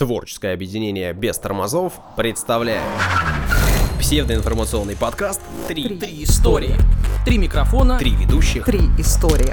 Творческое 0.00 0.54
объединение 0.54 1.12
без 1.12 1.36
тормозов 1.38 1.92
представляет 2.16 2.82
псевдоинформационный 3.98 4.96
подкаст 4.96 5.42
«Три, 5.68 5.98
Три 5.98 6.24
истории. 6.24 6.74
Три 7.26 7.36
микрофона. 7.36 7.98
Три 7.98 8.12
ведущих». 8.12 8.64
Три 8.64 8.80
истории. 8.96 9.52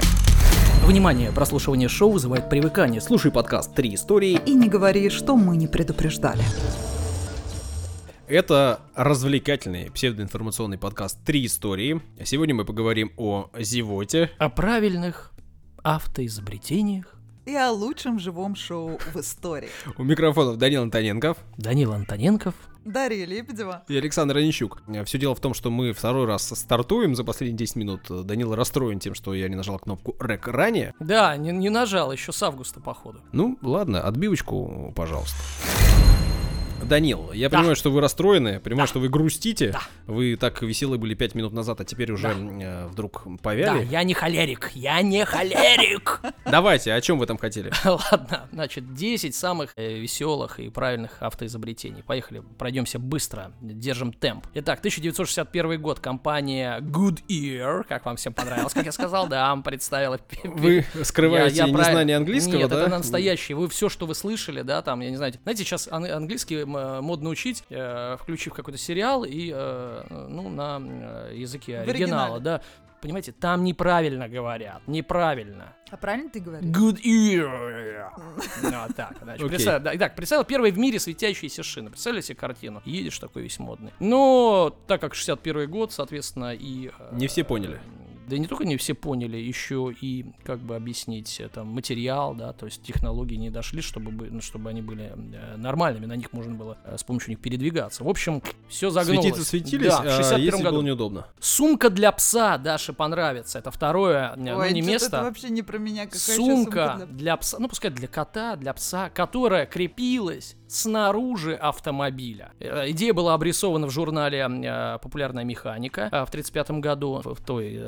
Внимание, 0.86 1.32
прослушивание 1.32 1.90
шоу 1.90 2.12
вызывает 2.12 2.48
привыкание. 2.48 3.02
Слушай 3.02 3.30
подкаст 3.30 3.74
Три 3.74 3.94
истории. 3.94 4.40
И 4.46 4.54
не 4.54 4.70
говори, 4.70 5.10
что 5.10 5.36
мы 5.36 5.54
не 5.58 5.66
предупреждали. 5.66 6.42
Это 8.26 8.80
развлекательный 8.94 9.90
псевдоинформационный 9.90 10.78
подкаст 10.78 11.22
«Три 11.26 11.44
истории». 11.44 12.00
Сегодня 12.24 12.54
мы 12.54 12.64
поговорим 12.64 13.12
о 13.18 13.50
зевоте. 13.58 14.30
о 14.38 14.48
правильных 14.48 15.30
автоизобретениях. 15.82 17.17
И 17.48 17.54
о 17.54 17.70
лучшем 17.72 18.18
живом 18.18 18.54
шоу 18.54 18.98
в 19.14 19.16
истории. 19.20 19.70
У 19.96 20.04
микрофонов 20.04 20.58
Данил 20.58 20.82
Антоненков 20.82 21.38
Данил 21.56 21.94
Антоненков. 21.94 22.54
Дарья 22.84 23.24
Лебедева. 23.24 23.84
и 23.88 23.96
Александр 23.96 24.36
Онищук. 24.36 24.82
Все 25.06 25.16
дело 25.16 25.34
в 25.34 25.40
том, 25.40 25.54
что 25.54 25.70
мы 25.70 25.94
второй 25.94 26.26
раз 26.26 26.42
стартуем 26.42 27.14
за 27.14 27.24
последние 27.24 27.56
10 27.56 27.76
минут. 27.76 28.26
Данил 28.26 28.54
расстроен 28.54 28.98
тем, 28.98 29.14
что 29.14 29.32
я 29.32 29.48
не 29.48 29.56
нажал 29.56 29.78
кнопку 29.78 30.14
«Рек» 30.20 30.46
ранее. 30.46 30.92
Да, 31.00 31.38
не, 31.38 31.52
не 31.52 31.70
нажал 31.70 32.12
еще 32.12 32.32
с 32.32 32.42
августа, 32.42 32.80
походу. 32.80 33.20
Ну, 33.32 33.56
ладно, 33.62 34.02
отбивочку, 34.02 34.92
пожалуйста. 34.94 35.38
Данил, 36.84 37.32
я 37.32 37.48
Да. 37.48 37.58
понимаю, 37.58 37.76
что 37.76 37.90
вы 37.90 38.00
расстроены, 38.00 38.60
понимаю, 38.60 38.86
Да. 38.86 38.90
что 38.90 39.00
вы 39.00 39.08
грустите. 39.08 39.72
Да. 39.72 39.80
Вы 40.06 40.36
так 40.36 40.62
веселы 40.62 40.96
были 40.96 41.14
5 41.14 41.34
минут 41.34 41.52
назад, 41.52 41.80
а 41.80 41.84
теперь 41.84 42.10
уже 42.12 42.28
э, 42.28 42.86
вдруг 42.86 43.22
Да, 43.26 43.36
повяли. 43.42 43.86
я 43.90 44.02
не 44.04 44.14
холерик, 44.14 44.70
я 44.74 45.02
не 45.02 45.24
холерик. 45.24 46.20
Давайте, 46.46 46.92
о 46.94 47.00
чем 47.00 47.18
вы 47.18 47.26
там 47.26 47.36
хотели? 47.36 47.70
Ладно, 47.84 48.48
значит, 48.52 48.94
10 48.94 49.34
самых 49.34 49.74
веселых 49.76 50.60
и 50.60 50.70
правильных 50.70 51.20
автоизобретений. 51.22 52.02
Поехали, 52.02 52.42
пройдемся 52.58 52.98
быстро, 52.98 53.52
держим 53.60 54.12
темп. 54.12 54.46
Итак, 54.54 54.78
1961 54.78 55.80
год, 55.82 56.00
компания 56.00 56.80
Goodyear, 56.80 57.84
как 57.88 58.06
вам 58.06 58.16
всем 58.16 58.32
понравилось, 58.32 58.72
как 58.72 58.86
я 58.86 58.92
сказал, 58.92 59.26
да, 59.28 59.48
вам 59.50 59.62
представила. 59.62 60.18
Вы 60.44 60.84
скрываете 61.02 61.56
Я- 61.56 61.66
я 61.66 61.72
незнание 61.72 62.16
английского, 62.16 62.56
Нет, 62.58 62.70
да? 62.70 62.80
это 62.82 62.88
настоящий. 62.98 63.54
Вы 63.54 63.68
все, 63.68 63.88
что 63.88 64.06
вы 64.06 64.14
слышали, 64.14 64.62
да, 64.62 64.80
там, 64.82 65.00
я 65.00 65.10
не 65.10 65.16
знаю. 65.16 65.34
Знаете, 65.42 65.64
сейчас 65.64 65.88
ан- 65.90 66.06
английский 66.10 66.64
модно 66.68 67.30
учить, 67.30 67.64
э, 67.70 68.16
включив 68.18 68.54
какой-то 68.54 68.78
сериал 68.78 69.24
и, 69.24 69.50
э, 69.54 70.02
ну, 70.28 70.48
на 70.48 70.80
э, 70.80 71.32
языке 71.34 71.80
оригинала, 71.80 72.40
да. 72.40 72.60
Понимаете, 73.00 73.30
там 73.30 73.62
неправильно 73.62 74.28
говорят, 74.28 74.82
неправильно. 74.88 75.72
А 75.90 75.96
правильно 75.96 76.30
ты 76.30 76.40
говоришь? 76.40 76.68
Good 76.68 77.00
ear. 77.04 78.10
Ну, 78.62 78.70
вот 78.86 78.96
так, 78.96 79.16
значит, 79.22 79.46
представь, 79.48 79.82
да, 79.84 79.94
итак, 79.94 80.16
представил 80.16 80.44
первый 80.44 80.72
в 80.72 80.78
мире 80.78 80.98
светящиеся 80.98 81.62
шины. 81.62 81.90
Представили 81.90 82.22
себе 82.22 82.34
картину? 82.34 82.82
Едешь 82.84 83.18
такой 83.20 83.42
весь 83.42 83.60
модный. 83.60 83.92
Но, 84.00 84.76
так 84.88 85.00
как 85.00 85.14
61 85.14 85.70
год, 85.70 85.92
соответственно, 85.92 86.52
и... 86.54 86.90
э, 86.98 87.08
Не 87.12 87.28
все 87.28 87.44
поняли. 87.44 87.80
Да 88.28 88.36
не 88.38 88.46
только 88.46 88.64
не 88.64 88.76
все 88.76 88.94
поняли, 88.94 89.36
еще 89.36 89.94
и, 90.00 90.26
как 90.44 90.58
бы 90.60 90.76
объяснить, 90.76 91.40
э, 91.40 91.48
там, 91.48 91.68
материал, 91.68 92.34
да, 92.34 92.52
то 92.52 92.66
есть 92.66 92.82
технологии 92.82 93.36
не 93.36 93.50
дошли, 93.50 93.80
чтобы, 93.80 94.10
бы- 94.10 94.28
ну, 94.30 94.40
чтобы 94.40 94.70
они 94.70 94.82
были 94.82 95.12
э, 95.14 95.56
нормальными, 95.56 96.06
на 96.06 96.14
них 96.16 96.32
можно 96.32 96.54
было 96.54 96.76
э, 96.84 96.96
с 96.98 97.04
помощью 97.04 97.30
них 97.30 97.40
передвигаться. 97.40 98.04
В 98.04 98.08
общем, 98.08 98.42
все 98.68 98.90
загнулось. 98.90 99.22
Светиться 99.22 99.44
светились, 99.44 99.88
Да, 99.88 100.02
в 100.02 100.06
а 100.06 100.10
61 100.16 100.44
если 100.44 100.62
году. 100.62 100.76
было 100.76 100.82
неудобно. 100.86 101.26
Сумка 101.40 101.90
для 101.90 102.12
пса 102.12 102.58
Даше 102.58 102.92
понравится. 102.92 103.58
Это 103.58 103.70
второе, 103.70 104.34
ну, 104.36 104.58
Ой, 104.58 104.72
не 104.72 104.80
чё-то 104.80 104.92
место. 104.92 105.16
это 105.16 105.22
вообще 105.24 105.48
не 105.50 105.62
про 105.62 105.78
меня. 105.78 106.04
Какая 106.04 106.18
ещё 106.18 106.34
Сумка 106.36 106.94
для- 106.98 107.06
для 107.06 107.36
пса, 107.36 107.58
ну 107.58 107.68
пускай 107.68 107.90
для 107.90 108.08
кота, 108.08 108.56
для 108.56 108.72
пса, 108.74 109.08
которая 109.10 109.66
крепилась 109.66 110.54
снаружи 110.68 111.54
автомобиля. 111.54 112.52
Э, 112.60 112.90
Идея 112.90 113.12
была 113.14 113.34
обрисована 113.34 113.86
в 113.86 113.90
журнале 113.90 114.46
э, 114.48 114.98
«Популярная 115.02 115.44
механика» 115.44 116.02
э, 116.02 116.24
в 116.24 116.28
1935 116.28 116.70
году, 116.82 117.20
в 117.24 117.40
той 117.44 117.78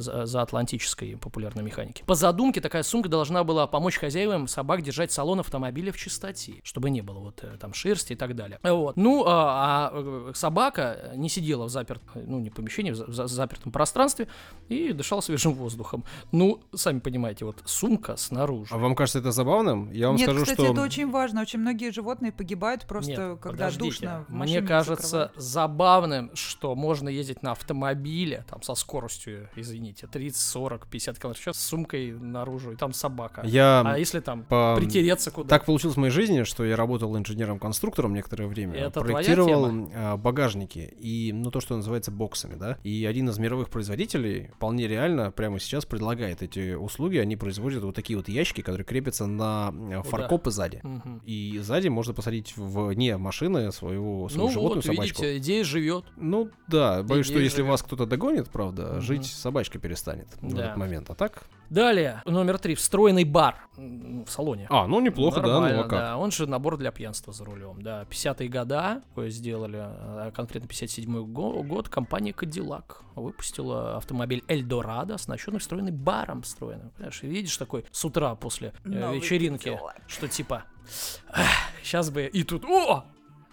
за- 0.00 0.26
заатлантической 0.26 1.16
популярной 1.16 1.62
механике. 1.62 2.04
По 2.04 2.14
задумке 2.14 2.60
такая 2.60 2.82
сумка 2.82 3.08
должна 3.08 3.44
была 3.44 3.66
помочь 3.66 3.98
хозяевам 3.98 4.48
собак 4.48 4.82
держать 4.82 5.12
салон 5.12 5.40
автомобиля 5.40 5.92
в 5.92 5.96
чистоте, 5.96 6.54
чтобы 6.62 6.90
не 6.90 7.02
было 7.02 7.18
вот 7.18 7.44
там 7.60 7.74
шерсти 7.74 8.14
и 8.14 8.16
так 8.16 8.34
далее. 8.34 8.58
Вот. 8.62 8.96
Ну, 8.96 9.24
а, 9.26 9.90
а, 9.92 10.32
собака 10.34 11.12
не 11.14 11.28
сидела 11.28 11.64
в 11.64 11.68
заперт, 11.68 12.02
ну 12.14 12.38
не 12.38 12.50
помещении, 12.50 12.90
в 12.92 12.96
за- 12.96 13.10
за- 13.12 13.26
запертом 13.26 13.72
пространстве 13.72 14.28
и 14.68 14.92
дышала 14.92 15.20
свежим 15.20 15.54
воздухом. 15.54 16.04
Ну, 16.32 16.60
сами 16.74 17.00
понимаете, 17.00 17.44
вот 17.44 17.56
сумка 17.64 18.16
снаружи. 18.16 18.74
А 18.74 18.78
вам 18.78 18.94
кажется 18.94 19.18
это 19.18 19.32
забавным? 19.32 19.90
Я 19.92 20.08
вам 20.08 20.16
Нет, 20.16 20.28
скажу, 20.30 20.42
кстати, 20.44 20.60
что... 20.62 20.72
это 20.72 20.82
очень 20.82 21.10
важно. 21.10 21.42
Очень 21.42 21.58
многие 21.60 21.90
животные 21.90 22.21
погибают 22.30 22.86
просто, 22.86 23.10
Нет, 23.10 23.40
когда 23.40 23.66
подождите. 23.66 23.84
душно. 23.84 24.24
в 24.28 24.32
Мне 24.32 24.62
кажется 24.62 25.06
закрывают. 25.06 25.42
забавным, 25.42 26.30
что 26.34 26.74
можно 26.74 27.08
ездить 27.08 27.42
на 27.42 27.52
автомобиле, 27.52 28.44
там, 28.48 28.62
со 28.62 28.74
скоростью, 28.74 29.48
извините, 29.56 30.06
30, 30.06 30.40
40, 30.40 30.86
50 30.86 31.18
км 31.18 31.38
в 31.38 31.42
час, 31.42 31.56
с 31.58 31.66
сумкой 31.66 32.12
наружу, 32.12 32.72
и 32.72 32.76
там 32.76 32.92
собака. 32.92 33.42
Я 33.44 33.82
А 33.84 33.98
если 33.98 34.20
там 34.20 34.44
по... 34.44 34.74
притереться 34.76 35.30
куда? 35.30 35.48
Так 35.48 35.64
получилось 35.64 35.96
в 35.96 36.00
моей 36.00 36.12
жизни, 36.12 36.42
что 36.44 36.64
я 36.64 36.76
работал 36.76 37.16
инженером-конструктором 37.16 38.14
некоторое 38.14 38.46
время. 38.46 38.74
Это 38.78 39.00
твоя 39.00 39.14
проектировал 39.14 39.66
тема? 39.66 39.90
а, 39.94 40.16
багажники 40.16 40.94
и, 40.98 41.32
ну, 41.32 41.50
то, 41.50 41.60
что 41.60 41.76
называется 41.76 42.10
боксами, 42.10 42.54
да. 42.54 42.78
И 42.82 43.04
один 43.04 43.28
из 43.28 43.38
мировых 43.38 43.70
производителей 43.70 44.50
вполне 44.54 44.86
реально 44.88 45.30
прямо 45.30 45.58
сейчас 45.58 45.84
предлагает 45.84 46.42
эти 46.42 46.74
услуги. 46.74 47.16
Они 47.18 47.36
производят 47.36 47.82
вот 47.82 47.94
такие 47.94 48.16
вот 48.16 48.28
ящики, 48.28 48.60
которые 48.60 48.84
крепятся 48.84 49.26
на 49.26 49.68
а, 49.68 50.02
фаркопы 50.02 50.50
сзади. 50.50 50.80
Мгм. 50.82 51.22
И 51.24 51.58
сзади 51.62 51.88
можно 51.88 52.11
посадить 52.12 52.54
вне 52.56 53.16
машины 53.16 53.70
своего, 53.72 54.28
свою 54.28 54.46
Ну 54.46 54.52
животную 54.52 54.76
вот, 54.76 54.84
собачку. 54.84 55.22
видите, 55.22 55.38
идея 55.38 55.64
живет. 55.64 56.04
Ну 56.16 56.50
да, 56.68 57.02
боюсь, 57.02 57.26
что 57.26 57.34
Идея 57.34 57.44
если 57.44 57.56
живет. 57.58 57.70
вас 57.70 57.82
кто-то 57.82 58.06
догонит, 58.06 58.48
правда, 58.50 58.92
Мгм. 58.92 59.00
жить 59.00 59.26
собачка 59.26 59.78
перестанет 59.78 60.28
в 60.40 60.54
Да. 60.54 60.64
этот 60.66 60.76
момент. 60.76 61.10
А 61.10 61.14
так? 61.14 61.42
Далее, 61.70 62.20
номер 62.26 62.58
три, 62.58 62.74
встроенный 62.74 63.24
бар 63.24 63.56
в 63.76 64.26
салоне. 64.28 64.66
А, 64.68 64.86
ну 64.86 65.00
неплохо, 65.00 65.40
да, 65.40 65.46
ну 65.46 65.52
Нормально, 65.54 65.80
а 65.80 65.82
как? 65.84 65.90
да. 65.98 66.16
Он 66.18 66.30
же 66.30 66.46
набор 66.46 66.76
для 66.76 66.90
пьянства 66.92 67.32
за 67.32 67.44
рулем, 67.46 67.80
да. 67.80 68.04
50-е 68.10 68.48
года 68.50 69.02
такое 69.08 69.30
сделали, 69.30 69.78
а 69.80 70.30
конкретно 70.32 70.66
57-й 70.66 71.24
го- 71.24 71.62
год, 71.62 71.88
компания 71.88 72.32
Cadillac 72.32 72.96
выпустила 73.14 73.96
автомобиль 73.96 74.44
Эльдорадо, 74.48 75.14
оснащенный 75.14 75.60
встроенный 75.60 75.92
баром 75.92 76.42
встроенным. 76.42 76.90
Понимаешь, 76.90 77.22
видишь 77.22 77.56
такой 77.56 77.86
с 77.90 78.04
утра 78.04 78.34
после 78.34 78.74
э, 78.84 78.88
Новый 78.88 79.16
вечеринки, 79.20 79.68
Cadillac. 79.68 80.02
что 80.08 80.28
типа, 80.28 80.64
сейчас 81.82 82.10
бы 82.10 82.24
и 82.26 82.42
тут, 82.44 82.64
о! 82.64 83.04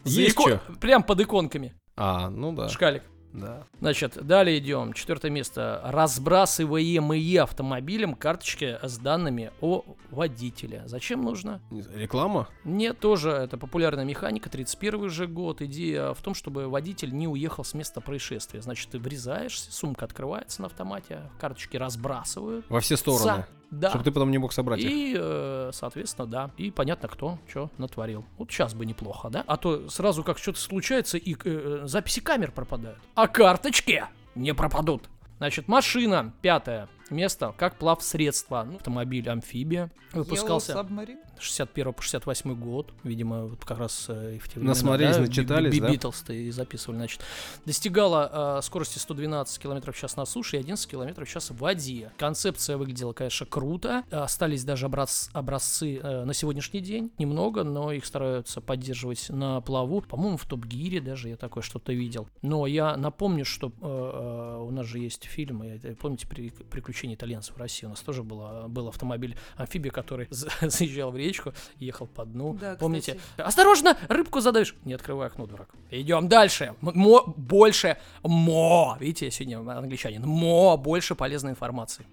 Есть 0.06 0.36
ико-? 0.36 0.62
Прям 0.80 1.04
под 1.04 1.22
иконками, 1.22 1.74
А, 1.96 2.30
ну 2.30 2.54
да, 2.54 2.70
шкалик. 2.70 3.04
да. 3.34 3.64
Значит, 3.80 4.18
далее 4.26 4.58
идем. 4.60 4.94
Четвертое 4.94 5.30
место. 5.30 5.82
Разбрасываемые 5.86 7.42
автомобилем 7.42 8.16
карточки 8.16 8.80
с 8.82 8.98
данными 8.98 9.52
о 9.62 9.84
водителе. 10.10 10.84
Зачем 10.88 11.22
нужно? 11.24 11.62
Реклама? 11.94 12.48
Нет, 12.64 13.00
тоже 13.00 13.30
это 13.32 13.58
популярная 13.58 14.06
механика, 14.06 14.50
31 14.50 15.10
же 15.10 15.28
год. 15.28 15.62
Идея 15.62 16.14
в 16.14 16.22
том, 16.22 16.34
чтобы 16.34 16.68
водитель 16.70 17.14
не 17.16 17.28
уехал 17.28 17.64
с 17.64 17.74
места 17.74 18.02
происшествия. 18.02 18.62
Значит, 18.62 18.90
ты 18.92 19.00
врезаешься, 19.00 19.72
сумка 19.72 20.06
открывается 20.06 20.62
на 20.62 20.68
автомате, 20.68 21.30
карточки 21.40 21.78
разбрасывают. 21.78 22.66
Во 22.70 22.80
все 22.80 22.98
стороны. 22.98 23.24
За- 23.24 23.48
Да. 23.72 23.90
Чтобы 23.90 24.04
ты 24.04 24.12
потом 24.12 24.32
не 24.32 24.38
мог 24.38 24.52
собрать 24.54 24.80
их. 24.80 24.90
И, 24.90 25.16
э, 25.18 25.70
соответственно, 25.74 26.28
да. 26.28 26.52
И 26.58 26.72
понятно, 26.72 27.08
кто 27.08 27.38
что 27.48 27.70
натворил. 27.78 28.26
Вот 28.38 28.52
сейчас 28.52 28.74
бы 28.74 28.86
неплохо, 28.86 29.30
да? 29.30 29.44
А 29.48 29.58
то 29.58 29.90
сразу 29.90 30.24
как 30.24 30.38
что-то 30.38 30.60
случается, 30.60 31.18
и 31.18 31.36
э, 31.44 31.82
записи 31.86 32.20
камер 32.20 32.52
пропадают. 32.52 33.00
А 33.16 33.28
карточки 33.28 34.06
не 34.36 34.54
пропадут. 34.54 35.10
Значит, 35.38 35.68
машина, 35.68 36.34
пятое 36.42 36.90
место, 37.10 37.54
как 37.58 37.76
плавсредство. 37.76 38.66
Ну, 38.68 38.76
автомобиль 38.76 39.30
амфибия 39.30 39.92
выпускался. 40.12 40.74
Yellow 40.74 40.90
Submarine? 40.90 41.20
61 41.40 41.94
по 41.94 42.02
68 42.02 42.54
год, 42.56 42.92
видимо, 43.04 43.46
вот 43.46 43.64
как 43.66 43.80
раз 43.80 44.06
э, 44.10 44.36
и 44.36 44.40
в 44.40 44.48
те 44.48 44.56
времена, 44.56 44.70
Насмотрелись, 44.74 45.16
да, 45.16 45.22
начитались, 45.22 45.72
Би-? 45.74 45.80
Би- 45.80 45.92
Битлз-то 45.94 46.34
и 46.34 46.52
записывали, 46.52 46.98
значит. 46.98 47.22
Достигала 47.66 48.58
э, 48.60 48.62
скорости 48.64 48.98
112 49.00 49.60
км 49.62 49.92
в 49.92 49.98
час 49.98 50.16
на 50.18 50.26
суше 50.26 50.58
и 50.58 50.60
11 50.60 50.90
км 50.90 51.24
в 51.26 51.30
час 51.30 51.50
в 51.52 51.58
воде. 51.58 52.12
Концепция 52.18 52.78
выглядела, 52.78 53.14
конечно, 53.14 53.46
круто. 53.46 54.04
Остались 54.12 54.64
даже 54.64 54.86
образ- 54.88 55.30
образцы 55.34 55.98
э, 55.98 56.24
на 56.26 56.34
сегодняшний 56.34 56.80
день. 56.82 57.12
Немного, 57.20 57.64
но 57.64 57.92
их 57.92 58.06
стараются 58.06 58.62
поддерживать 58.62 59.30
на 59.30 59.62
плаву. 59.62 60.02
По-моему, 60.02 60.38
в 60.38 60.46
Топ-Гире 60.46 61.02
даже 61.02 61.30
я 61.30 61.36
такое 61.38 61.64
что-то 61.64 61.94
видел. 61.94 62.28
Но 62.42 62.66
я 62.68 62.96
напомню, 62.98 63.46
что 63.46 63.68
э, 63.68 63.72
э, 63.82 64.58
у 64.64 64.72
нас 64.72 64.86
же 64.86 65.00
есть 65.00 65.26
фильм, 65.26 65.64
и, 65.64 65.80
э, 65.82 65.96
помните, 65.96 66.28
«При- 66.28 66.50
«Приключения 66.50 67.16
итальянцев 67.16 67.56
в 67.56 67.60
России». 67.60 67.86
У 67.86 67.90
нас 67.90 68.02
тоже 68.02 68.24
было, 68.24 68.66
был 68.68 68.88
автомобиль 68.88 69.38
амфибия, 69.58 69.92
который 69.92 70.28
за- 70.30 70.50
заезжал 70.62 71.12
в 71.12 71.18
речку, 71.30 71.54
ехал 71.78 72.08
по 72.08 72.26
дну. 72.26 72.54
Да, 72.60 72.76
Помните? 72.76 73.16
кстати. 73.16 73.48
Осторожно, 73.48 73.98
рыбку 74.10 74.42
задавишь. 74.42 74.76
Не 74.86 74.94
открывай 74.94 75.28
окно, 75.28 75.46
дурак. 75.48 75.70
Идем 75.92 76.28
дальше. 76.28 76.76
Мо, 76.82 77.24
больше 77.38 77.98
мо. 78.24 78.98
Видите, 79.00 79.26
я 79.26 79.32
сегодня 79.32 79.58
англичанин. 79.78 80.24
Мо, 80.24 80.78
больше 80.78 81.16
полезной 81.16 81.52
информации. 81.52 82.06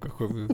Какой 0.00 0.28
вы 0.28 0.48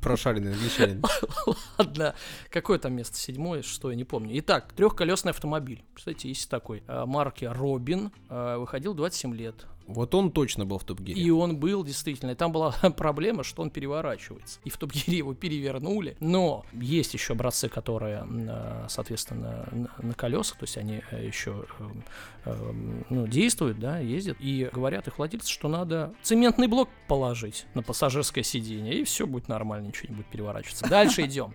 Прошаренный 0.00 0.52
англичанин. 0.52 1.02
Ладно, 1.78 2.14
какое 2.50 2.78
там 2.78 2.92
место? 2.94 3.16
Седьмое, 3.16 3.62
шестое, 3.62 3.96
не 3.96 4.04
помню. 4.04 4.38
Итак, 4.38 4.72
трехколесный 4.76 5.30
автомобиль. 5.30 5.82
Кстати, 5.94 6.26
есть 6.26 6.48
такой. 6.50 6.82
А, 6.86 7.06
Марки 7.06 7.46
Робин. 7.46 8.12
а, 8.28 8.58
Выходил 8.58 8.92
27 8.94 9.34
лет. 9.34 9.66
Вот 9.86 10.14
он 10.14 10.30
точно 10.30 10.64
был 10.64 10.78
в 10.78 10.84
Топ 10.84 11.00
Гире. 11.00 11.20
И 11.20 11.30
он 11.30 11.58
был 11.58 11.84
действительно. 11.84 12.30
И 12.30 12.34
там 12.34 12.52
была 12.52 12.72
проблема, 12.96 13.44
что 13.44 13.62
он 13.62 13.70
переворачивается. 13.70 14.60
И 14.64 14.70
в 14.70 14.76
Топ 14.76 14.92
Гире 14.92 15.18
его 15.18 15.34
перевернули. 15.34 16.16
Но 16.20 16.64
есть 16.72 17.14
еще 17.14 17.34
образцы, 17.34 17.68
которые, 17.68 18.26
а, 18.48 18.86
соответственно, 18.88 19.68
на, 19.98 20.14
колесах, 20.14 20.58
то 20.58 20.64
есть 20.64 20.78
они 20.78 21.02
э, 21.10 21.26
еще 21.26 21.66
эм, 21.78 22.04
эм, 22.44 23.06
ну, 23.10 23.26
действуют, 23.26 23.78
да, 23.78 23.98
ездят. 23.98 24.36
И 24.40 24.70
говорят 24.72 25.06
их 25.06 25.18
владельцы, 25.18 25.50
что 25.50 25.68
надо 25.68 26.14
цементный 26.22 26.66
блок 26.66 26.88
положить 27.08 27.66
на 27.74 27.82
пассажирское 27.82 28.44
сиденье, 28.44 28.94
и 28.94 29.04
все 29.04 29.26
будет 29.26 29.48
нормально, 29.48 29.88
ничего 29.88 30.08
не 30.10 30.16
будет 30.16 30.28
переворачиваться. 30.28 30.88
Дальше 30.88 31.22
идем. 31.26 31.54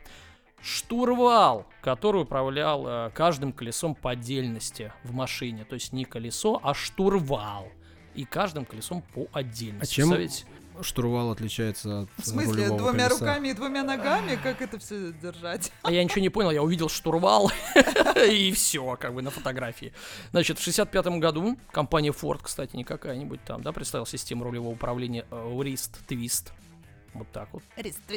Штурвал, 0.62 1.66
который 1.82 2.24
управлял 2.24 2.86
э, 2.86 3.12
каждым 3.14 3.54
колесом 3.54 3.96
по 3.96 4.12
отдельности 4.12 4.92
в 5.04 5.14
машине. 5.14 5.64
То 5.64 5.76
есть 5.76 5.94
не 5.94 6.04
колесо, 6.04 6.60
а 6.62 6.74
штурвал. 6.74 7.70
И 8.16 8.26
каждым 8.26 8.66
колесом 8.66 9.04
по 9.14 9.28
отдельности. 9.34 9.84
А 9.84 9.86
чем 9.86 10.10
Представляете? 10.10 10.46
Штурвал 10.82 11.32
отличается 11.32 12.02
от 12.02 12.10
В 12.18 12.26
смысле, 12.26 12.68
двумя 12.68 13.10
колеса? 13.10 13.10
руками 13.10 13.50
и 13.50 13.54
двумя 13.54 13.84
ногами? 13.84 14.40
Как 14.42 14.62
это 14.62 14.80
все 14.80 15.12
держать? 15.12 15.74
А 15.82 15.92
я 15.92 16.02
ничего 16.04 16.22
не 16.22 16.30
понял, 16.30 16.52
я 16.52 16.64
увидел 16.64 16.88
штурвал 16.88 17.52
и 18.30 18.52
все, 18.54 18.96
как 18.98 19.14
бы 19.14 19.22
на 19.22 19.30
фотографии. 19.30 19.92
Значит, 20.32 20.58
в 20.58 20.64
65 20.64 21.08
году 21.20 21.58
компания 21.72 22.12
Ford, 22.12 22.40
кстати, 22.44 22.78
не 22.78 22.86
какая-нибудь 22.86 23.44
там, 23.44 23.62
да, 23.62 23.74
представила 23.74 24.08
систему 24.08 24.46
рулевого 24.46 24.72
управления 24.72 25.26
э, 25.30 25.36
Wrist 25.36 25.98
Twist. 26.08 26.52
Вот 27.20 27.32
так 27.32 27.50
вот. 27.52 27.64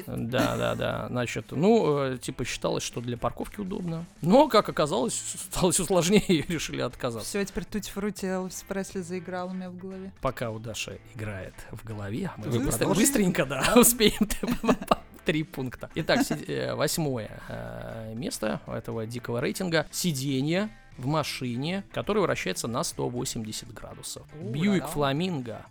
Да, 0.07 0.57
да, 0.57 0.75
да. 0.75 1.07
Значит, 1.09 1.47
ну, 1.51 1.99
э, 1.99 2.19
типа 2.19 2.45
считалось, 2.45 2.83
что 2.83 3.01
для 3.01 3.17
парковки 3.17 3.61
удобно. 3.61 4.05
Но, 4.21 4.49
как 4.49 4.69
оказалось, 4.69 5.15
стало 5.53 5.73
все 5.73 5.85
сложнее 5.85 6.25
и 6.27 6.43
решили 6.43 6.81
отказаться. 6.81 7.29
Все, 7.29 7.45
теперь 7.45 7.65
Тути 7.65 7.91
Фрути 7.91 8.27
Элвис 8.27 8.65
Пресли 8.67 9.01
заиграл 9.01 9.49
у 9.49 9.53
меня 9.53 9.71
в 9.71 9.77
голове. 9.77 10.13
Пока 10.21 10.51
у 10.51 10.59
Даши 10.59 11.01
играет 11.15 11.55
в 11.71 11.85
голове, 11.85 12.31
мы 12.37 12.49
Вы 12.49 12.61
быстро- 12.61 12.95
быстренько, 12.95 13.45
да, 13.45 13.75
успеем 13.77 14.29
три 15.25 15.43
пункта. 15.43 15.91
Итак, 15.95 16.21
э, 16.31 16.75
восьмое 16.75 17.41
э, 17.49 18.15
место 18.15 18.61
этого 18.67 19.07
дикого 19.07 19.41
рейтинга. 19.41 19.87
Сиденье 19.91 20.71
в 20.99 21.07
машине, 21.07 21.85
которое 21.93 22.21
вращается 22.21 22.69
на 22.69 22.85
180 22.85 23.73
градусов. 23.73 24.27
Бьюик. 24.41 24.87
Фламинго 24.87 25.65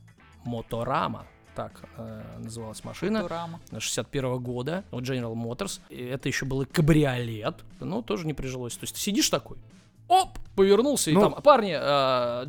Моторама. 0.44 1.26
Так 1.56 1.82
э, 1.98 2.22
называлась 2.40 2.84
машина. 2.84 3.20
Футурама. 3.22 3.60
61 3.78 4.40
года 4.40 4.84
General 4.92 5.34
Motors. 5.34 5.82
И 5.90 6.02
это 6.04 6.30
еще 6.30 6.46
был 6.46 6.62
и 6.62 6.66
кабриолет, 6.66 7.64
но 7.80 8.02
тоже 8.02 8.26
не 8.26 8.34
прижилось. 8.34 8.76
То 8.78 8.84
есть 8.84 8.96
ты 8.96 9.00
сидишь 9.02 9.30
такой, 9.30 9.58
оп, 10.12 10.38
повернулся 10.56 11.10
и 11.10 11.14
Ну- 11.14 11.22
там, 11.22 11.42
парни, 11.42 11.72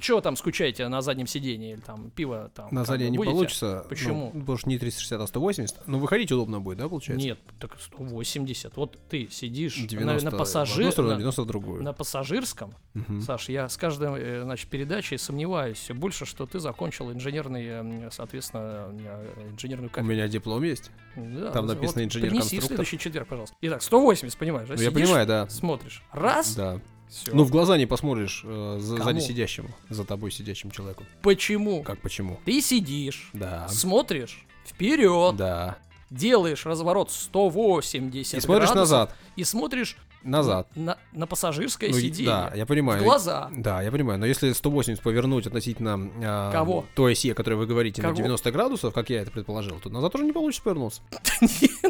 что 0.02 0.20
там 0.20 0.36
скучаете 0.36 0.88
на 0.88 1.00
заднем 1.02 1.26
сидении 1.28 1.72
или 1.74 1.80
там 1.80 2.10
пиво 2.10 2.50
там? 2.54 2.68
На 2.72 2.84
заднее 2.84 3.10
не 3.10 3.16
будете?» 3.16 3.32
получится. 3.34 3.86
Почему? 3.88 4.30
Ну, 4.34 4.40
потому 4.40 4.58
что 4.58 4.68
не 4.68 4.78
360, 4.78 5.20
а 5.20 5.26
180. 5.26 5.86
Но 5.86 5.98
выходить 5.98 6.32
удобно 6.32 6.60
будет, 6.60 6.78
да, 6.78 6.88
получается? 6.88 7.24
Нет, 7.24 7.38
так 7.60 7.76
180. 7.80 8.76
Вот 8.76 8.98
ты 9.08 9.28
сидишь 9.30 9.76
на- 9.78 9.86
90 9.86 10.30
на, 10.30 10.36
в 10.36 10.40
пассажир- 10.40 10.80
одну 10.80 10.90
сторону, 10.92 11.12
на- 11.12 11.18
90 11.18 11.42
в 11.42 11.46
другую. 11.46 11.82
на 11.82 11.92
пассажирском, 11.92 12.74
Мгм. 12.94 13.20
Саш, 13.22 13.48
я 13.48 13.68
с 13.68 13.76
каждой 13.76 14.20
э, 14.20 14.42
значит, 14.42 14.68
передачей 14.68 15.16
сомневаюсь 15.16 15.78
все 15.78 15.94
больше, 15.94 16.26
что 16.26 16.44
ты 16.46 16.58
закончил 16.58 17.10
инженерный, 17.12 17.64
э, 17.66 18.08
соответственно, 18.10 18.88
э, 18.90 19.50
инженерную 19.52 19.88
У 19.88 19.92
кафедру. 19.92 20.12
меня 20.12 20.28
диплом 20.28 20.62
есть. 20.64 20.90
Да, 21.16 21.50
там 21.52 21.66
вот 21.66 21.74
написано 21.76 22.00
Принеси 22.00 22.18
в 22.18 22.22
инженер-конструктор. 22.22 22.66
следующий 22.68 22.98
четверг, 22.98 23.28
пожалуйста. 23.28 23.56
Итак, 23.62 23.82
180, 23.82 24.38
понимаешь? 24.38 24.68
да? 24.68 24.74
Ну, 24.76 24.82
я 24.82 24.90
понимаю, 24.90 25.26
да. 25.26 25.48
Смотришь. 25.48 26.02
Раз, 26.12 26.54
Да. 26.56 26.80
Все. 27.12 27.32
Ну, 27.34 27.44
в 27.44 27.50
глаза 27.50 27.76
не 27.76 27.86
посмотришь 27.86 28.42
э, 28.44 28.78
за, 28.80 28.96
Кому? 28.96 29.04
сзади 29.10 29.20
сидящему, 29.24 29.68
за 29.88 30.04
тобой 30.04 30.30
сидящим 30.30 30.70
человеку. 30.70 31.04
Почему? 31.22 31.82
Как 31.82 32.00
почему? 32.00 32.40
Ты 32.44 32.60
сидишь, 32.60 33.30
Да. 33.32 33.68
смотришь 33.68 34.44
вперед, 34.66 35.36
Да. 35.36 35.78
делаешь 36.10 36.64
разворот 36.66 37.10
180 37.10 38.34
И 38.38 38.40
смотришь 38.40 38.68
градусов 38.70 38.76
назад. 38.76 39.14
и 39.36 39.44
смотришь 39.44 39.96
Назад. 40.24 40.68
на, 40.76 40.98
на 41.12 41.26
пассажирское 41.26 41.90
Ну, 41.90 41.96
сиденье. 41.98 42.26
да, 42.30 42.52
я 42.54 42.66
понимаю. 42.66 43.00
В 43.00 43.04
глаза. 43.04 43.50
Да, 43.56 43.82
я 43.82 43.90
понимаю, 43.90 44.18
но 44.18 44.26
если 44.26 44.52
180 44.52 45.02
повернуть 45.02 45.46
относительно 45.46 46.10
а, 46.22 46.52
Кого? 46.52 46.84
той 46.94 47.12
оси, 47.12 47.30
о 47.30 47.34
которой 47.34 47.54
вы 47.54 47.66
говорите, 47.66 48.02
Кого? 48.02 48.12
на 48.12 48.16
90 48.16 48.50
градусов, 48.52 48.94
как 48.94 49.10
я 49.10 49.22
это 49.22 49.30
предположил, 49.30 49.78
то 49.80 49.88
назад 49.90 50.14
уже 50.14 50.24
не 50.24 50.32
получится 50.32 50.62
повернуться. 50.64 51.00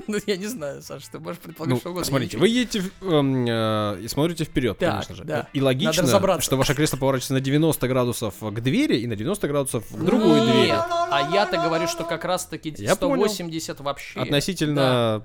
Ну, 0.08 0.19
я 0.26 0.37
не 0.37 0.46
знаю, 0.46 0.82
Саша, 0.82 1.06
ты 1.12 1.20
можешь 1.20 1.38
предполагать, 1.40 1.75
Ну, 1.75 1.81
что 1.81 1.90
угодно. 1.90 2.05
смотрите, 2.06 2.37
вы 2.37 2.49
едете 2.49 2.82
эм, 3.02 3.46
э, 3.49 4.00
и 4.02 4.08
смотрите 4.08 4.44
вперед, 4.44 4.76
конечно 4.79 5.14
же. 5.14 5.46
И 5.52 5.61
логично, 5.61 6.06
что 6.40 6.56
ваше 6.56 6.75
кресло 6.75 6.96
поворачивается 6.96 7.34
на 7.34 7.40
90 7.40 7.88
градусов 7.88 8.34
к 8.40 8.61
двери 8.61 8.96
и 8.99 9.06
на 9.06 9.14
90 9.17 9.49
градусов 9.49 9.84
к 9.88 9.96
другой 10.05 10.40
двери. 10.40 10.73
а 10.73 11.31
я-то 11.32 11.58
говорю, 11.58 11.87
что 11.87 12.05
как 12.05 12.25
раз-таки 12.25 12.75
Я 12.79 12.96
понял. 12.96 13.26
180 13.29 13.81
вообще. 13.81 14.20
Относительно 14.20 15.25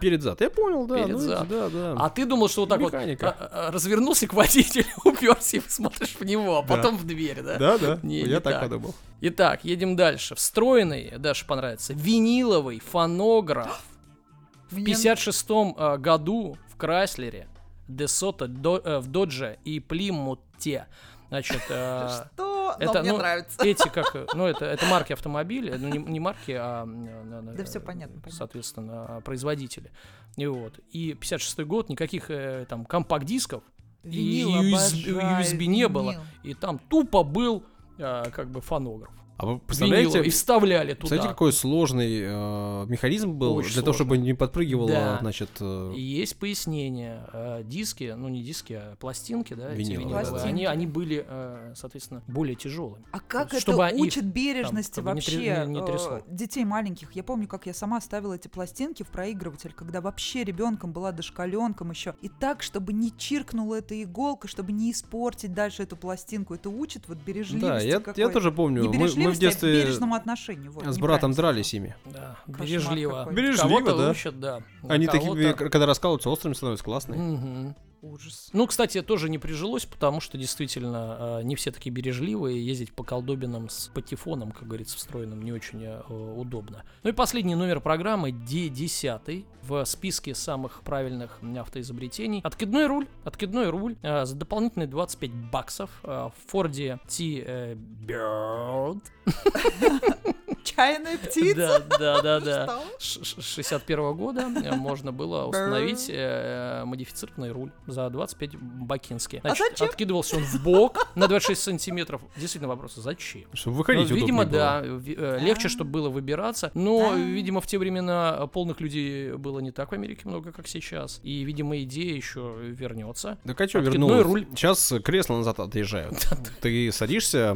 перед 0.00 0.22
зад. 0.22 0.40
Я 0.40 0.50
понял, 0.50 0.86
да. 0.86 0.96
Перед 0.96 1.10
ну, 1.10 1.18
зад. 1.18 1.48
А 1.52 2.10
ты 2.10 2.24
думал, 2.24 2.43
что 2.48 2.62
вот 2.62 2.68
так 2.70 2.80
Механика. 2.80 3.26
вот 3.26 3.48
а, 3.52 3.68
а, 3.68 3.70
развернулся 3.70 4.26
к 4.26 4.32
водителю, 4.34 4.86
уперся 5.04 5.58
и 5.58 5.60
смотришь 5.68 6.16
в 6.18 6.24
него, 6.24 6.58
а 6.58 6.62
Да. 6.62 6.76
потом 6.76 6.96
в 6.96 7.04
дверь, 7.04 7.42
да? 7.42 7.58
Да, 7.58 7.78
да. 7.78 7.98
Не, 8.02 8.20
я 8.20 8.26
не 8.26 8.32
так 8.40 8.54
так. 8.54 8.62
подумал. 8.62 8.94
Итак, 9.20 9.64
едем 9.64 9.96
дальше. 9.96 10.34
Встроенный, 10.34 11.12
Даше 11.18 11.46
понравится, 11.46 11.92
виниловый 11.94 12.80
фонограф. 12.80 13.82
В 14.70 14.76
Мне- 14.76 14.86
56 14.86 15.46
э, 15.76 15.96
году 15.98 16.56
в 16.68 16.76
Крайслере, 16.76 17.46
Десото 17.86 18.46
в 18.46 19.06
Додже 19.06 19.58
и 19.64 19.78
Плимуте. 19.78 20.86
Значит, 21.28 21.62
э, 21.68 22.08
Что? 22.34 22.76
это, 22.78 23.00
мне 23.00 23.12
ну, 23.12 23.18
нравится. 23.18 23.64
эти 23.64 23.88
как, 23.88 24.14
ну 24.34 24.46
это, 24.46 24.64
это 24.64 24.86
марки 24.86 25.12
автомобиля, 25.12 25.76
ну 25.78 25.88
не, 25.88 25.98
не 25.98 26.20
марки, 26.20 26.52
а 26.52 26.86
Да 26.86 27.64
всё 27.64 27.80
понятно, 27.80 28.20
соответственно, 28.30 29.20
производители. 29.24 29.90
И 30.36 30.46
вот. 30.46 30.78
И 30.90 31.14
56 31.14 31.60
год, 31.60 31.88
никаких 31.88 32.30
э, 32.30 32.66
там 32.68 32.84
компакт-дисков 32.84 33.62
и 34.02 34.44
USB, 34.44 35.66
не 35.66 35.88
было. 35.88 36.16
И 36.42 36.54
там 36.54 36.78
тупо 36.78 37.22
был 37.22 37.64
э, 37.98 38.30
как 38.30 38.50
бы 38.50 38.60
фонограф. 38.60 39.10
А 39.36 39.46
вы 39.46 39.58
представляете, 39.58 40.22
и 40.22 40.30
вставляли 40.30 40.90
туда. 40.94 40.96
представляете, 41.00 41.28
какой 41.28 41.52
сложный 41.52 42.20
э, 42.22 42.86
механизм 42.88 43.32
был 43.32 43.56
Очень 43.56 43.72
для 43.72 43.82
того, 43.82 43.92
чтобы 43.92 44.10
сложный. 44.14 44.26
не 44.26 44.34
подпрыгивало, 44.34 44.88
Да. 44.88 45.18
значит, 45.20 45.50
э, 45.60 45.92
И 45.96 46.00
есть 46.00 46.36
пояснение. 46.38 47.26
Э, 47.32 47.62
Диски, 47.64 48.14
ну 48.16 48.28
не 48.28 48.42
диски, 48.42 48.74
а 48.74 48.96
пластинки, 48.96 49.54
да, 49.54 49.70
эти 49.72 49.78
Виниловые, 49.80 49.98
виниловые, 50.06 50.26
Пластинки. 50.30 50.48
они, 50.52 50.64
они 50.66 50.86
были, 50.86 51.24
э, 51.28 51.72
соответственно, 51.76 52.22
более 52.28 52.54
тяжелыми. 52.54 53.04
А 53.10 53.18
как 53.20 53.48
это 53.48 53.60
Чтобы 53.60 53.88
их 53.88 53.94
учит 54.00 54.24
бережности 54.24 54.96
как 54.96 55.04
бы 55.04 55.10
не 55.10 55.14
вообще 55.14 55.36
не- 55.66 55.72
не 55.74 55.80
э, 55.80 55.84
трясло. 55.86 56.20
детей 56.28 56.64
маленьких? 56.64 57.12
Я 57.12 57.24
помню, 57.24 57.48
как 57.48 57.66
я 57.66 57.74
сама 57.74 58.00
ставила 58.00 58.34
эти 58.34 58.46
пластинки 58.46 59.02
в 59.02 59.08
проигрыватель, 59.08 59.72
когда 59.74 60.00
вообще 60.00 60.44
ребенком 60.44 60.92
была 60.92 61.10
дошкаленком 61.10 61.90
еще. 61.90 62.14
И 62.22 62.28
так, 62.28 62.62
чтобы 62.62 62.92
не 62.92 63.10
чиркнула 63.16 63.76
эта 63.76 64.00
иголка, 64.00 64.46
чтобы 64.46 64.70
не 64.72 64.92
испортить 64.92 65.52
дальше 65.52 65.82
эту 65.82 65.96
пластинку. 65.96 66.54
Это 66.54 66.70
учит 66.70 67.08
вот 67.08 67.18
бережливости 67.18 67.66
Да, 67.66 67.80
я, 67.80 68.00
я 68.16 68.28
тоже 68.28 68.52
помню. 68.52 68.82
Не 68.84 68.98
Мы, 68.98 69.08
мы 69.24 69.32
в 69.32 69.38
детстве 69.38 69.82
бережному 69.82 70.14
отношению. 70.14 70.72
Вот, 70.72 70.86
с 70.86 70.98
братом 70.98 71.32
дрались 71.32 71.74
ими. 71.74 71.96
Да, 72.04 72.36
Кошмар 72.46 72.66
бережливо. 72.66 73.28
Бережливо, 73.30 73.92
да. 73.96 74.10
учат, 74.10 74.40
да. 74.40 74.60
Они 74.88 75.06
кого-то- 75.06 75.30
такие, 75.34 75.54
когда 75.54 75.86
раскалываются, 75.86 76.30
острыми 76.30 76.54
становятся 76.54 76.84
классные. 76.84 77.20
Мгм. 77.20 77.76
Ужас. 78.04 78.50
Ну, 78.52 78.66
кстати, 78.66 79.00
тоже 79.00 79.30
не 79.30 79.38
прижилось, 79.38 79.86
потому 79.86 80.20
что 80.20 80.36
действительно 80.36 81.38
э, 81.40 81.42
не 81.44 81.56
все 81.56 81.70
такие 81.70 81.90
бережливые. 81.90 82.64
Ездить 82.64 82.92
по 82.92 83.02
колдобинам 83.02 83.70
с 83.70 83.88
патефоном, 83.94 84.52
как 84.52 84.68
говорится, 84.68 84.98
встроенным, 84.98 85.42
не 85.42 85.52
очень 85.52 85.82
э, 85.82 86.02
удобно. 86.10 86.84
Ну 87.02 87.10
и 87.10 87.12
последний 87.14 87.54
номер 87.54 87.80
программы 87.80 88.28
D10 88.28 89.46
в 89.62 89.84
списке 89.86 90.34
самых 90.34 90.82
правильных 90.82 91.38
автоизобретений. 91.58 92.42
Откидной 92.44 92.86
руль. 92.88 93.08
Откидной 93.24 93.70
руль 93.70 93.96
э, 94.02 94.26
за 94.26 94.36
дополнительные 94.36 94.86
25 94.86 95.30
баксов 95.50 95.90
э, 96.02 96.08
в 96.08 96.50
Форде 96.50 96.98
T 97.08 97.42
э, 97.42 97.74
Bird. 97.74 99.00
Чайная 100.64 101.18
птица? 101.18 101.84
Да, 101.88 101.98
да, 101.98 102.22
да, 102.22 102.40
да. 102.40 102.80
Ш- 102.98 103.22
ш- 103.24 103.40
61 103.42 104.14
года 104.14 104.40
э, 104.64 104.74
можно 104.74 105.12
было 105.12 105.44
установить 105.44 106.06
э, 106.08 106.82
модифицированный 106.84 107.50
руль 107.52 107.70
за 107.86 108.08
25 108.10 108.56
бакински. 108.56 109.40
А 109.44 109.50
зачем? 109.50 109.88
Откидывался 109.88 110.36
он 110.36 110.44
в 110.44 110.62
бок 110.62 111.06
на 111.14 111.28
26 111.28 111.60
сантиметров. 111.62 112.22
Действительно 112.36 112.68
вопрос, 112.68 112.94
зачем? 112.94 113.44
Чтобы 113.52 113.76
выходить 113.76 114.08
Ну, 114.10 114.16
видимо, 114.16 114.44
было. 114.44 114.52
да, 114.52 114.82
э, 114.84 115.38
легче, 115.40 115.68
чтобы 115.68 115.90
было 115.90 116.08
выбираться. 116.08 116.70
Но, 116.74 117.12
видимо, 117.14 117.60
в 117.60 117.66
те 117.66 117.78
времена 117.78 118.46
полных 118.46 118.80
людей 118.80 119.32
было 119.32 119.58
не 119.60 119.70
так 119.70 119.90
в 119.90 119.94
Америке 119.94 120.22
много, 120.24 120.50
как 120.52 120.66
сейчас. 120.66 121.20
И, 121.22 121.42
видимо, 121.44 121.78
идея 121.82 122.14
еще 122.14 122.54
вернется. 122.60 123.38
Так 123.44 123.60
а 123.60 123.68
что 123.68 123.80
вернулось? 123.80 124.24
руль. 124.24 124.46
Сейчас 124.54 124.92
кресло 125.04 125.36
назад 125.36 125.60
отъезжают. 125.60 126.26
Ты 126.62 126.90
садишься, 126.90 127.54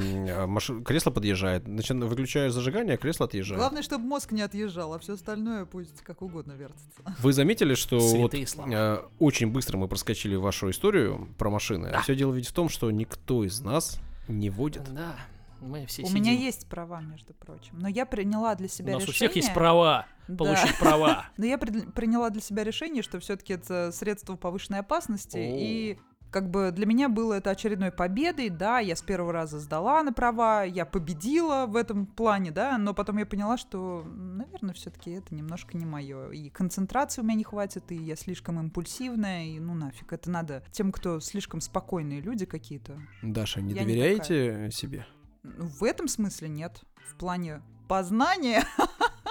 кресло 0.85 1.11
подъезжает, 1.11 1.65
начи- 1.67 1.99
выключаешь 2.05 2.53
зажигание, 2.53 2.98
кресло 2.99 3.27
отъезжает. 3.27 3.59
Главное, 3.59 3.83
чтобы 3.83 4.05
мозг 4.05 4.33
не 4.33 4.43
отъезжал, 4.43 4.95
а 4.95 4.99
все 4.99 5.15
остальное 5.15 5.65
пусть 5.65 6.03
как 6.03 6.23
угодно 6.23 6.53
вертится. 6.53 7.03
Вы 7.21 7.33
заметили, 7.33 7.75
что 7.75 7.99
вот, 7.99 8.35
э, 8.35 9.03
очень 9.19 9.51
быстро 9.51 9.79
мы 9.79 9.89
проскочили 9.89 10.37
вашу 10.37 10.71
историю 10.71 11.29
про 11.39 11.51
машины. 11.51 11.91
Да. 11.91 12.03
Все 12.03 12.15
дело 12.15 12.33
ведь 12.35 12.49
в 12.49 12.53
том, 12.53 12.69
что 12.69 12.91
никто 12.91 13.45
из 13.45 13.61
нас 13.61 14.01
не 14.29 14.51
водит. 14.51 14.83
Да, 14.93 15.17
мы 15.61 15.87
все 15.87 16.03
У 16.03 16.07
сидим. 16.07 16.23
меня 16.23 16.33
есть 16.33 16.69
права, 16.69 17.01
между 17.01 17.35
прочим. 17.35 17.79
Но 17.79 17.89
я 17.89 18.07
приняла 18.07 18.55
для 18.55 18.67
У 18.67 18.71
себя 18.71 18.95
нас 18.95 19.03
у 19.05 19.07
решение... 19.07 19.31
всех 19.31 19.37
есть 19.37 19.55
права 19.55 20.07
Да. 20.29 20.45
получить 20.45 20.79
права. 20.79 21.27
Но 21.37 21.47
я 21.47 21.59
приняла 21.59 22.31
для 22.31 22.43
себя 22.43 22.63
решение, 22.65 23.03
что 23.03 23.19
все-таки 23.19 23.55
это 23.55 23.91
средство 23.93 24.37
повышенной 24.37 24.81
опасности. 24.81 25.39
И 25.39 25.99
как 26.31 26.51
бы 26.51 26.73
для 26.73 26.87
меня 26.87 27.09
было 27.09 27.35
это 27.35 27.51
очередной 27.51 27.91
победой, 27.91 28.51
да, 28.51 28.79
я 28.81 28.97
с 28.97 29.03
первого 29.03 29.33
раза 29.33 29.59
сдала 29.59 30.03
на 30.03 30.13
права, 30.13 30.65
я 30.65 30.85
победила 30.85 31.67
в 31.67 31.77
этом 31.77 32.07
плане, 32.07 32.51
да, 32.51 32.77
но 32.79 32.95
потом 32.95 33.19
я 33.19 33.27
поняла, 33.27 33.57
что, 33.57 34.05
наверное, 34.05 34.75
все-таки 34.75 35.11
это 35.13 35.35
немножко 35.35 35.77
не 35.77 35.87
мое. 35.87 36.31
И 36.31 36.51
концентрации 36.51 37.23
у 37.23 37.25
меня 37.25 37.35
не 37.35 37.45
хватит, 37.45 37.91
и 37.91 37.97
я 37.97 38.17
слишком 38.17 38.61
импульсивная, 38.61 39.47
и 39.47 39.61
ну 39.61 39.75
нафиг, 39.75 40.13
это 40.13 40.31
надо 40.31 40.63
тем, 40.71 40.93
кто 40.93 41.21
слишком 41.21 41.61
спокойные 41.61 42.21
люди 42.21 42.45
какие-то. 42.45 43.01
Даша, 43.23 43.61
не 43.61 43.75
Я 43.75 43.85
не 43.85 43.95
доверяете 43.95 44.71
себе? 44.71 45.07
Ну, 45.43 45.67
В 45.67 45.85
этом 45.85 46.09
смысле 46.09 46.49
нет. 46.49 46.83
В 47.07 47.15
плане 47.15 47.63
познания 47.89 48.65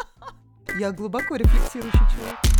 я 0.79 0.91
глубоко 0.91 1.35
рефлексирующий 1.35 1.99
человек. 1.99 2.56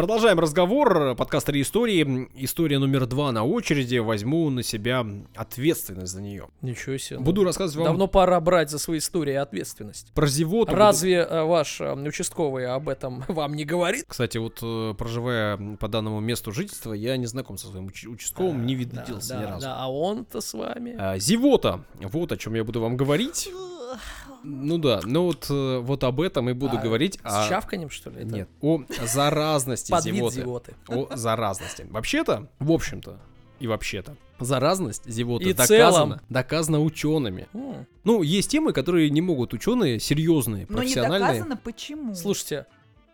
Продолжаем 0.00 0.40
разговор. 0.40 1.14
Подкаст 1.14 1.48
«Три 1.48 1.60
истории». 1.60 2.26
История 2.34 2.78
номер 2.78 3.04
два 3.04 3.32
на 3.32 3.44
очереди. 3.44 3.98
Возьму 3.98 4.48
на 4.48 4.62
себя 4.62 5.04
ответственность 5.36 6.10
за 6.14 6.22
нее. 6.22 6.48
Ничего 6.62 6.96
себе. 6.96 7.18
ну, 7.18 7.24
Буду 7.26 7.44
рассказывать 7.44 7.76
вам 7.76 7.84
Давно 7.84 8.06
пора 8.06 8.40
брать 8.40 8.70
за 8.70 8.78
свои 8.78 8.96
истории 8.96 9.34
ответственность. 9.34 10.10
про 10.14 10.26
зевоту. 10.26 10.74
Разве 10.74 11.16
э, 11.16 11.42
ваш 11.44 11.82
э, 11.82 11.92
участковый 11.92 12.66
об 12.66 12.88
этом 12.88 13.24
вам 13.28 13.52
не 13.52 13.66
говорит? 13.66 14.06
Кстати, 14.08 14.38
вот 14.38 14.60
э, 14.62 14.94
проживая 14.96 15.58
по 15.78 15.86
данному 15.86 16.20
месту 16.20 16.50
жительства, 16.50 16.94
я 16.94 17.18
не 17.18 17.26
знаком 17.26 17.58
со 17.58 17.66
своим 17.66 17.88
уч- 17.88 18.08
участковым, 18.08 18.64
не 18.64 18.82
Да, 18.86 19.02
виделся 19.02 19.34
да, 19.34 19.40
ни 19.40 19.44
разу. 19.44 19.66
да, 19.66 19.76
а 19.80 19.92
он-то 19.92 20.40
с 20.40 20.54
вами. 20.54 20.96
А, 20.98 21.18
Зевота. 21.18 21.84
Вот 22.00 22.32
о 22.32 22.38
чем 22.38 22.54
я 22.54 22.64
буду 22.64 22.80
вам 22.80 22.96
говорить. 22.96 23.50
Ну 24.42 24.78
да, 24.78 25.00
ну 25.04 25.24
вот, 25.24 25.46
э, 25.50 25.78
вот 25.78 26.02
об 26.04 26.20
этом 26.20 26.48
и 26.50 26.52
буду 26.52 26.78
А, 26.78 26.80
говорить. 26.80 27.14
С 27.16 27.20
а- 27.24 27.48
чавканием, 27.48 27.90
что 27.90 28.10
ли? 28.10 28.22
это? 28.22 28.26
Нет, 28.34 28.48
о 28.62 28.80
заразности 29.06 29.90
Под 29.90 30.04
вид 30.06 30.14
зевоты. 30.14 30.34
зевоты. 30.36 30.74
О 30.88 31.08
заразности. 31.16 31.86
Вообще-то, 31.90 32.48
в 32.58 32.72
общем-то, 32.72 33.18
и 33.58 33.66
вообще-то, 33.66 34.16
заразность 34.38 35.04
зевоты 35.04 35.50
И 35.50 35.52
доказана, 35.52 35.92
целом. 35.92 36.20
доказана 36.30 36.80
учеными. 36.80 37.46
М. 37.52 37.86
Ну, 38.04 38.22
есть 38.22 38.50
темы, 38.50 38.72
которые 38.72 39.10
не 39.10 39.20
могут 39.20 39.52
ученые, 39.52 40.00
серьезные, 40.00 40.66
Но 40.68 40.76
не 40.78 40.80
профессиональные. 40.94 41.20
доказано 41.32 41.56
почему. 41.62 42.14
Слушайте, 42.14 42.66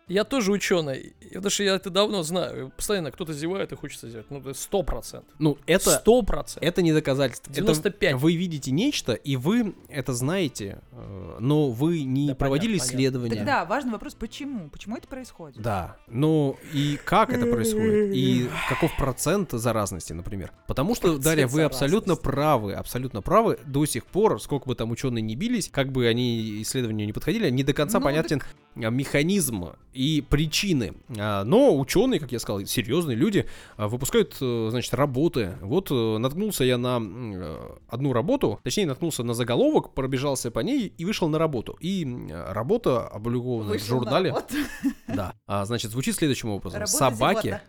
я 0.07 0.23
тоже 0.23 0.51
ученый, 0.51 1.13
потому 1.33 1.49
что 1.49 1.63
я 1.63 1.75
это 1.75 1.89
давно 1.89 2.23
знаю. 2.23 2.71
Постоянно 2.75 3.11
кто-то 3.11 3.33
зевает 3.33 3.71
и 3.71 3.75
хочется 3.75 4.09
зевать. 4.09 4.25
Ну, 4.29 4.39
это 4.39 4.53
сто 4.53 4.83
процентов. 4.83 5.33
Ну, 5.39 5.57
это, 5.65 5.91
Сто 5.91 6.21
процентов. 6.21 6.67
это 6.67 6.81
не 6.81 6.93
доказательство. 6.93 7.51
Это 7.51 7.61
95. 7.61 8.15
вы 8.15 8.35
видите 8.35 8.71
нечто, 8.71 9.13
и 9.13 9.35
вы 9.35 9.75
это 9.89 10.13
знаете, 10.13 10.79
э, 10.91 11.37
но 11.39 11.69
вы 11.69 12.03
не 12.03 12.29
Да, 12.29 12.35
проводили 12.35 12.77
понятно, 12.77 12.87
исследования. 12.89 13.35
Тогда 13.35 13.65
важный 13.65 13.91
вопрос, 13.91 14.15
почему? 14.15 14.69
Почему 14.69 14.95
это 14.97 15.07
происходит? 15.07 15.61
Да, 15.61 15.97
ну 16.07 16.57
и 16.73 16.99
как 17.03 17.31
это 17.31 17.45
происходит, 17.45 18.13
и 18.15 18.49
каков 18.69 18.95
процент 18.97 19.51
заразности, 19.51 20.13
например. 20.13 20.51
Потому 20.67 20.95
что, 20.95 21.07
Процент 21.07 21.23
Дарья, 21.23 21.47
вы 21.47 21.63
абсолютно 21.63 22.15
правы, 22.15 22.73
абсолютно 22.73 23.21
правы. 23.21 23.59
До 23.65 23.85
сих 23.85 24.05
пор, 24.05 24.41
сколько 24.41 24.67
бы 24.67 24.75
там 24.75 24.91
ученые 24.91 25.21
не 25.21 25.35
бились, 25.35 25.69
как 25.69 25.91
бы 25.91 26.07
они 26.07 26.61
исследования 26.61 27.05
не 27.05 27.13
подходили, 27.13 27.49
не 27.49 27.63
до 27.63 27.73
конца 27.73 27.99
Ну, 27.99 28.05
понятен 28.05 28.41
а, 28.75 28.89
механизм 28.89 29.69
и 29.97 30.21
причины. 30.21 30.93
А, 31.17 31.43
Но 31.43 31.77
ученые, 31.77 32.19
как 32.19 32.31
я 32.31 32.39
сказал, 32.39 32.63
серьезные 32.65 33.15
люди 33.17 33.47
а, 33.77 33.87
выпускают, 33.87 34.37
э, 34.39 34.67
значит, 34.69 34.93
работы. 34.93 35.57
Вот 35.61 35.89
э, 35.89 36.17
наткнулся 36.17 36.63
я 36.63 36.77
на 36.77 36.99
э, 37.01 37.57
одну 37.89 38.13
работу, 38.13 38.59
точнее, 38.63 38.85
наткнулся 38.85 39.23
на 39.23 39.33
заголовок, 39.33 39.93
пробежался 39.93 40.51
по 40.51 40.59
ней 40.59 40.93
и 40.95 41.05
вышел 41.05 41.27
на 41.27 41.39
работу. 41.39 41.75
И 41.79 42.05
работа 42.29 43.07
опубликована 43.07 43.73
в 43.77 43.83
журнале. 43.83 44.35
Да. 45.07 45.33
А, 45.47 45.65
значит, 45.65 45.91
звучит 45.91 46.15
следующим 46.15 46.49
образом. 46.49 46.81
Работа 46.81 46.97
Собаки, 46.97 47.47
зевота. 47.47 47.61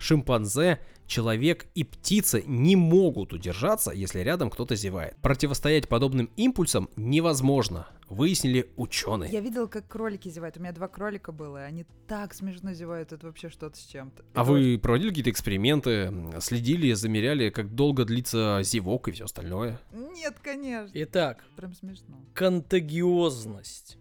Шимпанзе, 0.00 0.80
человек 1.06 1.66
и 1.74 1.84
птицы 1.84 2.42
не 2.46 2.76
могут 2.76 3.32
удержаться, 3.32 3.90
если 3.90 4.20
рядом 4.20 4.48
кто-то 4.50 4.76
зевает. 4.76 5.16
Противостоять 5.22 5.88
подобным 5.88 6.30
импульсам 6.36 6.88
невозможно, 6.96 7.88
выяснили 8.08 8.70
ученые. 8.76 9.30
Я 9.32 9.40
видела, 9.40 9.66
как 9.66 9.88
кролики 9.88 10.28
зевают. 10.28 10.56
У 10.56 10.60
меня 10.60 10.72
два 10.72 10.88
кролика 10.88 11.32
было, 11.32 11.64
и 11.64 11.66
они 11.66 11.84
так 12.06 12.32
смешно 12.34 12.72
зевают. 12.72 13.12
Это 13.12 13.26
вообще 13.26 13.48
что-то 13.48 13.76
с 13.76 13.82
чем-то. 13.84 14.24
А 14.34 14.42
Это 14.42 14.50
вы 14.50 14.78
проводили 14.78 15.08
какие-то 15.10 15.30
эксперименты, 15.30 16.12
следили, 16.40 16.92
замеряли, 16.92 17.50
как 17.50 17.74
долго 17.74 18.04
длится 18.04 18.60
зевок 18.62 19.08
и 19.08 19.12
все 19.12 19.24
остальное? 19.24 19.80
Нет, 19.92 20.36
конечно. 20.42 20.90
Итак, 20.94 21.44
Прям 21.56 21.74
смешно. 21.74 22.16
контагиозность. 22.34 23.96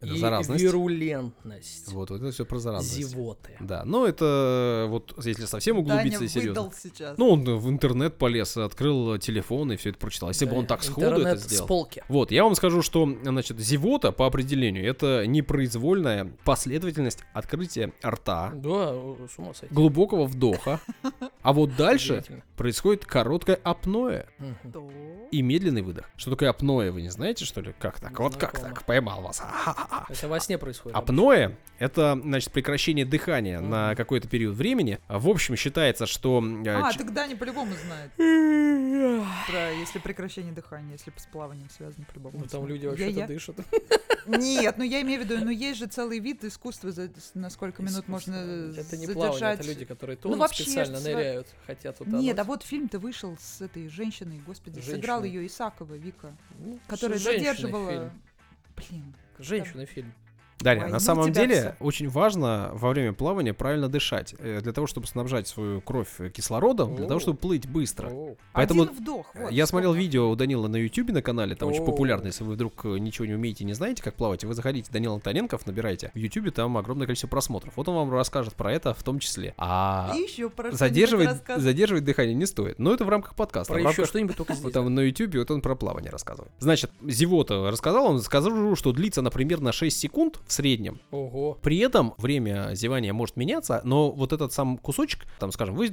Это 0.00 0.14
и 0.14 0.18
заразность? 0.18 0.62
вирулентность. 0.62 1.92
Вот, 1.92 2.08
вот 2.10 2.22
это 2.22 2.30
все 2.32 2.46
про 2.46 2.58
заразность. 2.58 2.94
Зевоты. 3.10 3.56
Да, 3.60 3.84
но 3.84 4.06
это 4.06 4.86
вот 4.88 5.14
если 5.24 5.44
совсем 5.44 5.78
углубиться 5.78 6.20
Даня 6.20 6.24
и 6.26 6.28
серьезно. 6.28 6.62
выдал 6.62 6.74
сейчас. 6.76 7.18
Ну, 7.18 7.28
он 7.30 7.44
в 7.44 7.68
интернет 7.68 8.16
полез, 8.16 8.56
открыл 8.56 9.18
телефон 9.18 9.72
и 9.72 9.76
все 9.76 9.90
это 9.90 9.98
прочитал. 9.98 10.30
Если 10.30 10.46
бы 10.46 10.56
он 10.56 10.66
так 10.66 10.82
сходу 10.82 11.06
это 11.06 11.16
Интернет 11.16 11.40
сделал. 11.40 11.66
с 11.66 11.68
полки. 11.68 12.02
Вот, 12.08 12.30
я 12.32 12.44
вам 12.44 12.54
скажу, 12.54 12.80
что, 12.80 13.06
значит, 13.22 13.58
зевота 13.60 14.10
по 14.10 14.26
определению 14.26 14.86
это 14.88 15.26
непроизвольная 15.26 16.32
последовательность 16.44 17.18
открытия 17.34 17.92
рта, 18.02 18.52
Да, 18.54 18.94
с 19.28 19.36
ума 19.38 19.52
сойти. 19.52 19.74
глубокого 19.74 20.24
вдоха, 20.24 20.80
а 21.42 21.52
вот 21.52 21.76
дальше 21.76 22.24
происходит 22.56 23.04
короткое 23.04 23.56
апноэ 23.62 24.24
и 25.30 25.42
медленный 25.42 25.82
выдох. 25.82 26.08
Что 26.16 26.30
такое 26.30 26.48
апноэ, 26.48 26.90
вы 26.90 27.02
не 27.02 27.10
знаете, 27.10 27.44
что 27.44 27.60
ли? 27.60 27.74
Как 27.78 28.00
так? 28.00 28.18
Вот 28.18 28.36
как 28.36 28.58
так? 28.58 28.84
Поймал 28.84 29.20
вас. 29.20 29.42
Ха-ха-ха. 29.90 30.12
Это 30.12 30.28
во 30.28 30.38
сне 30.40 30.56
происходит. 30.58 30.96
Апноэ— 30.96 31.56
это, 31.78 32.18
значит, 32.22 32.52
прекращение 32.52 33.04
дыхания 33.04 33.60
на 33.60 33.88
Мгм. 33.88 33.96
какой-то 33.96 34.28
период 34.28 34.56
времени. 34.56 34.98
В 35.08 35.28
общем, 35.28 35.56
считается, 35.56 36.06
что... 36.06 36.40
э, 36.42 36.68
А, 36.68 36.92
ч- 36.92 36.98
так 36.98 37.12
Даня 37.12 37.36
по-любому 37.36 37.72
знает. 37.86 38.12
Про 39.48 39.72
если 39.72 39.98
прекращение 39.98 40.52
дыхания, 40.52 40.92
если 40.92 41.12
с 41.16 41.26
плаванием 41.26 41.68
связано 41.70 42.04
по-любому. 42.06 42.38
Ну, 42.38 42.46
там 42.46 42.66
люди 42.66 42.86
вообще-то 42.86 43.20
я- 43.20 43.26
дышат. 43.26 43.56
Нет, 44.26 44.76
ну 44.78 44.84
я 44.84 45.00
имею 45.02 45.22
в 45.22 45.24
виду, 45.24 45.42
ну 45.44 45.50
есть 45.68 45.78
же 45.78 45.86
целый 45.86 46.18
вид 46.20 46.44
искусства, 46.44 46.92
за, 46.92 47.10
на 47.34 47.50
сколько 47.50 47.82
минут 47.82 48.06
можно 48.06 48.34
Это 48.34 48.96
не 48.96 49.06
задержать. 49.06 49.14
плавание, 49.14 49.54
это 49.54 49.66
люди, 49.66 49.84
которые 49.84 50.16
тонут 50.16 50.38
вообще 50.38 50.62
специально 50.64 50.96
сва- 50.96 51.02
ныряют, 51.14 51.46
хотят 51.66 51.98
туда. 51.98 52.18
Нет, 52.18 52.38
а 52.38 52.44
вот 52.44 52.62
фильм-то 52.62 52.98
вышел 52.98 53.36
с 53.40 53.60
этой 53.60 53.88
женщиной, 53.88 54.40
господи, 54.46 54.80
сыграла 54.80 55.22
Женщиной. 55.22 55.42
ее 55.42 55.46
Исакова 55.48 55.94
Вика, 55.94 56.36
Ну, 56.58 56.78
которая 56.86 57.18
задерживала... 57.18 58.10
Блин. 58.76 59.14
Женщина 59.42 59.86
фильм. 59.86 60.12
Дарья, 60.62 60.82
Ой, 60.82 60.86
на 60.88 60.94
ну 60.94 61.00
самом 61.00 61.32
деле 61.32 61.54
всё. 61.60 61.74
очень 61.80 62.08
важно 62.08 62.70
во 62.74 62.90
время 62.90 63.12
плавания 63.12 63.54
правильно 63.54 63.88
дышать. 63.88 64.34
э, 64.38 64.60
Для 64.62 64.72
того, 64.72 64.86
чтобы 64.86 65.06
снабжать 65.06 65.48
свою 65.48 65.80
кровь 65.80 66.08
кислородом, 66.34 66.96
для 66.96 67.06
того, 67.06 67.16
О. 67.18 67.20
чтобы 67.20 67.38
плыть 67.38 67.66
быстро. 67.68 68.08
О, 68.10 68.36
Поэтому 68.52 68.82
Один 68.82 68.94
вдох. 68.94 69.26
вот, 69.34 69.50
Я 69.52 69.66
смотрел 69.66 69.92
видео 69.92 70.30
у 70.30 70.36
Данила 70.36 70.68
на 70.68 70.76
Ютубе 70.76 71.12
на 71.12 71.22
канале, 71.22 71.54
там 71.54 71.68
очень 71.70 71.82
О. 71.82 71.86
популярно, 71.86 72.26
если 72.26 72.44
вы 72.44 72.54
вдруг 72.54 72.84
э, 72.84 72.98
ничего 72.98 73.26
не 73.26 73.34
умеете, 73.34 73.64
не 73.64 73.72
знаете, 73.72 74.02
как 74.02 74.14
плавать, 74.14 74.44
вы 74.44 74.54
заходите, 74.54 74.90
Данил 74.92 75.14
Антоненков, 75.14 75.66
набираете 75.66 76.10
в 76.14 76.18
Ютубе, 76.18 76.50
там 76.50 76.76
огромное 76.76 77.06
количество 77.06 77.28
просмотров. 77.28 77.72
Вот 77.76 77.88
он 77.88 77.94
вам 77.96 78.12
расскажет 78.12 78.54
про 78.54 78.72
это 78.72 78.92
в 78.94 79.02
том 79.02 79.18
числе. 79.18 79.54
А 79.56 80.12
И 80.16 80.20
еще 80.20 80.50
про 80.50 80.72
задерживать, 80.72 81.42
задерживать 81.56 82.04
дыхание 82.04 82.34
не 82.34 82.46
стоит. 82.46 82.78
Но 82.78 82.92
это 82.92 83.04
в 83.04 83.08
рамках 83.08 83.34
подкаста. 83.34 83.72
Про 83.72 83.78
в 83.78 83.82
еще 83.82 83.88
рамках 83.88 84.06
что-нибудь 84.08 84.36
только 84.36 84.54
здесь. 84.54 84.72
там 84.72 84.94
на 84.94 85.00
Ютубе 85.00 85.38
вот 85.38 85.50
он 85.50 85.62
про 85.62 85.74
плавание 85.74 86.10
рассказывает. 86.10 86.52
Значит, 86.58 86.90
зевота 87.02 87.70
рассказал, 87.70 88.06
он 88.06 88.20
сказал, 88.20 88.76
что 88.76 88.92
длится, 88.92 89.22
например, 89.22 89.60
на 89.60 89.72
6 89.72 89.96
секунд 89.98 90.38
в 90.50 90.52
среднем. 90.52 91.00
Ого. 91.12 91.56
При 91.62 91.78
этом 91.78 92.14
время 92.18 92.70
зевания 92.74 93.12
может 93.12 93.36
меняться, 93.36 93.80
но 93.84 94.10
вот 94.10 94.32
этот 94.32 94.52
сам 94.52 94.78
кусочек, 94.78 95.26
там, 95.38 95.52
скажем, 95.52 95.76
вы 95.76 95.86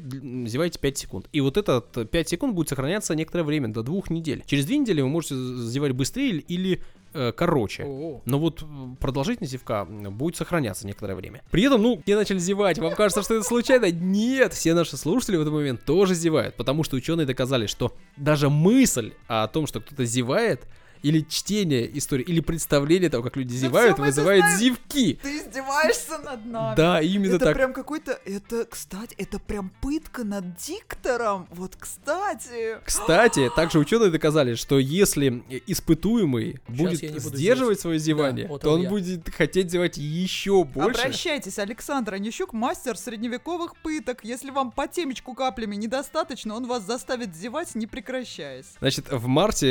зеваете 0.48 0.80
5 0.80 0.98
секунд, 0.98 1.30
и 1.32 1.42
вот 1.42 1.58
этот 1.58 2.10
5 2.10 2.30
секунд 2.30 2.56
будет 2.56 2.70
сохраняться 2.70 3.14
некоторое 3.16 3.44
время, 3.44 3.68
до 3.68 3.84
двух 3.84 4.10
недель. 4.10 4.44
Через 4.48 4.66
две 4.66 4.80
недели 4.80 5.02
вы 5.02 5.10
можете 5.10 5.36
зевать 5.36 5.92
быстрее 5.92 6.40
или 6.40 6.82
э, 7.14 7.32
короче. 7.34 7.84
Но 8.26 8.40
вот 8.40 8.64
м, 8.64 8.98
продолжительность 9.00 9.52
зевка 9.52 9.86
будет 9.86 10.36
сохраняться 10.36 10.88
некоторое 10.88 11.14
время. 11.14 11.44
При 11.52 11.64
этом, 11.64 11.82
ну, 11.82 12.02
все 12.04 12.16
начали 12.16 12.40
зевать. 12.40 12.80
Вам 12.80 12.96
кажется, 12.96 13.22
что 13.22 13.36
это 13.36 13.44
случайно? 13.44 13.92
Нет, 13.92 14.54
все 14.54 14.74
наши 14.74 14.98
слушатели 14.98 15.38
в 15.38 15.42
этот 15.42 15.54
момент 15.54 15.86
тоже 15.86 16.16
зевают, 16.16 16.56
потому 16.56 16.84
что 16.84 16.96
ученые 16.96 17.28
доказали, 17.28 17.68
что 17.68 17.94
даже 18.18 18.50
мысль 18.50 19.14
о 19.28 19.48
том, 19.48 19.68
что 19.68 19.82
кто-то 19.82 20.04
зевает, 20.06 20.66
или 21.08 21.22
чтение 21.22 21.98
истории, 21.98 22.24
или 22.24 22.42
представление 22.42 23.10
того, 23.10 23.24
как 23.24 23.38
люди 23.38 23.54
зевают, 23.54 23.98
да 23.98 24.04
вызывает 24.04 24.44
зевки. 24.60 25.20
Ты 25.22 25.38
издеваешься 25.38 26.18
над 26.18 26.46
нами. 26.46 26.76
Да, 26.76 27.02
именно 27.02 27.36
это 27.36 27.40
так. 27.40 27.48
Это 27.50 27.56
прям 27.56 27.74
какой-то... 27.74 28.20
Это, 28.26 28.66
кстати, 28.66 29.16
это 29.18 29.40
прям 29.40 29.72
пытка 29.82 30.26
над 30.26 30.58
диктором. 30.58 31.48
Вот, 31.52 31.78
кстати. 31.78 32.78
Кстати, 32.84 33.50
также 33.56 33.80
ученые 33.80 34.10
доказали, 34.12 34.56
что 34.56 34.80
если 34.80 35.44
испытуемый 35.66 36.60
Сейчас 36.68 36.78
будет 36.78 37.22
сдерживать 37.22 37.78
зевать. 37.78 37.80
свое 37.80 38.00
зевание, 38.00 38.46
да, 38.46 38.50
вот 38.50 38.62
то 38.62 38.72
он 38.72 38.82
я. 38.82 38.90
будет 38.90 39.34
хотеть 39.34 39.72
зевать 39.72 39.98
еще 39.98 40.66
больше. 40.66 41.00
Обращайтесь, 41.00 41.58
Александр 41.60 42.16
Онищук, 42.16 42.52
мастер 42.52 42.98
средневековых 42.98 43.78
пыток. 43.78 44.24
Если 44.24 44.50
вам 44.50 44.72
по 44.72 44.88
темечку 44.88 45.34
каплями 45.34 45.78
недостаточно, 45.78 46.56
он 46.56 46.68
вас 46.68 46.84
заставит 46.84 47.34
зевать, 47.34 47.76
не 47.76 47.88
прекращаясь. 47.88 48.66
Значит, 48.80 49.10
в 49.10 49.28
марте 49.28 49.68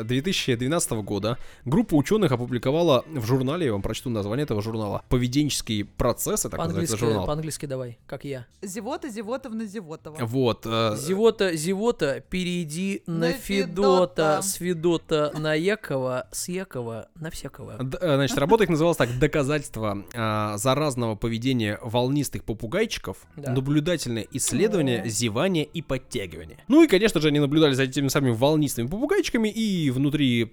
э, 0.00 0.04
2012 0.04 0.73
2013 0.74 0.90
года 1.04 1.38
группа 1.64 1.94
ученых 1.94 2.32
опубликовала 2.32 3.04
в 3.06 3.24
журнале, 3.24 3.66
я 3.66 3.72
вам 3.72 3.82
прочту 3.82 4.10
название 4.10 4.44
этого 4.44 4.62
журнала, 4.62 5.02
«Поведенческие 5.08 5.84
процессы», 5.84 6.48
так 6.48 6.58
называется 6.58 6.96
журнал. 6.96 7.26
По-английски 7.26 7.66
давай, 7.66 7.98
как 8.06 8.24
я. 8.24 8.46
Зевота, 8.62 9.08
Зевотовна, 9.08 9.66
Зевотова. 9.66 10.16
Вот. 10.20 10.66
Э... 10.66 10.96
Зевота, 10.96 11.54
Зевота, 11.54 12.22
перейди 12.28 13.02
на, 13.06 13.18
на 13.18 13.32
Федота, 13.32 14.40
с 14.42 14.54
Федота 14.54 15.32
на 15.38 15.54
Якова, 15.54 16.28
с 16.32 16.48
Якова 16.48 17.08
на 17.14 17.30
всякого. 17.30 17.76
Д, 17.78 17.98
э, 18.00 18.14
значит, 18.16 18.38
работа 18.38 18.64
их 18.64 18.70
называлась 18.70 18.96
так 18.96 19.18
доказательство 19.18 20.04
э, 20.12 20.56
заразного 20.56 21.14
поведения 21.14 21.78
волнистых 21.82 22.44
попугайчиков, 22.44 23.18
да. 23.36 23.52
наблюдательное 23.52 24.26
исследование 24.32 25.02
О. 25.02 25.08
зевания 25.08 25.64
и 25.64 25.82
подтягивания». 25.82 26.58
Ну 26.68 26.82
и, 26.82 26.86
конечно 26.86 27.20
же, 27.20 27.28
они 27.28 27.40
наблюдали 27.40 27.74
за 27.74 27.84
этими 27.84 28.08
самыми 28.08 28.32
волнистыми 28.32 28.86
попугайчиками 28.86 29.48
и 29.48 29.90
внутри 29.90 30.44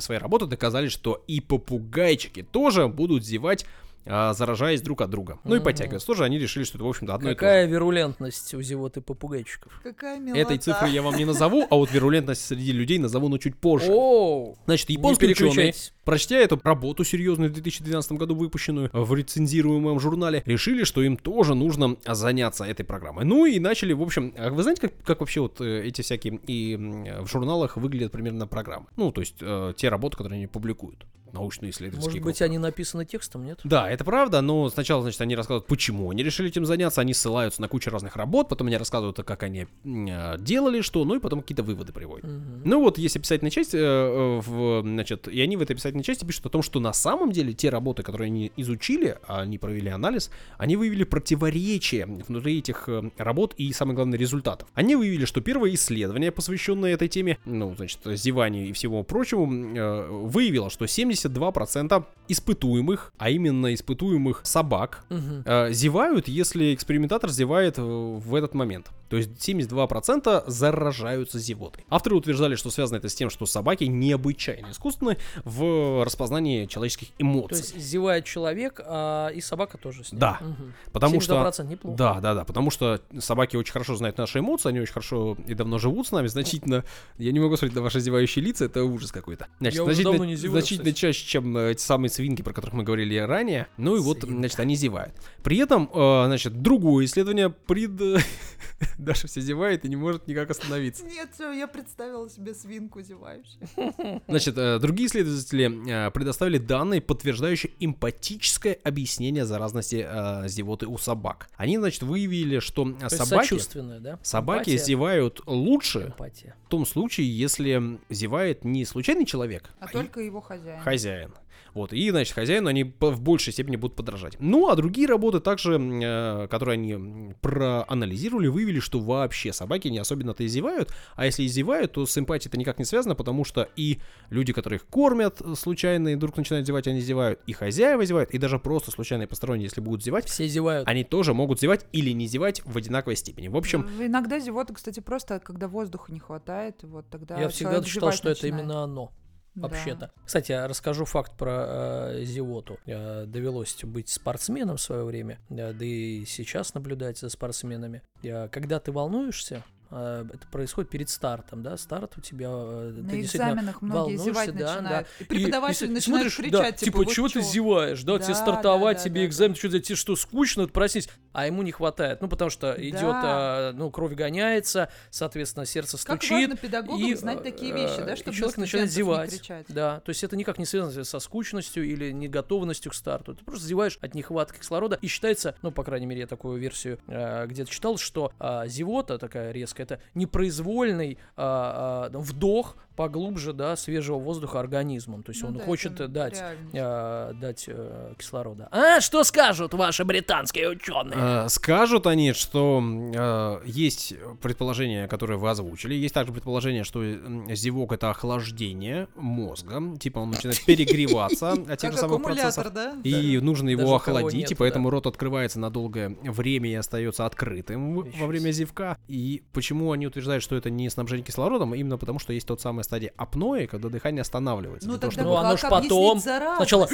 своей 0.00 0.20
работы 0.20 0.46
доказали, 0.46 0.88
что 0.88 1.22
и 1.26 1.40
попугайчики 1.40 2.42
тоже 2.42 2.88
будут 2.88 3.24
зевать, 3.24 3.66
а, 4.06 4.32
заражаясь 4.34 4.80
друг 4.82 5.00
от 5.00 5.10
друга. 5.10 5.38
Ну 5.44 5.54
и 5.54 5.58
Мгм. 5.58 5.64
подтягиваться 5.64 6.06
тоже. 6.06 6.24
Они 6.24 6.38
решили, 6.38 6.64
что 6.64 6.78
это, 6.78 6.84
в 6.84 6.88
общем-то, 6.88 7.14
одно 7.14 7.30
и 7.30 7.34
то 7.34 7.38
же. 7.38 7.40
Какая 7.40 7.66
вирулентность 7.66 8.54
у 8.54 8.62
зевоты 8.62 9.00
попугайчиков? 9.00 9.72
Какая 9.82 10.18
милота. 10.18 10.40
Этой 10.40 10.58
цифры 10.58 10.88
я 10.88 11.02
вам 11.02 11.16
не 11.16 11.24
назову, 11.24 11.66
а 11.68 11.74
вот 11.76 11.90
вирулентность 11.92 12.44
среди 12.46 12.72
людей 12.72 12.98
назову, 12.98 13.28
но 13.28 13.38
чуть 13.38 13.56
позже. 13.56 13.90
Оу! 13.90 14.56
Значит, 14.66 14.90
японские 14.90 15.30
ученые. 15.32 15.74
Прочтя 16.04 16.36
эту 16.36 16.60
работу 16.62 17.02
серьезную 17.02 17.50
в 17.50 17.52
2012 17.52 18.12
году 18.12 18.36
выпущенную 18.36 18.90
в 18.92 19.12
рецензируемом 19.12 19.98
журнале, 19.98 20.42
решили, 20.46 20.84
что 20.84 21.02
им 21.02 21.16
тоже 21.16 21.54
нужно 21.56 21.96
заняться 22.06 22.64
этой 22.64 22.84
программой. 22.84 23.24
Ну 23.24 23.44
и 23.44 23.58
начали, 23.58 23.92
в 23.92 24.02
общем, 24.02 24.32
а 24.38 24.50
вы 24.50 24.62
знаете, 24.62 24.82
как, 24.82 24.92
как 25.04 25.20
вообще 25.20 25.40
вот 25.40 25.60
э, 25.60 25.82
эти 25.84 26.02
всякие 26.02 26.38
и 26.46 26.76
в 27.22 27.26
журналах 27.26 27.76
выглядят 27.76 28.12
примерно 28.12 28.46
программы? 28.46 28.86
Ну, 28.96 29.10
то 29.10 29.20
есть 29.20 29.36
э, 29.40 29.72
те 29.76 29.88
работы, 29.88 30.16
которые 30.16 30.36
они 30.38 30.46
публикуют, 30.46 31.04
научные 31.32 31.70
исследовательские. 31.70 32.20
Может 32.20 32.24
быть, 32.24 32.38
группы. 32.38 32.44
они 32.44 32.58
написаны 32.58 33.04
текстом, 33.04 33.44
нет? 33.44 33.60
Да, 33.64 33.90
это 33.90 34.04
правда, 34.04 34.40
но 34.40 34.68
сначала, 34.70 35.02
значит, 35.02 35.20
они 35.20 35.36
рассказывают, 35.36 35.66
почему 35.66 36.10
они 36.10 36.22
решили 36.22 36.48
этим 36.48 36.64
заняться, 36.64 37.00
они 37.00 37.14
ссылаются 37.14 37.60
на 37.60 37.68
кучу 37.68 37.90
разных 37.90 38.16
работ, 38.16 38.48
потом 38.48 38.66
они 38.68 38.76
рассказывают, 38.76 39.16
как 39.16 39.42
они 39.42 39.66
э, 39.84 40.38
делали 40.38 40.80
что, 40.80 41.04
ну 41.04 41.16
и 41.16 41.20
потом 41.20 41.42
какие-то 41.42 41.62
выводы 41.62 41.92
приводят. 41.92 42.24
Мгм. 42.24 42.62
Ну 42.64 42.80
вот, 42.80 42.98
есть 42.98 43.16
описательная 43.16 43.50
часть, 43.50 43.74
э, 43.74 44.40
в, 44.44 44.82
значит, 44.82 45.28
и 45.28 45.40
они 45.40 45.56
в 45.56 45.62
этой 45.62 45.72
описательной 45.72 46.04
части 46.04 46.24
пишут 46.24 46.46
о 46.46 46.48
том, 46.50 46.62
что 46.62 46.80
на 46.80 46.92
самом 46.92 47.32
деле 47.32 47.52
те 47.52 47.70
работы, 47.70 48.02
которые 48.02 48.26
они 48.26 48.52
изучили, 48.56 49.18
а 49.26 49.40
они 49.40 49.58
провели 49.58 49.90
анализ, 49.90 50.30
они 50.58 50.76
выявили 50.76 51.04
противоречия 51.04 52.06
внутри 52.06 52.58
этих 52.58 52.88
э, 52.88 53.10
работ 53.16 53.54
и, 53.56 53.72
самое 53.72 53.94
главное, 53.96 54.18
результатов. 54.18 54.68
Они 54.74 54.96
выявили, 54.96 55.24
что 55.24 55.40
первое 55.40 55.74
исследование, 55.74 56.32
посвященное 56.32 56.94
этой 56.94 57.08
теме, 57.08 57.38
ну, 57.44 57.74
значит, 57.74 58.00
зеванию 58.04 58.68
и 58.68 58.72
всему 58.72 59.02
прочему, 59.04 59.76
э, 59.76 60.08
выявило, 60.10 60.70
что 60.70 60.86
72% 61.16 62.04
испытуемых, 62.28 63.12
а 63.18 63.30
именно 63.30 63.72
испытуемых 63.74 64.40
собак, 64.44 65.04
Мгм. 65.10 65.42
э, 65.44 65.72
зевают, 65.72 66.28
если 66.28 66.74
экспериментатор 66.74 67.30
зевает 67.30 67.78
э, 67.78 67.82
в 67.82 68.34
этот 68.34 68.54
момент. 68.54 68.86
То 69.08 69.16
есть 69.16 69.30
72% 69.48 70.44
заражаются 70.48 71.38
зевотой. 71.38 71.84
Авторы 71.88 72.16
утверждали, 72.16 72.54
что 72.56 72.70
связано 72.70 72.98
это 72.98 73.08
с 73.08 73.14
тем, 73.14 73.30
что 73.30 73.46
собаки 73.46 73.84
необычайно 73.84 74.70
искусственны 74.70 75.16
в 75.44 76.04
распознании 76.04 76.66
человеческих 76.66 77.08
То 77.08 77.14
эмоций. 77.18 77.56
есть 77.58 77.78
зевает 77.78 78.24
человек, 78.24 78.80
а 78.84 79.28
и 79.28 79.40
собака 79.40 79.78
тоже 79.78 80.04
с 80.04 80.12
ним. 80.12 80.20
Да, 80.20 80.38
Мгм. 80.40 80.74
Потому 80.92 81.20
что... 81.20 81.34
72% 81.34 81.66
неплохо. 81.66 81.96
Да, 81.96 82.20
да, 82.20 82.34
да, 82.34 82.44
потому 82.44 82.70
что 82.70 83.00
собаки 83.18 83.56
очень 83.56 83.72
хорошо 83.72 83.96
знают 83.96 84.18
наши 84.18 84.38
эмоции, 84.40 84.68
они 84.68 84.80
очень 84.80 84.92
хорошо 84.92 85.36
и 85.46 85.54
давно 85.54 85.78
живут 85.78 86.06
с 86.08 86.12
нами, 86.12 86.26
значительно. 86.26 86.84
Я 87.18 87.32
не 87.32 87.40
могу 87.40 87.56
смотреть 87.56 87.76
на 87.76 87.82
ваши 87.82 88.00
зевающие 88.00 88.44
лица, 88.44 88.64
это 88.66 88.84
ужас 88.84 89.12
какой-то. 89.12 89.46
Значит, 89.60 89.78
Я 89.78 89.84
значительно, 89.84 90.12
давно 90.12 90.24
не 90.26 90.36
зеваю, 90.36 90.60
значительно 90.60 90.84
кстати. 90.90 90.98
чаще, 91.00 91.26
чем 91.26 91.56
э, 91.56 91.72
эти 91.72 91.80
самые 91.80 92.10
свинки, 92.10 92.42
про 92.42 92.52
которых 92.52 92.74
мы 92.74 92.82
говорили 92.82 93.16
ранее. 93.18 93.66
Ну 93.76 93.96
и 93.96 94.00
вот, 94.00 94.18
Свинка. 94.20 94.36
значит, 94.38 94.60
они 94.60 94.76
зевают. 94.76 95.14
При 95.42 95.58
этом, 95.58 95.90
э, 95.92 96.24
значит, 96.26 96.60
другое 96.62 97.04
исследование 97.06 97.50
пред... 97.50 97.90
Даша 98.98 99.26
все 99.26 99.40
зевает 99.40 99.84
и 99.84 99.88
не 99.88 99.96
может 99.96 100.26
никак 100.26 100.50
остановиться. 100.50 101.04
Нет, 101.04 101.30
всё, 101.34 101.52
я 101.52 101.66
представила 101.66 102.28
себе 102.30 102.54
свинку 102.54 103.00
зевающую. 103.02 103.60
Значит, 104.28 104.56
э, 104.56 104.78
другие 104.78 105.08
исследователи 105.08 105.90
э, 106.08 106.10
предоставили 106.10 106.58
данные, 106.58 107.00
подтверждающие 107.00 107.72
эмпатическое 107.80 108.78
объяснение 108.84 109.44
заразности 109.44 110.06
э, 110.08 110.48
зевоты 110.48 110.86
у 110.86 110.98
собак. 110.98 111.48
Они, 111.56 111.76
значит, 111.78 112.02
выявили, 112.02 112.58
что 112.60 112.84
То 112.92 113.08
собаки, 113.08 113.58
да? 114.00 114.18
собаки 114.22 114.70
Эмпатия. 114.70 114.78
зевают 114.84 115.40
лучше 115.46 116.06
Эмпатия. 116.06 116.54
в 116.66 116.68
том 116.68 116.86
случае, 116.86 117.36
если 117.36 117.98
зевает 118.08 118.64
не 118.64 118.84
случайный 118.84 119.24
человек, 119.26 119.70
А 119.80 119.88
и 119.88 119.92
только 119.92 120.20
его 120.20 120.40
хозяин. 120.40 120.80
хозяин. 120.80 121.34
Вот, 121.76 121.92
и, 121.92 122.10
значит, 122.10 122.32
хозяину 122.34 122.68
они 122.70 122.84
в 122.98 123.20
большей 123.20 123.52
степени 123.52 123.76
будут 123.76 123.96
подражать. 123.96 124.36
Ну, 124.40 124.70
а 124.70 124.76
другие 124.76 125.06
работы 125.06 125.40
также, 125.40 125.78
э, 125.78 126.48
которые 126.48 126.72
они 126.74 127.34
проанализировали, 127.42 128.46
выявили, 128.48 128.80
что 128.80 128.98
вообще 128.98 129.52
собаки 129.52 129.88
не 129.88 129.98
особенно-то 129.98 130.42
и 130.42 130.46
зевают, 130.48 130.90
а 131.16 131.26
если 131.26 131.42
и 131.42 131.48
зевают, 131.48 131.92
то 131.92 132.06
с 132.06 132.16
эмпатией 132.16 132.48
это 132.48 132.58
никак 132.58 132.78
не 132.78 132.86
связано, 132.86 133.14
потому 133.14 133.44
что 133.44 133.68
и 133.76 133.98
люди, 134.30 134.54
которые 134.54 134.78
их 134.78 134.86
кормят 134.86 135.42
э, 135.42 135.54
случайно, 135.54 136.08
и 136.08 136.14
вдруг 136.14 136.34
начинают 136.38 136.66
зевать, 136.66 136.86
они 136.88 137.00
зевают, 137.00 137.40
и 137.46 137.52
хозяева 137.52 138.04
зевают, 138.06 138.30
и 138.30 138.38
даже 138.38 138.58
просто 138.58 138.90
случайные 138.90 139.26
посторонние, 139.26 139.64
если 139.64 139.82
будут 139.82 140.02
зевать, 140.02 140.26
Все 140.30 140.48
зевают. 140.48 140.88
они 140.88 141.04
тоже 141.04 141.34
могут 141.34 141.60
зевать 141.60 141.84
или 141.92 142.10
не 142.12 142.26
зевать 142.26 142.62
в 142.64 142.74
одинаковой 142.78 143.16
степени. 143.16 143.48
В 143.48 143.56
общем, 143.56 143.82
В- 143.82 144.06
Иногда 144.06 144.38
зевота, 144.38 144.72
кстати, 144.72 145.00
просто 145.00 145.40
когда 145.40 145.68
воздуха 145.68 146.10
не 146.10 146.20
хватает, 146.20 146.76
вот 146.84 147.04
тогда 147.10 147.38
Я 147.38 147.50
всегда 147.50 147.82
считал, 147.84 148.12
что 148.12 148.30
это 148.30 148.42
начинает. 148.46 148.64
именно 148.64 148.82
оно. 148.84 149.12
Да. 149.56 149.68
Вообще-то. 149.68 150.10
Кстати, 150.24 150.52
я 150.52 150.68
расскажу 150.68 151.06
факт 151.06 151.32
про 151.36 151.64
э, 151.66 152.24
зевоту. 152.24 152.78
Э, 152.84 153.24
довелось 153.26 153.82
быть 153.84 154.10
спортсменом 154.10 154.76
в 154.76 154.80
свое 154.80 155.02
время, 155.04 155.38
э, 155.48 155.72
да 155.72 155.84
и 155.84 156.24
сейчас 156.26 156.74
наблюдать 156.74 157.18
за 157.18 157.30
спортсменами. 157.30 158.02
Э, 158.22 158.48
когда 158.48 158.78
ты 158.80 158.92
волнуешься, 158.92 159.64
это 159.90 160.46
происходит 160.50 160.90
перед 160.90 161.08
стартом, 161.08 161.62
да, 161.62 161.76
старт 161.76 162.14
у 162.16 162.20
тебя... 162.20 162.48
э, 162.50 162.92
На 163.02 163.10
ты 163.10 163.20
экзаменах 163.20 163.82
многие 163.82 164.16
зевать 164.16 164.56
да, 164.56 164.74
начинают. 164.76 165.06
да. 165.18 165.24
И 165.24 165.24
преподаватель 165.24 165.86
и 165.86 165.90
начинает 165.90 166.32
смотришь, 166.32 166.36
кричать, 166.36 166.52
да, 166.52 166.72
типа, 166.72 166.84
типа, 166.84 166.96
«Вы 166.98 167.06
чего 167.06 167.28
ты 167.28 167.34
чё?» 167.34 167.40
зеваешь, 167.42 168.02
да, 168.02 168.18
тебе 168.18 168.34
Да, 168.34 168.40
стартовать, 168.40 168.96
да, 168.98 169.04
тебе 169.04 169.20
да, 169.22 169.26
экзамен, 169.26 169.54
что 169.54 169.68
тебе 169.68 169.96
что, 169.96 170.16
скучно, 170.16 170.66
проснись, 170.68 171.08
а 171.32 171.46
ему 171.46 171.62
не 171.62 171.72
хватает, 171.72 172.20
ну, 172.22 172.28
потому 172.28 172.50
что 172.50 172.74
идет, 172.78 173.00
Да. 173.00 173.20
а, 173.24 173.72
ну, 173.74 173.90
кровь 173.90 174.14
гоняется, 174.14 174.90
соответственно, 175.10 175.66
сердце 175.66 175.96
Как 176.04 176.22
стучит, 176.22 176.48
важно 176.48 176.56
педагогам 176.56 177.06
и, 177.06 177.14
знать 177.14 177.42
такие 177.42 177.72
вещи, 177.72 177.98
да, 177.98 178.12
э, 178.12 178.16
чтобы 178.16 178.36
человек 178.36 178.56
начинает 178.56 178.88
не 178.88 178.94
зевать. 178.94 179.30
кричать. 179.30 179.66
Да, 179.68 180.00
то 180.00 180.10
есть 180.10 180.24
это 180.24 180.36
никак 180.36 180.58
не 180.58 180.64
связано 180.64 181.04
со 181.04 181.18
скучностью 181.18 181.84
или 181.84 182.10
неготовностью 182.12 182.90
к 182.90 182.94
старту. 182.94 183.34
Ты 183.34 183.44
просто 183.44 183.66
зеваешь 183.66 183.98
от 184.00 184.14
нехватки 184.14 184.58
кислорода. 184.58 184.98
И 185.02 185.06
считается, 185.08 185.54
ну, 185.62 185.70
по 185.70 185.84
крайней 185.84 186.06
мере, 186.06 186.22
я 186.22 186.26
такую 186.26 186.58
версию 186.58 186.98
э, 187.06 187.46
где-то 187.46 187.70
читал, 187.70 187.98
что 187.98 188.32
а, 188.38 188.66
зевота 188.66 189.18
такая 189.18 189.52
резкая, 189.52 189.75
это 189.80 190.00
непроизвольный 190.14 191.18
а, 191.36 192.10
а, 192.12 192.18
вдох 192.18 192.76
поглубже, 192.96 193.52
да, 193.52 193.76
свежего 193.76 194.18
воздуха 194.18 194.58
организмом. 194.60 195.22
То 195.22 195.30
есть 195.30 195.42
Ну 195.42 195.48
он 195.48 195.58
да, 195.58 195.64
хочет 195.64 195.94
дать, 196.12 196.42
э, 196.72 197.32
дать 197.34 197.64
э, 197.68 198.14
кислорода. 198.18 198.68
А 198.70 199.00
что 199.00 199.22
скажут 199.24 199.74
ваши 199.74 200.04
британские 200.04 200.70
ученые? 200.70 201.44
Э, 201.44 201.48
Скажут 201.48 202.06
они, 202.06 202.32
что 202.32 202.82
э, 202.82 203.60
есть 203.66 204.14
предположение, 204.40 205.08
которое 205.08 205.36
вы 205.36 205.50
озвучили. 205.50 205.94
Есть 205.94 206.14
также 206.14 206.32
предположение, 206.32 206.84
что 206.84 207.02
м, 207.02 207.54
зевок 207.54 207.92
это 207.92 208.10
охлаждение 208.10 209.08
мозга. 209.14 209.82
Типа 209.98 210.20
он 210.20 210.30
начинает 210.30 210.64
перегреваться 210.66 211.52
от 211.52 211.78
тех 211.78 211.92
же 211.92 211.98
самых 211.98 212.22
процессов. 212.22 212.66
И 213.04 213.38
нужно 213.42 213.68
его 213.68 213.94
охладить, 213.94 214.50
и 214.50 214.54
поэтому 214.54 214.88
да. 214.88 214.96
рот 214.96 215.06
открывается 215.06 215.60
на 215.60 215.70
долгое 215.70 216.16
время 216.22 216.70
и 216.70 216.74
остается 216.74 217.26
открытым 217.26 217.96
во 217.96 218.26
время 218.26 218.50
зевка. 218.50 218.98
И 219.08 219.42
почему 219.52 219.92
они 219.92 220.06
утверждают, 220.06 220.42
что 220.42 220.56
это 220.56 220.70
не 220.70 220.88
снабжение 220.88 221.24
кислородом? 221.24 221.74
Именно 221.74 221.98
потому, 221.98 222.18
что 222.18 222.32
есть 222.32 222.46
тот 222.46 222.60
самый 222.60 222.84
стадия 222.86 223.12
апноэ, 223.16 223.66
когда 223.66 223.88
дыхание 223.90 224.22
останавливается. 224.22 224.88
Ну 224.88 224.94
тогда 224.94 225.10
чтобы- 225.12 225.28
Ну, 225.30 225.36
оно 225.36 225.56
ж 225.56 225.64
объяснить 225.64 225.90
потом 225.90 226.20
сначала- 226.56 226.88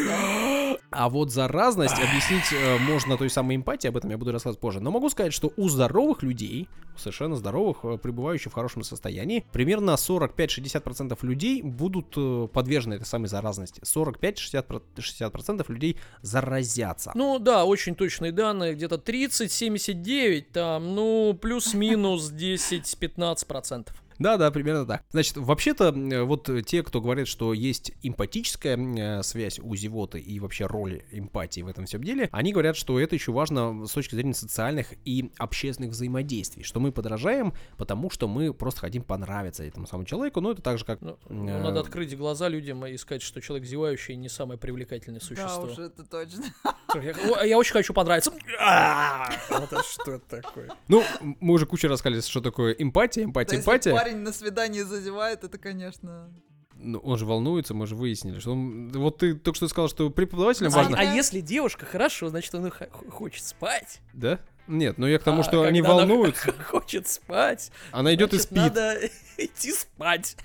А 0.90 1.08
вот 1.08 1.30
заразность 1.30 1.94
объяснить 1.94 2.52
э, 2.52 2.78
можно 2.78 3.16
той 3.16 3.30
самой 3.30 3.56
эмпатией, 3.56 3.90
об 3.90 3.96
этом 3.96 4.10
я 4.10 4.18
буду 4.18 4.32
рассказывать 4.32 4.60
позже. 4.60 4.80
Но 4.80 4.90
могу 4.90 5.08
сказать, 5.10 5.32
что 5.32 5.50
у 5.56 5.68
здоровых 5.68 6.22
людей, 6.22 6.68
совершенно 6.98 7.34
здоровых, 7.36 7.78
э, 7.84 7.96
пребывающих 7.98 8.52
в 8.52 8.54
хорошем 8.54 8.82
состоянии, 8.82 9.46
примерно 9.52 9.96
45-60% 9.96 11.22
людей 11.22 11.62
будут 11.62 12.12
э, 12.16 12.48
подвержены 12.52 12.94
этой 12.94 13.06
самой 13.06 13.28
заразности. 13.28 13.80
45-60% 13.84 15.64
людей 15.70 15.96
заразятся. 16.20 17.12
Ну 17.14 17.38
да, 17.38 17.64
очень 17.64 17.94
точные 17.94 18.32
данные, 18.32 18.74
где-то 18.74 18.96
30-79, 18.96 20.46
там, 20.52 20.94
ну, 20.94 21.34
плюс-минус 21.40 22.30
10-15%. 22.32 23.88
Да, 24.18 24.36
да, 24.36 24.50
примерно 24.50 24.86
так. 24.86 25.04
Значит, 25.10 25.36
вообще-то, 25.36 25.88
э, 25.88 26.22
вот 26.22 26.48
э, 26.48 26.62
те, 26.62 26.82
кто 26.82 27.00
говорит, 27.00 27.28
что 27.28 27.52
есть 27.52 27.92
эмпатическая 28.02 28.76
э, 28.76 29.22
связь 29.22 29.58
у 29.58 29.74
зевоты 29.74 30.20
и 30.20 30.40
вообще 30.40 30.66
роль 30.66 31.02
эмпатии 31.10 31.60
в 31.60 31.68
этом 31.68 31.86
всем 31.86 32.02
деле, 32.02 32.28
они 32.32 32.52
говорят, 32.52 32.76
что 32.76 32.98
это 32.98 33.14
еще 33.14 33.32
важно 33.32 33.86
с 33.86 33.92
точки 33.92 34.14
зрения 34.14 34.34
социальных 34.34 34.94
и 35.04 35.30
общественных 35.38 35.90
взаимодействий, 35.90 36.62
что 36.62 36.80
мы 36.80 36.92
подражаем, 36.92 37.52
потому 37.76 38.10
что 38.10 38.28
мы 38.28 38.52
просто 38.54 38.80
хотим 38.80 39.02
понравиться 39.02 39.64
этому 39.64 39.86
самому 39.86 40.06
человеку, 40.06 40.40
но 40.40 40.52
это 40.52 40.62
так 40.62 40.78
же, 40.78 40.84
как... 40.84 41.00
Ну, 41.00 41.16
Э, 41.48 41.62
надо 41.62 41.80
открыть 41.80 42.16
глаза 42.16 42.48
людям 42.48 42.84
и 42.86 42.96
сказать, 42.96 43.22
что 43.22 43.40
человек 43.40 43.66
зевающий 43.66 44.16
не 44.16 44.28
самое 44.28 44.58
привлекательное 44.58 45.20
Да 45.20 45.26
существо. 45.26 45.64
уж, 45.64 45.78
это 45.78 46.04
точно. 46.04 46.44
Я, 46.94 47.44
я 47.44 47.58
очень 47.58 47.72
хочу 47.72 47.94
понравиться. 47.94 48.32
А, 48.60 49.30
Это 49.50 49.82
что 49.82 50.18
такое? 50.18 50.70
Ну, 50.88 51.02
мы 51.20 51.54
уже 51.54 51.66
кучу 51.66 51.88
рассказали, 51.88 52.20
что 52.20 52.40
такое 52.40 52.72
эмпатия, 52.72 53.24
эмпатия, 53.24 53.58
эмпатия. 53.58 53.92
Парень 54.02 54.18
на 54.18 54.32
свидании 54.32 54.82
зазевает, 54.82 55.44
это, 55.44 55.58
конечно... 55.58 56.30
Ну, 56.84 56.98
он 56.98 57.16
же 57.16 57.26
волнуется, 57.26 57.74
мы 57.74 57.86
же 57.86 57.94
выяснили, 57.94 58.40
что 58.40 58.52
он... 58.52 58.88
Вот 58.92 59.18
ты 59.18 59.34
только 59.34 59.56
что 59.56 59.68
сказал, 59.68 59.88
что 59.88 60.10
преподавателям 60.10 60.72
А, 60.72 60.76
важно... 60.76 60.96
а 60.98 61.04
если 61.04 61.40
девушка 61.40 61.86
хорошо, 61.86 62.28
значит, 62.28 62.52
она 62.56 62.70
х- 62.70 62.88
хочет 63.10 63.44
спать. 63.44 64.00
Да? 64.12 64.40
Нет, 64.66 64.98
но 64.98 65.06
я 65.06 65.18
к 65.20 65.22
тому, 65.22 65.40
А 65.40 65.44
что 65.44 65.62
они 65.62 65.80
когда 65.80 65.98
она 66.02 66.06
волнуются. 66.06 66.50
х- 66.50 66.64
хочет 66.70 67.06
спать. 67.06 67.70
Она 67.92 68.12
идет 68.14 68.34
и 68.34 68.38
спит. 68.38 68.56
Надо 68.56 68.98
идти 69.38 69.70
спать. 69.72 70.36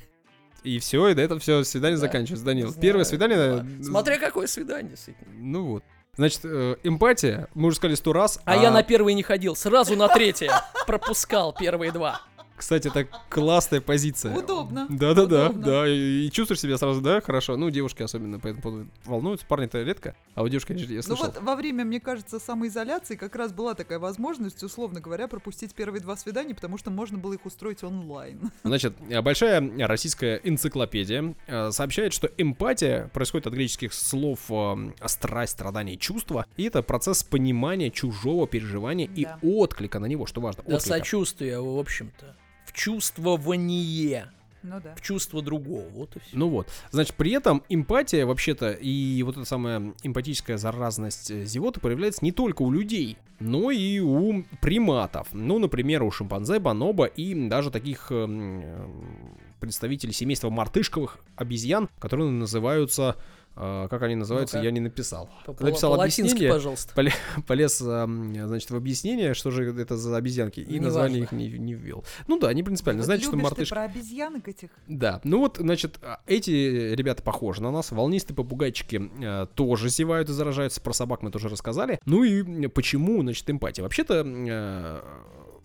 И 0.64 0.78
все, 0.78 1.08
и 1.08 1.16
до 1.16 1.22
этого 1.24 1.40
все, 1.40 1.64
свидание 1.64 1.98
Да. 1.98 2.02
заканчивается. 2.02 2.46
Данил, 2.46 2.68
Знаю, 2.68 2.82
первое 2.82 3.04
свидание... 3.06 3.38
да. 3.38 3.66
э, 3.80 3.84
Смотря 3.84 4.20
какое 4.20 4.46
свидание. 4.46 4.92
действительно. 4.92 5.32
Ну 5.40 5.66
вот. 5.66 5.84
Значит, 6.18 6.42
э, 6.44 6.76
эмпатия, 6.84 7.48
мы 7.56 7.70
уже 7.70 7.78
сказали 7.78 7.96
сто 7.96 8.14
раз. 8.14 8.40
А 8.46 8.56
я 8.58 8.70
на 8.70 8.84
первое 8.84 9.14
не 9.14 9.24
ходил, 9.24 9.56
сразу 9.56 9.96
на 9.96 10.08
третье. 10.08 10.52
Пропускал 10.86 11.52
первые 11.54 11.92
два. 11.92 12.22
Кстати, 12.58 12.88
это 12.88 13.08
классная 13.30 13.82
позиция. 13.82 14.36
Удобно. 14.36 14.88
Да-да-да, 14.90 15.50
да, 15.50 15.88
и, 15.88 16.26
и 16.26 16.32
чувствуешь 16.32 16.60
себя 16.60 16.78
сразу, 16.78 17.02
да, 17.02 17.22
хорошо. 17.22 17.56
Ну, 17.56 17.70
девушки 17.70 18.02
особенно 18.02 18.40
по 18.40 18.48
этому 18.48 18.62
поводу 18.62 18.88
волнуются, 19.06 19.46
парни-то 19.46 19.82
редко, 19.84 20.16
а 20.34 20.44
у 20.44 20.50
девушки, 20.50 20.74
я 20.74 20.96
Ну 20.98 21.02
слышал. 21.04 21.26
вот 21.28 21.42
во 21.42 21.56
время, 21.56 21.86
мне 21.86 22.00
кажется, 22.00 22.40
самоизоляции 22.40 23.16
как 23.16 23.36
раз 23.36 23.54
была 23.54 23.76
такая 23.76 24.00
возможность, 24.00 24.64
условно 24.64 25.00
говоря, 25.00 25.28
пропустить 25.28 25.74
первые 25.76 26.02
два 26.02 26.16
свидания, 26.18 26.56
потому 26.56 26.78
что 26.78 26.90
можно 26.90 27.18
было 27.18 27.34
их 27.34 27.46
устроить 27.46 27.84
онлайн. 27.84 28.52
Значит, 28.64 28.96
э, 29.10 29.22
большая 29.22 29.62
российская 29.88 30.42
энциклопедия 30.44 31.36
э, 31.48 31.72
сообщает, 31.72 32.14
что 32.14 32.28
эмпатия 32.38 33.08
происходит 33.14 33.48
от 33.48 33.54
греческих 33.54 33.94
слов 33.94 34.40
э, 34.50 34.92
страсть, 35.06 35.54
страдание, 35.54 35.98
чувство, 35.98 36.46
и 36.58 36.64
это 36.64 36.82
процесс 36.82 37.24
понимания 37.24 37.92
чужого 37.92 38.48
переживания 38.48 39.08
и 39.16 39.26
Да. 39.26 39.40
отклика 39.44 40.00
на 40.00 40.06
него, 40.08 40.26
что 40.26 40.42
важно. 40.42 40.64
Да 40.66 40.76
отклика. 40.78 40.98
сочувствие, 40.98 41.62
в 41.62 41.78
общем-то. 41.80 42.36
В 42.68 42.74
чувствование. 42.74 44.30
Ну 44.64 44.82
да. 44.84 44.94
В 44.96 45.02
чувство 45.02 45.42
другого. 45.42 45.86
Вот 45.94 46.16
и 46.18 46.20
все. 46.20 46.38
Ну 46.38 46.50
вот. 46.50 46.68
Значит, 46.92 47.16
при 47.16 47.32
этом 47.32 47.64
эмпатия, 47.70 48.26
вообще-то, 48.26 48.72
и 48.72 49.24
вот 49.24 49.38
эта 49.38 49.46
самая 49.46 49.94
эмпатическая 50.04 50.58
заразность 50.58 51.32
э, 51.32 51.46
зевоты 51.46 51.80
проявляется 51.80 52.26
не 52.26 52.34
только 52.34 52.64
у 52.64 52.72
людей, 52.72 53.18
но 53.40 53.72
и 53.72 54.00
у 54.00 54.44
приматов. 54.62 55.30
Ну, 55.32 55.58
например, 55.60 56.04
у 56.04 56.12
шимпанзе, 56.12 56.60
бонобо 56.60 57.06
и 57.06 57.48
даже 57.48 57.72
таких 57.72 58.12
эм, 58.12 58.62
эм, 58.62 59.38
представителей 59.62 60.14
семейства 60.14 60.50
мартышковых 60.50 61.20
обезьян, 61.36 61.90
которые 62.00 62.30
называются... 62.30 63.16
э, 63.58 63.88
как 63.90 64.02
они 64.04 64.16
называются, 64.16 64.58
Ну-ка. 64.58 64.66
я 64.66 64.72
не 64.72 64.80
написал. 64.80 65.30
По- 65.46 65.54
по- 65.54 65.64
Написал 65.66 66.00
объяснение, 66.00 66.52
пожалуйста. 66.52 66.94
поле- 66.96 67.14
полез, 67.48 67.82
эм, 67.82 68.34
значит, 68.48 68.70
в 68.72 68.76
объяснение, 68.76 69.34
что 69.34 69.52
же 69.52 69.64
это 69.82 69.98
за 69.98 70.16
обезьянки, 70.16 70.60
и 70.60 70.74
Не 70.74 70.80
название 70.80 71.24
их 71.24 71.32
важно. 71.32 71.44
не, 71.44 71.50
не 71.58 71.74
ввел. 71.74 72.04
Ну 72.28 72.40
да, 72.40 72.54
не 72.54 72.64
принципиально. 72.64 73.02
Вот 73.02 73.06
Значит, 73.06 73.34
мартышки... 73.34 73.74
про 73.74 73.84
обезьянок 73.84 74.48
этих? 74.48 74.70
Да, 74.88 75.22
ну 75.24 75.40
вот, 75.40 75.58
значит, 75.58 75.98
а, 76.02 76.20
эти 76.28 76.52
ребята 76.94 77.24
похожи 77.24 77.62
на 77.62 77.72
нас. 77.72 77.92
Волнистые 77.92 78.36
попугайчики 78.36 79.12
э, 79.22 79.48
тоже 79.56 79.90
зевают 79.90 80.30
и 80.30 80.34
заражаются. 80.34 80.82
Про 80.82 80.94
собак 80.94 81.22
мы 81.24 81.32
тоже 81.32 81.50
рассказали. 81.50 82.00
Ну 82.06 82.24
и 82.24 82.68
почему, 82.68 83.22
значит, 83.22 83.50
эмпатия? 83.50 83.84
Вообще-то 83.84 84.24
э, 84.26 85.00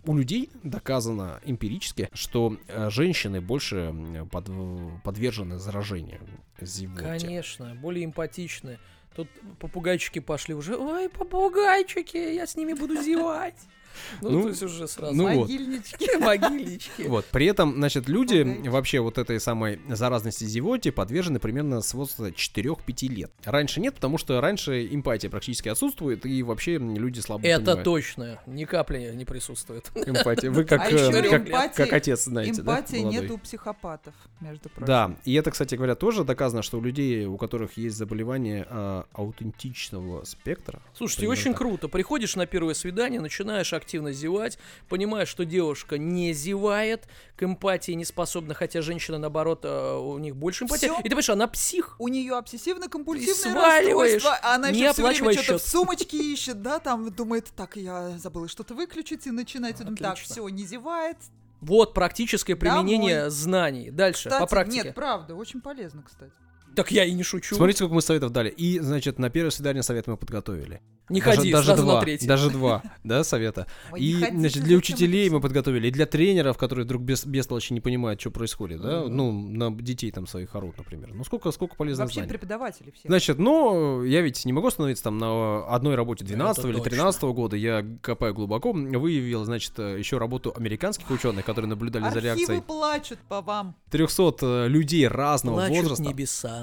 у 0.04 0.16
людей 0.16 0.50
доказано 0.64 1.40
эмпирически, 1.44 2.08
что 2.12 2.56
женщины 2.88 3.40
больше 3.40 3.94
под- 4.32 4.50
подвержены 5.04 5.58
заражению 5.58 6.20
зевоте. 6.66 7.02
Конечно, 7.02 7.74
более 7.74 8.04
эмпатичны. 8.04 8.78
Тут 9.14 9.28
попугайчики 9.58 10.18
пошли 10.20 10.54
уже. 10.54 10.76
Ой, 10.76 11.08
попугайчики, 11.08 12.16
я 12.16 12.46
с 12.46 12.56
ними 12.56 12.72
буду 12.72 13.00
зевать. 13.02 13.58
Ну, 14.20 14.30
Ну, 14.30 14.42
то 14.42 14.48
есть 14.48 14.62
уже 14.62 14.88
сразу. 14.88 15.14
ну 15.14 15.24
вот. 15.34 15.48
Могильнички. 15.48 16.16
Могильнички. 16.20 17.02
Вот, 17.04 17.24
при 17.26 17.46
этом, 17.46 17.74
значит, 17.74 18.08
люди 18.08 18.38
Попугайчики. 18.42 18.68
вообще 18.68 19.00
вот 19.00 19.18
этой 19.18 19.40
самой 19.40 19.80
заразности 19.88 20.44
зевоте 20.44 20.92
подвержены 20.92 21.38
примерно 21.38 21.80
с 21.80 21.94
возраста 21.94 22.28
4-5 22.28 23.08
лет. 23.08 23.32
Раньше 23.44 23.80
нет, 23.80 23.94
потому 23.94 24.18
что 24.18 24.40
раньше 24.40 24.86
эмпатия 24.86 25.30
практически 25.30 25.68
отсутствует, 25.68 26.24
и 26.26 26.42
вообще 26.42 26.78
люди 26.78 27.20
слабо 27.20 27.46
Это 27.46 27.58
понимают. 27.60 27.84
точно. 27.84 28.38
Ни 28.46 28.64
капли 28.64 29.12
не 29.14 29.24
присутствует. 29.24 29.90
Эмпатия. 29.94 30.50
Вы 30.50 30.64
как, 30.72 30.80
А 30.82 30.90
э, 30.90 31.30
как, 31.30 31.46
эмпатии- 31.48 31.74
как 31.76 31.92
отец 31.92 32.24
знаете, 32.24 32.62
да, 32.62 32.72
Эмпатии 32.80 32.96
молодой? 32.98 33.20
нет 33.20 33.30
у 33.30 33.38
психопатов, 33.38 34.14
между 34.40 34.68
прочим. 34.68 34.86
Да, 34.86 35.16
и 35.24 35.34
это, 35.34 35.50
кстати 35.50 35.74
говоря, 35.74 35.94
тоже 35.94 36.24
доказано, 36.24 36.62
что 36.62 36.78
у 36.78 36.80
людей, 36.80 37.26
у 37.26 37.36
которых 37.36 37.76
есть 37.76 37.96
заболевание 37.96 38.66
э, 38.68 39.02
аутентичного 39.12 40.24
спектра. 40.24 40.80
Слушайте, 40.94 41.28
очень 41.28 41.52
так. 41.52 41.58
круто. 41.58 41.88
Приходишь 41.88 42.36
на 42.36 42.46
первое 42.46 42.74
свидание, 42.74 43.20
начинаешь 43.20 43.72
активно 43.82 44.12
зевать, 44.12 44.58
понимаешь, 44.88 45.28
что 45.28 45.44
девушка 45.44 45.98
не 45.98 46.32
зевает, 46.32 47.08
к 47.36 47.42
эмпатии 47.42 47.92
не 47.92 48.04
способна, 48.04 48.54
хотя 48.54 48.80
женщина, 48.80 49.18
наоборот, 49.18 49.60
э, 49.64 49.96
у 49.96 50.18
них 50.18 50.36
больше 50.36 50.64
эмпатии. 50.64 50.86
Всё. 50.86 50.94
И 50.94 51.02
ты 51.02 51.08
понимаешь, 51.10 51.30
она 51.30 51.46
псих. 51.48 51.96
У 51.98 52.08
нее 52.08 52.34
обсессивно-компульсивное 52.34 53.54
расстройство, 53.54 54.38
а 54.42 54.54
она 54.54 54.70
не 54.70 54.80
еще 54.80 54.92
все 54.92 55.06
время 55.06 55.32
что-то 55.32 55.58
в 55.58 55.62
сумочке 55.62 56.16
ищет, 56.16 56.62
да, 56.62 56.78
там 56.78 57.10
думает, 57.10 57.48
так, 57.56 57.76
я 57.76 58.16
забыла 58.18 58.48
что-то 58.48 58.74
выключить, 58.74 59.26
и 59.26 59.30
начинается, 59.30 59.84
думать, 59.84 60.00
так, 60.00 60.18
все, 60.18 60.48
не 60.48 60.64
зевает. 60.64 61.16
Вот 61.60 61.94
практическое 61.94 62.56
применение 62.56 63.16
Домой. 63.18 63.30
знаний. 63.30 63.90
Дальше, 63.90 64.28
по 64.28 64.34
Кстати, 64.34 64.50
практике. 64.50 64.82
нет, 64.84 64.94
правда, 64.94 65.34
очень 65.36 65.60
полезно, 65.60 66.02
кстати. 66.02 66.32
Так 66.74 66.90
я 66.90 67.04
и 67.04 67.12
не 67.12 67.22
шучу. 67.22 67.54
Смотрите, 67.56 67.78
сколько 67.78 67.94
мы 67.94 68.02
советов 68.02 68.32
дали. 68.32 68.48
И, 68.50 68.78
значит, 68.78 69.18
на 69.18 69.30
первое 69.30 69.50
свидание 69.50 69.82
совет 69.82 70.06
мы 70.06 70.16
подготовили. 70.16 70.80
не 71.08 71.20
даже, 71.20 71.36
ходи 71.36 71.52
даже 71.52 71.66
сразу 71.66 71.82
два, 71.82 71.94
на 71.94 72.00
третье. 72.00 72.26
Даже 72.26 72.50
два, 72.50 72.82
да, 73.04 73.24
совета. 73.24 73.66
Ой, 73.90 74.00
И, 74.00 74.14
значит, 74.14 74.62
для 74.62 74.76
учителей 74.76 75.28
мы 75.30 75.40
подготовили, 75.40 75.88
и 75.88 75.90
для 75.90 76.06
тренеров, 76.06 76.56
которые 76.56 76.84
вдруг 76.84 77.02
без, 77.02 77.26
бестолочи 77.26 77.72
не 77.72 77.80
понимают, 77.80 78.20
что 78.20 78.30
происходит, 78.30 78.80
да, 78.80 79.04
ну, 79.08 79.32
на 79.32 79.70
детей 79.74 80.10
там 80.10 80.26
своих 80.26 80.54
орут, 80.54 80.78
например. 80.78 81.12
Ну, 81.12 81.24
сколько, 81.24 81.50
сколько 81.50 81.76
полезных 81.76 82.06
Вообще 82.06 82.20
знаний. 82.20 82.30
преподаватели 82.30 82.90
все. 82.90 83.08
Значит, 83.08 83.38
ну, 83.38 84.02
я 84.04 84.22
ведь 84.22 84.44
не 84.44 84.52
могу 84.52 84.68
остановиться 84.68 85.04
там 85.04 85.18
на 85.18 85.66
одной 85.66 85.94
работе 85.94 86.24
12 86.24 86.64
или 86.64 86.72
точно. 86.74 86.90
13 86.90 87.22
года. 87.24 87.56
Я 87.56 87.84
копаю 88.00 88.34
глубоко. 88.34 88.72
Выявил, 88.72 89.44
значит, 89.44 89.78
еще 89.78 90.18
работу 90.18 90.52
американских 90.56 91.10
ученых, 91.10 91.44
которые 91.44 91.68
наблюдали 91.68 92.10
за 92.10 92.20
реакцией 92.20 92.60
плачут 92.62 93.18
по 93.28 93.40
вам 93.40 93.76
300 93.90 94.66
людей 94.68 95.06
разного 95.08 95.56
Плачут 95.56 95.76
возраста. 95.76 96.04
небеса. 96.04 96.61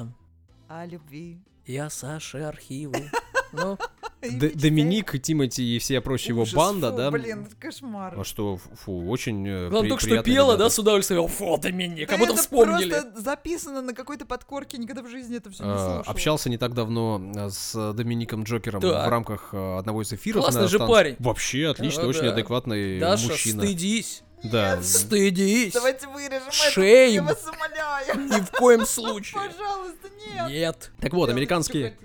О 0.69 0.85
любви. 0.85 1.39
Я 1.65 1.89
Саши 1.89 2.37
архивы. 2.39 3.09
Ну, 3.51 3.79
И 4.21 4.29
Д-. 4.29 4.51
Доминик, 4.53 5.19
Тимати 5.23 5.63
и 5.63 5.79
вся 5.79 6.01
прочая 6.01 6.35
его 6.35 6.45
банда, 6.53 6.91
фу, 6.91 6.97
да. 6.97 7.09
блин, 7.09 7.47
кошмар. 7.59 8.13
А 8.19 8.23
что, 8.23 8.57
фу, 8.57 9.09
очень 9.09 9.43
э, 9.47 9.69
главное, 9.69 9.81
при- 9.81 9.89
только 9.89 10.01
что 10.01 10.09
приятные 10.09 10.35
пела, 10.35 10.47
ребята. 10.51 10.63
да, 10.65 10.69
с 10.69 10.77
удовольствием. 10.77 11.27
Фу, 11.27 11.57
Доминик, 11.57 12.07
Да 12.09 12.17
будто 12.19 12.33
это 12.33 12.41
вспомнили. 12.43 12.91
просто 12.91 13.19
записано 13.19 13.81
на 13.81 13.95
какой-то 13.95 14.27
подкорке, 14.27 14.77
никогда 14.77 15.01
в 15.01 15.09
жизни 15.09 15.37
это 15.37 15.49
все 15.49 15.63
не 15.63 15.71
А, 15.71 15.77
слушала. 15.79 16.01
Общался 16.13 16.49
не 16.51 16.59
так 16.59 16.75
давно 16.75 17.19
э, 17.35 17.49
с 17.49 17.93
Домиником 17.93 18.43
Джокером 18.43 18.81
Так. 18.81 19.07
в 19.07 19.09
рамках 19.09 19.49
э, 19.51 19.77
одного 19.79 20.03
из 20.03 20.13
эфиров. 20.13 20.43
Классный 20.43 20.61
на 20.61 20.67
же 20.67 20.77
станции. 20.77 20.93
парень. 20.93 21.15
Вообще 21.17 21.67
отлично, 21.69 22.03
Да, 22.03 22.07
очень 22.09 22.21
да. 22.25 22.33
адекватный 22.33 22.99
Даша, 22.99 23.29
мужчина. 23.29 23.63
стыдись. 23.63 24.21
Да. 24.43 24.81
Стыдись. 24.81 25.73
Давайте 25.73 26.07
вырежем 26.07 26.51
Шейм. 26.51 27.27
это, 27.27 27.33
я 27.33 27.35
вас 27.35 27.45
умоляю. 27.47 28.29
Ни 28.29 28.41
в 28.41 28.51
коем 28.51 28.85
случае. 28.85 29.41
Пожалуйста, 29.41 30.09
нет. 30.27 30.49
Нет. 30.49 30.91
Так 30.99 31.13
вот, 31.13 31.29
американские. 31.29 31.97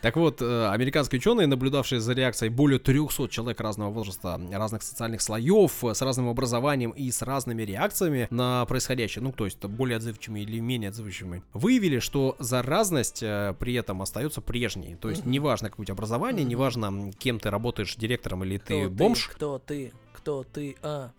Так 0.00 0.16
вот, 0.16 0.40
э, 0.40 0.68
американские 0.68 1.18
ученые, 1.18 1.46
наблюдавшие 1.46 2.00
за 2.00 2.12
реакцией 2.12 2.50
более 2.50 2.78
300 2.78 3.28
человек 3.28 3.60
разного 3.60 3.90
возраста, 3.90 4.40
разных 4.50 4.82
социальных 4.82 5.20
слоев, 5.20 5.84
э, 5.84 5.94
с 5.94 6.02
разным 6.02 6.28
образованием 6.28 6.90
и 6.90 7.10
с 7.10 7.22
разными 7.22 7.62
реакциями 7.62 8.28
на 8.30 8.64
происходящее, 8.66 9.22
ну, 9.22 9.32
то 9.32 9.44
есть 9.44 9.62
более 9.64 9.96
отзывчивыми 9.96 10.40
или 10.40 10.60
менее 10.60 10.88
отзывчивыми, 10.90 11.42
выявили, 11.52 11.98
что 11.98 12.36
заразность 12.38 13.22
э, 13.22 13.54
при 13.58 13.74
этом 13.74 14.02
остается 14.02 14.40
прежней. 14.40 14.96
То 14.96 15.10
есть 15.10 15.26
неважно, 15.26 15.70
какое 15.70 15.82
у 15.82 15.86
тебя 15.86 15.94
образование, 15.94 16.44
неважно, 16.44 17.12
кем 17.18 17.38
ты 17.38 17.50
работаешь, 17.50 17.94
директором 17.96 18.44
или 18.44 18.58
ты 18.58 18.86
Кто 18.86 18.90
бомж. 18.90 19.28
Кто 19.28 19.58
ты? 19.58 19.92
Кто 20.12 20.44
ты? 20.44 20.76
А. 20.82 21.10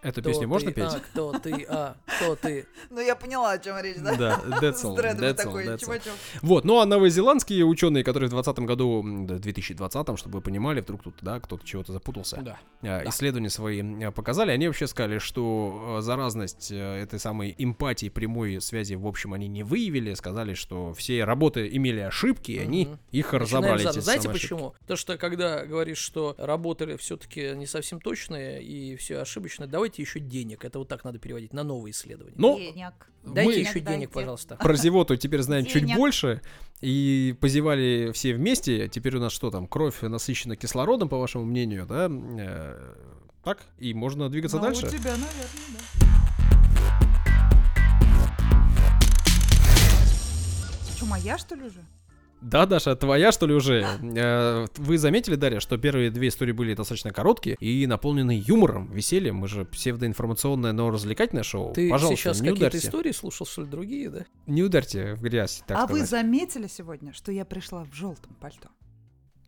Эту 0.00 0.20
Кто 0.20 0.30
песню 0.30 0.46
можно 0.46 0.70
ты? 0.70 0.74
петь? 0.74 0.84
А, 0.94 1.00
кто 1.00 1.32
ты? 1.32 1.66
А. 1.68 1.96
Кто 2.06 2.36
ты? 2.36 2.66
Ну, 2.90 3.00
я 3.00 3.14
поняла, 3.16 3.52
о 3.52 3.58
чем 3.58 3.76
речь, 3.80 3.96
да? 3.98 4.14
Да, 4.16 4.42
that's 4.60 4.74
С 4.78 4.84
all, 4.84 4.96
дредами 4.96 5.26
that's 5.26 5.32
all, 5.32 5.36
такой, 5.36 5.66
that's 5.66 5.74
all. 5.74 5.78
чувачок. 5.78 6.12
Вот, 6.42 6.64
ну 6.64 6.78
а 6.80 6.86
новозеландские 6.86 7.64
ученые, 7.64 8.04
которые 8.04 8.28
в 8.28 8.30
2020 8.32 8.64
году, 8.66 9.02
м, 9.02 9.26
да, 9.26 9.38
2020, 9.38 10.16
чтобы 10.18 10.36
вы 10.38 10.40
понимали, 10.40 10.80
вдруг 10.80 11.02
тут, 11.02 11.14
да, 11.20 11.40
кто-то 11.40 11.66
чего-то 11.66 11.92
запутался, 11.92 12.40
Да. 12.42 12.58
а, 12.82 13.08
исследования 13.08 13.50
свои 13.50 13.82
а, 14.04 14.10
показали, 14.12 14.52
они 14.52 14.66
вообще 14.68 14.86
сказали, 14.86 15.18
что 15.18 15.96
а, 15.98 16.00
заразность 16.00 16.70
а, 16.72 16.96
этой 16.96 17.18
самой 17.18 17.54
эмпатии, 17.58 18.08
прямой 18.08 18.60
связи, 18.60 18.94
в 18.94 19.06
общем, 19.06 19.34
они 19.34 19.48
не 19.48 19.64
выявили, 19.64 20.14
сказали, 20.14 20.54
что 20.54 20.92
все 20.94 21.24
работы 21.24 21.68
имели 21.70 22.00
ошибки, 22.00 22.52
и 22.52 22.58
они 22.58 22.88
их 23.10 23.32
разобрали. 23.32 23.82
Знаете 24.00 24.28
почему? 24.30 24.74
То, 24.86 24.96
что 24.96 25.18
когда 25.18 25.66
говоришь, 25.66 25.98
что 25.98 26.34
работали 26.38 26.96
все-таки 26.96 27.52
не 27.54 27.66
совсем 27.66 28.00
точные 28.00 28.62
и 28.62 28.96
все 28.96 29.18
ошибочно, 29.20 29.66
давайте 29.88 30.02
еще 30.02 30.20
денег. 30.20 30.64
Это 30.64 30.78
вот 30.78 30.88
так 30.88 31.02
надо 31.04 31.18
переводить 31.18 31.52
на 31.52 31.62
новые 31.64 31.92
исследования. 31.92 32.34
Ну, 32.36 32.58
Денег. 32.58 32.92
Дайте 33.24 33.42
мы 33.50 33.54
еще 33.56 33.72
Денег 33.80 33.84
дайте. 33.84 34.08
пожалуйста. 34.08 34.56
про 34.56 34.74
зевоту 34.74 35.16
теперь 35.16 35.40
знаем 35.42 35.64
чуть 35.64 35.82
Денег. 35.84 35.96
больше, 35.96 36.42
и 36.80 37.34
позевали 37.40 38.10
все 38.12 38.34
вместе, 38.34 38.88
теперь 38.88 39.16
у 39.16 39.20
нас 39.20 39.32
что 39.32 39.50
там, 39.50 39.66
кровь 39.66 40.00
насыщена 40.02 40.56
кислородом, 40.56 41.08
по 41.08 41.16
вашему 41.18 41.44
мнению, 41.44 41.86
да? 41.86 42.08
Э, 42.10 42.94
Так, 43.44 43.58
и 43.78 43.94
можно 43.94 44.28
двигаться 44.28 44.58
Ну, 44.58 44.62
дальше. 44.64 44.86
у 44.86 44.90
тебя, 44.90 45.12
наверное, 45.12 45.80
да. 46.00 46.04
Что, 50.96 51.06
моя, 51.06 51.38
что 51.38 51.54
ли, 51.54 51.62
уже? 51.64 51.80
Да, 52.40 52.66
Даша, 52.66 52.94
твоя 52.94 53.32
что 53.32 53.46
ли 53.46 53.54
уже? 53.54 53.84
Э, 54.00 54.66
Вы 54.76 54.96
заметили, 54.98 55.34
Дарья, 55.34 55.58
что 55.60 55.76
первые 55.76 56.10
две 56.10 56.28
истории 56.28 56.52
были 56.52 56.74
достаточно 56.74 57.10
короткие 57.12 57.56
и 57.58 57.86
наполнены 57.86 58.42
юмором, 58.46 58.90
весельем. 58.92 59.36
Мы 59.36 59.48
же 59.48 59.64
псевдоинформационное, 59.64 60.72
но 60.72 60.90
развлекательное 60.90 61.42
шоу. 61.42 61.72
Ты 61.72 61.90
Пожалуйста, 61.90 62.22
сейчас 62.22 62.40
не 62.40 62.50
какие-то 62.50 62.68
ударьте. 62.68 62.86
истории 62.86 63.12
слушал, 63.12 63.44
что 63.46 63.62
ли, 63.62 63.68
другие, 63.68 64.10
да? 64.10 64.24
Не 64.46 64.62
ударьте 64.62 65.14
в 65.14 65.22
грязь, 65.22 65.62
так 65.66 65.76
а 65.78 65.86
вы 65.86 65.98
сказать. 66.04 66.10
заметили 66.10 66.68
сегодня, 66.68 67.12
что 67.12 67.32
я 67.32 67.44
пришла 67.44 67.84
в 67.84 67.92
желтом 67.92 68.34
пальто? 68.40 68.68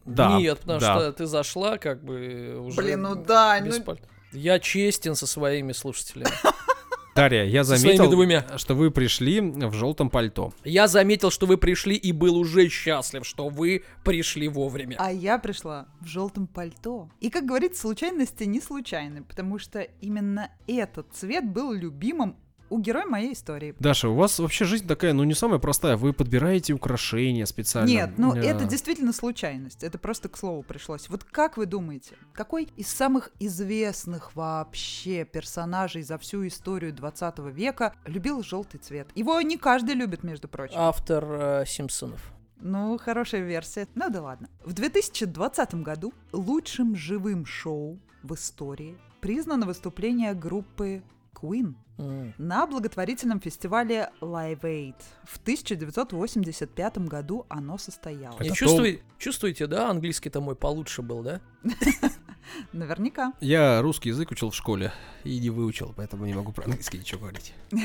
Да, 0.04 0.38
Нет, 0.38 0.58
потому 0.60 0.80
да. 0.80 0.94
что 0.98 1.12
ты 1.12 1.26
зашла 1.26 1.78
как 1.78 2.02
бы 2.02 2.56
уже 2.60 2.76
Блин, 2.82 3.02
ну 3.02 3.14
да, 3.14 3.60
без 3.60 3.78
ну- 3.78 3.84
пальто. 3.84 4.04
Я 4.32 4.58
честен 4.58 5.14
со 5.14 5.26
своими 5.26 5.72
слушателями. 5.72 6.30
Дарья, 7.14 7.44
я 7.44 7.64
заметил, 7.64 8.08
двумя. 8.08 8.46
что 8.56 8.74
вы 8.74 8.90
пришли 8.90 9.40
в 9.40 9.72
желтом 9.72 10.10
пальто. 10.10 10.52
Я 10.64 10.86
заметил, 10.88 11.30
что 11.30 11.46
вы 11.46 11.58
пришли 11.58 11.96
и 11.96 12.12
был 12.12 12.36
уже 12.36 12.68
счастлив, 12.68 13.26
что 13.26 13.48
вы 13.48 13.84
пришли 14.04 14.48
вовремя. 14.48 14.96
А 14.98 15.12
я 15.12 15.38
пришла 15.38 15.86
в 16.00 16.06
желтом 16.06 16.46
пальто. 16.46 17.08
И, 17.20 17.30
как 17.30 17.46
говорится, 17.46 17.82
случайности 17.82 18.44
не 18.44 18.60
случайны, 18.60 19.22
потому 19.22 19.58
что 19.58 19.80
именно 20.00 20.50
этот 20.66 21.08
цвет 21.12 21.50
был 21.50 21.72
любимым 21.72 22.36
у 22.70 22.78
героя 22.78 23.06
моей 23.06 23.34
истории. 23.34 23.74
Даша, 23.78 24.08
у 24.08 24.14
вас 24.14 24.38
вообще 24.38 24.64
жизнь 24.64 24.86
такая, 24.86 25.12
ну 25.12 25.24
не 25.24 25.34
самая 25.34 25.58
простая. 25.58 25.96
Вы 25.96 26.12
подбираете 26.12 26.72
украшения 26.72 27.44
специально. 27.44 27.88
Нет, 27.88 28.12
ну 28.16 28.34
Э, 28.34 28.40
это 28.40 28.64
действительно 28.64 29.12
случайность. 29.12 29.82
Это 29.82 29.98
просто 29.98 30.28
к 30.28 30.36
слову 30.36 30.62
пришлось. 30.62 31.08
Вот 31.08 31.24
как 31.24 31.56
вы 31.56 31.66
думаете, 31.66 32.16
какой 32.32 32.68
из 32.76 32.88
самых 32.88 33.30
известных 33.38 34.34
вообще 34.34 35.24
персонажей 35.24 36.02
за 36.02 36.18
всю 36.18 36.46
историю 36.46 36.92
20 36.92 37.38
века 37.52 37.94
любил 38.06 38.42
желтый 38.42 38.80
цвет? 38.80 39.08
Его 39.14 39.40
не 39.40 39.56
каждый 39.56 39.94
любит, 39.94 40.22
между 40.22 40.48
прочим. 40.48 40.76
Автор 40.76 41.24
э, 41.24 41.64
Симпсонов. 41.66 42.32
Ну, 42.60 42.98
хорошая 42.98 43.42
версия. 43.42 43.88
Ну 43.94 44.10
да 44.10 44.22
ладно. 44.22 44.48
В 44.64 44.72
2020 44.74 45.74
году 45.76 46.12
лучшим 46.32 46.94
живым 46.94 47.46
шоу 47.46 47.98
в 48.22 48.34
истории 48.34 48.98
признано 49.20 49.66
выступление 49.66 50.34
группы 50.34 51.02
Queen 51.40 51.74
М. 51.98 52.34
на 52.38 52.66
благотворительном 52.66 53.40
фестивале 53.40 54.10
Live 54.20 54.60
Aid. 54.62 54.94
В 55.24 55.38
1985 55.38 56.98
году 57.08 57.46
оно 57.48 57.78
состоялось. 57.78 58.40
Это 58.40 58.54
чувствуй- 58.54 59.02
чувствуете, 59.18 59.66
да, 59.66 59.90
английский-то 59.90 60.40
мой 60.40 60.56
получше 60.56 61.02
был, 61.02 61.22
да? 61.22 61.40
Наверняка. 62.72 63.32
Я 63.40 63.80
русский 63.82 64.08
язык 64.08 64.30
учил 64.30 64.50
в 64.50 64.54
школе 64.56 64.92
и 65.24 65.38
не 65.38 65.50
выучил, 65.50 65.92
поэтому 65.96 66.26
не 66.26 66.34
могу 66.34 66.52
про 66.52 66.64
английский 66.64 66.98
ничего 66.98 67.20
говорить. 67.20 67.52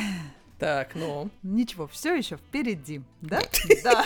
Так, 0.57 0.95
ну, 0.95 1.29
Ничего, 1.43 1.85
все 1.85 2.15
еще 2.15 2.37
впереди, 2.37 3.01
да? 3.19 3.41
Да. 3.83 4.05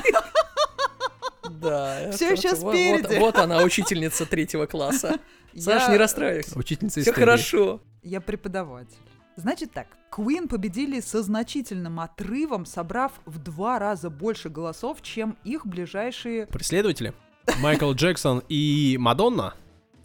да. 1.50 2.12
Всё 2.12 2.26
это 2.32 2.34
ещё 2.34 2.56
вот- 2.56 3.20
вот- 3.20 3.36
она, 3.38 3.62
учительница 3.64 4.26
третьего 4.26 4.66
класса. 4.66 5.20
Саш, 5.56 5.90
не 5.90 5.98
расстраивайся. 5.98 6.58
Учительница 6.58 7.02
Все 7.02 7.14
хорошо. 7.14 7.82
Я 8.02 8.20
преподаватель. 8.20 8.98
Значит 9.40 9.72
так, 9.72 9.88
Queen 10.12 10.50
победили 10.50 11.00
со 11.00 11.24
значительным 11.24 12.02
отрывом, 12.02 12.66
собрав 12.66 13.14
в 13.26 13.40
два 13.40 13.80
раза 13.80 14.10
больше 14.10 14.50
голосов, 14.50 15.02
чем 15.02 15.38
их 15.46 15.66
ближайшие, 15.66 16.46
Преследователи. 16.48 17.14
Майкл 17.62 17.94
Джексон 17.94 18.44
и 18.50 18.98
Мадонна. 19.00 19.54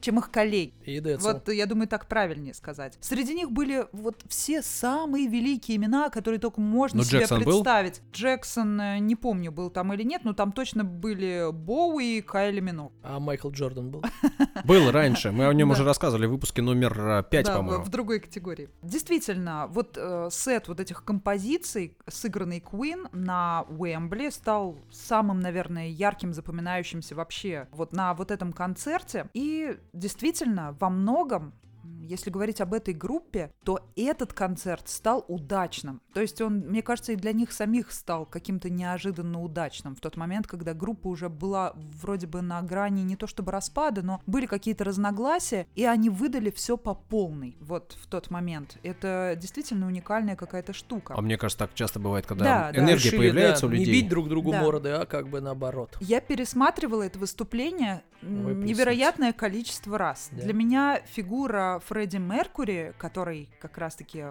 Чем 0.05 0.19
их 0.19 0.31
коллеги. 0.31 0.75
И 0.85 1.01
Децл. 1.01 1.27
Вот, 1.29 1.49
я 1.49 1.67
думаю, 1.67 1.89
так 1.89 2.07
правильнее 2.07 2.55
сказать. 2.55 2.99
Среди 3.01 3.35
них 3.35 3.51
были 3.51 3.87
вот 3.93 4.23
все 4.29 4.63
самые 4.63 5.27
великие 5.29 5.77
имена, 5.79 6.11
которые 6.11 6.39
только 6.39 6.61
можно 6.61 6.99
Ну, 6.99 7.05
себе 7.05 7.21
Джексон 7.21 7.43
был? 7.43 7.53
представить. 7.63 8.03
Джексон, 8.13 8.81
э, 8.81 8.99
не 8.99 9.17
помню, 9.17 9.51
был 9.51 9.71
там 9.71 9.93
или 9.95 10.03
нет, 10.03 10.25
но 10.25 10.33
там 10.35 10.53
точно 10.53 10.85
были 10.85 11.51
Боуи 11.53 12.19
и 12.19 12.21
Кайли 12.21 12.61
Минок. 12.61 12.93
А 13.03 13.19
Майкл 13.19 13.51
Джордан 13.51 13.91
был. 13.91 14.03
Был 14.65 14.91
раньше. 14.91 15.31
Мы 15.31 15.47
о 15.47 15.53
нем 15.53 15.71
уже 15.71 15.85
рассказывали 15.85 16.27
в 16.27 16.31
выпуске 16.31 16.63
номер 16.63 17.23
5, 17.31 17.45
да, 17.47 17.53
в- 17.53 17.57
по-моему. 17.57 17.85
в 17.85 17.89
другой 17.91 18.21
категории. 18.21 18.69
Действительно, 18.83 19.67
вот 19.69 19.97
э, 19.99 20.29
сет 20.31 20.69
вот 20.69 20.81
этих 20.81 21.05
композиций, 21.05 21.97
сыгранный 22.09 22.61
Queen 22.61 23.09
на 23.13 23.63
Уэмбли, 23.69 24.31
стал 24.31 24.79
самым, 24.91 25.41
наверное, 25.41 25.89
ярким, 25.89 26.33
запоминающимся 26.33 27.15
вообще 27.15 27.69
вот 27.73 27.93
на 27.93 28.15
вот 28.15 28.31
этом 28.31 28.53
концерте. 28.53 29.27
И 29.35 29.77
действительно, 29.95 30.77
во 30.79 30.91
многом 30.91 31.55
если 32.05 32.31
говорить 32.31 32.61
об 32.61 32.75
этой 32.75 32.95
группе, 32.95 33.51
то 33.65 33.81
этот 33.97 34.33
концерт 34.33 34.89
стал 34.89 35.25
удачным. 35.29 36.01
То 36.13 36.21
есть 36.21 36.41
он, 36.41 36.59
мне 36.61 36.83
кажется, 36.83 37.13
и 37.13 37.17
для 37.17 37.33
них 37.33 37.53
самих 37.53 37.93
стал 37.93 38.27
каким-то 38.27 38.71
неожиданно 38.71 39.43
удачным 39.43 39.95
в 39.97 40.01
тот 40.01 40.17
момент, 40.17 40.47
когда 40.47 40.75
группа 40.75 41.09
уже 41.09 41.29
была 41.29 41.73
вроде 41.75 42.27
бы 42.27 42.43
на 42.43 42.61
грани 42.63 43.03
не 43.03 43.17
то 43.17 43.27
чтобы 43.27 43.53
распада, 43.53 44.03
но 44.03 44.21
были 44.27 44.47
какие-то 44.47 44.85
разногласия, 44.85 45.67
и 45.75 45.85
они 45.85 46.11
выдали 46.11 46.51
все 46.51 46.77
по 46.77 46.95
полной 46.95 47.57
вот 47.61 47.97
в 48.01 48.07
тот 48.07 48.31
момент. 48.31 48.79
Это 48.83 49.37
действительно 49.41 49.87
уникальная 49.87 50.37
какая-то 50.37 50.73
штука. 50.73 51.15
А 51.17 51.21
мне 51.21 51.37
кажется, 51.37 51.59
так 51.67 51.75
часто 51.75 51.99
бывает, 52.01 52.27
когда 52.27 52.45
Да, 52.45 52.73
да. 52.73 52.79
энергия 52.81 52.95
Решили, 53.11 53.17
появляется 53.19 53.63
да, 53.63 53.67
у 53.69 53.71
людей. 53.71 53.87
Не 53.87 53.93
бить 53.93 54.09
друг 54.09 54.29
другу 54.29 54.53
Да. 54.53 54.61
морды, 54.63 54.91
а 54.91 55.07
как 55.07 55.29
бы 55.29 55.41
наоборот. 55.41 55.97
Я 56.01 56.21
пересматривала 56.21 57.03
это 57.03 57.19
выступление 57.19 58.03
Выплеснуть. 58.23 58.65
невероятное 58.67 59.33
количество 59.33 59.99
раз. 59.99 60.29
Да. 60.33 60.43
Для 60.43 60.53
меня 60.55 61.01
фигура 61.07 61.81
Фредди 61.95 62.17
Меркури, 62.17 62.93
который 62.99 63.49
как 63.61 63.79
раз-таки 63.79 64.25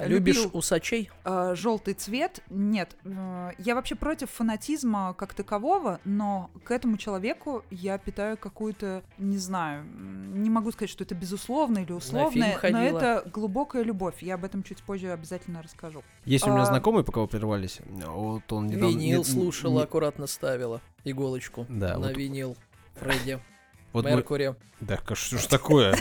Любишь 0.00 0.36
любил 0.36 0.50
усачей? 0.54 1.10
желтый 1.52 1.92
цвет, 1.92 2.40
нет. 2.48 2.96
э, 3.04 3.50
я 3.58 3.74
вообще 3.74 3.94
против 3.94 4.30
фанатизма 4.30 5.12
как 5.12 5.34
такового, 5.34 6.00
но 6.06 6.50
к 6.64 6.70
этому 6.70 6.96
человеку 6.96 7.62
я 7.70 7.98
питаю 7.98 8.38
какую-то, 8.38 9.02
не 9.18 9.36
знаю, 9.36 9.84
не 9.84 10.48
могу 10.48 10.72
сказать, 10.72 10.88
что 10.88 11.04
это 11.04 11.14
безусловно 11.14 11.80
или 11.80 11.92
условное, 11.92 12.58
но 12.62 12.78
это 12.82 13.22
глубокая 13.30 13.82
любовь. 13.82 14.22
Я 14.22 14.36
об 14.36 14.44
этом 14.46 14.62
чуть 14.62 14.82
позже 14.82 15.12
обязательно 15.12 15.60
расскажу. 15.62 16.02
Есть 16.24 16.46
у 16.46 16.50
меня 16.52 16.62
А- 16.62 16.66
знакомый, 16.66 17.04
пока 17.04 17.20
вы 17.20 17.28
прервались. 17.28 17.80
Вот 17.86 18.50
он 18.50 18.68
недавно... 18.68 18.86
Винил 18.96 19.18
не- 19.18 19.24
слушала, 19.26 19.80
не- 19.80 19.84
аккуратно 19.84 20.26
ставила 20.26 20.80
иголочку 21.04 21.66
Да, 21.68 21.98
на 21.98 22.08
вот- 22.08 22.16
винил 22.16 22.56
Фредди 22.94 23.40
Вот 23.92 24.04
мы- 24.06 24.12
Меркури. 24.12 24.54
Да, 24.80 24.96
ка- 24.96 25.14
что 25.14 25.36
ж 25.36 25.44
такое? 25.46 25.94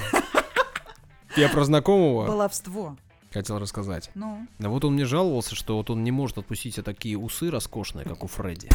Я 1.36 1.50
про 1.50 1.64
знакомого 1.66 2.28
Баловство. 2.28 2.98
хотел 3.32 3.60
рассказать. 3.60 4.12
Ну, 4.14 4.48
А 4.60 4.70
вот 4.70 4.86
он 4.86 4.94
мне 4.94 5.06
жаловался, 5.06 5.56
что 5.56 5.78
вот 5.78 5.90
он 5.90 6.04
не 6.04 6.12
может 6.12 6.38
отпустить 6.38 6.76
себе 6.76 6.84
такие 6.84 7.18
усы 7.18 7.50
роскошные, 7.50 8.06
как 8.06 8.24
у 8.24 8.28
Фредди. 8.28 8.70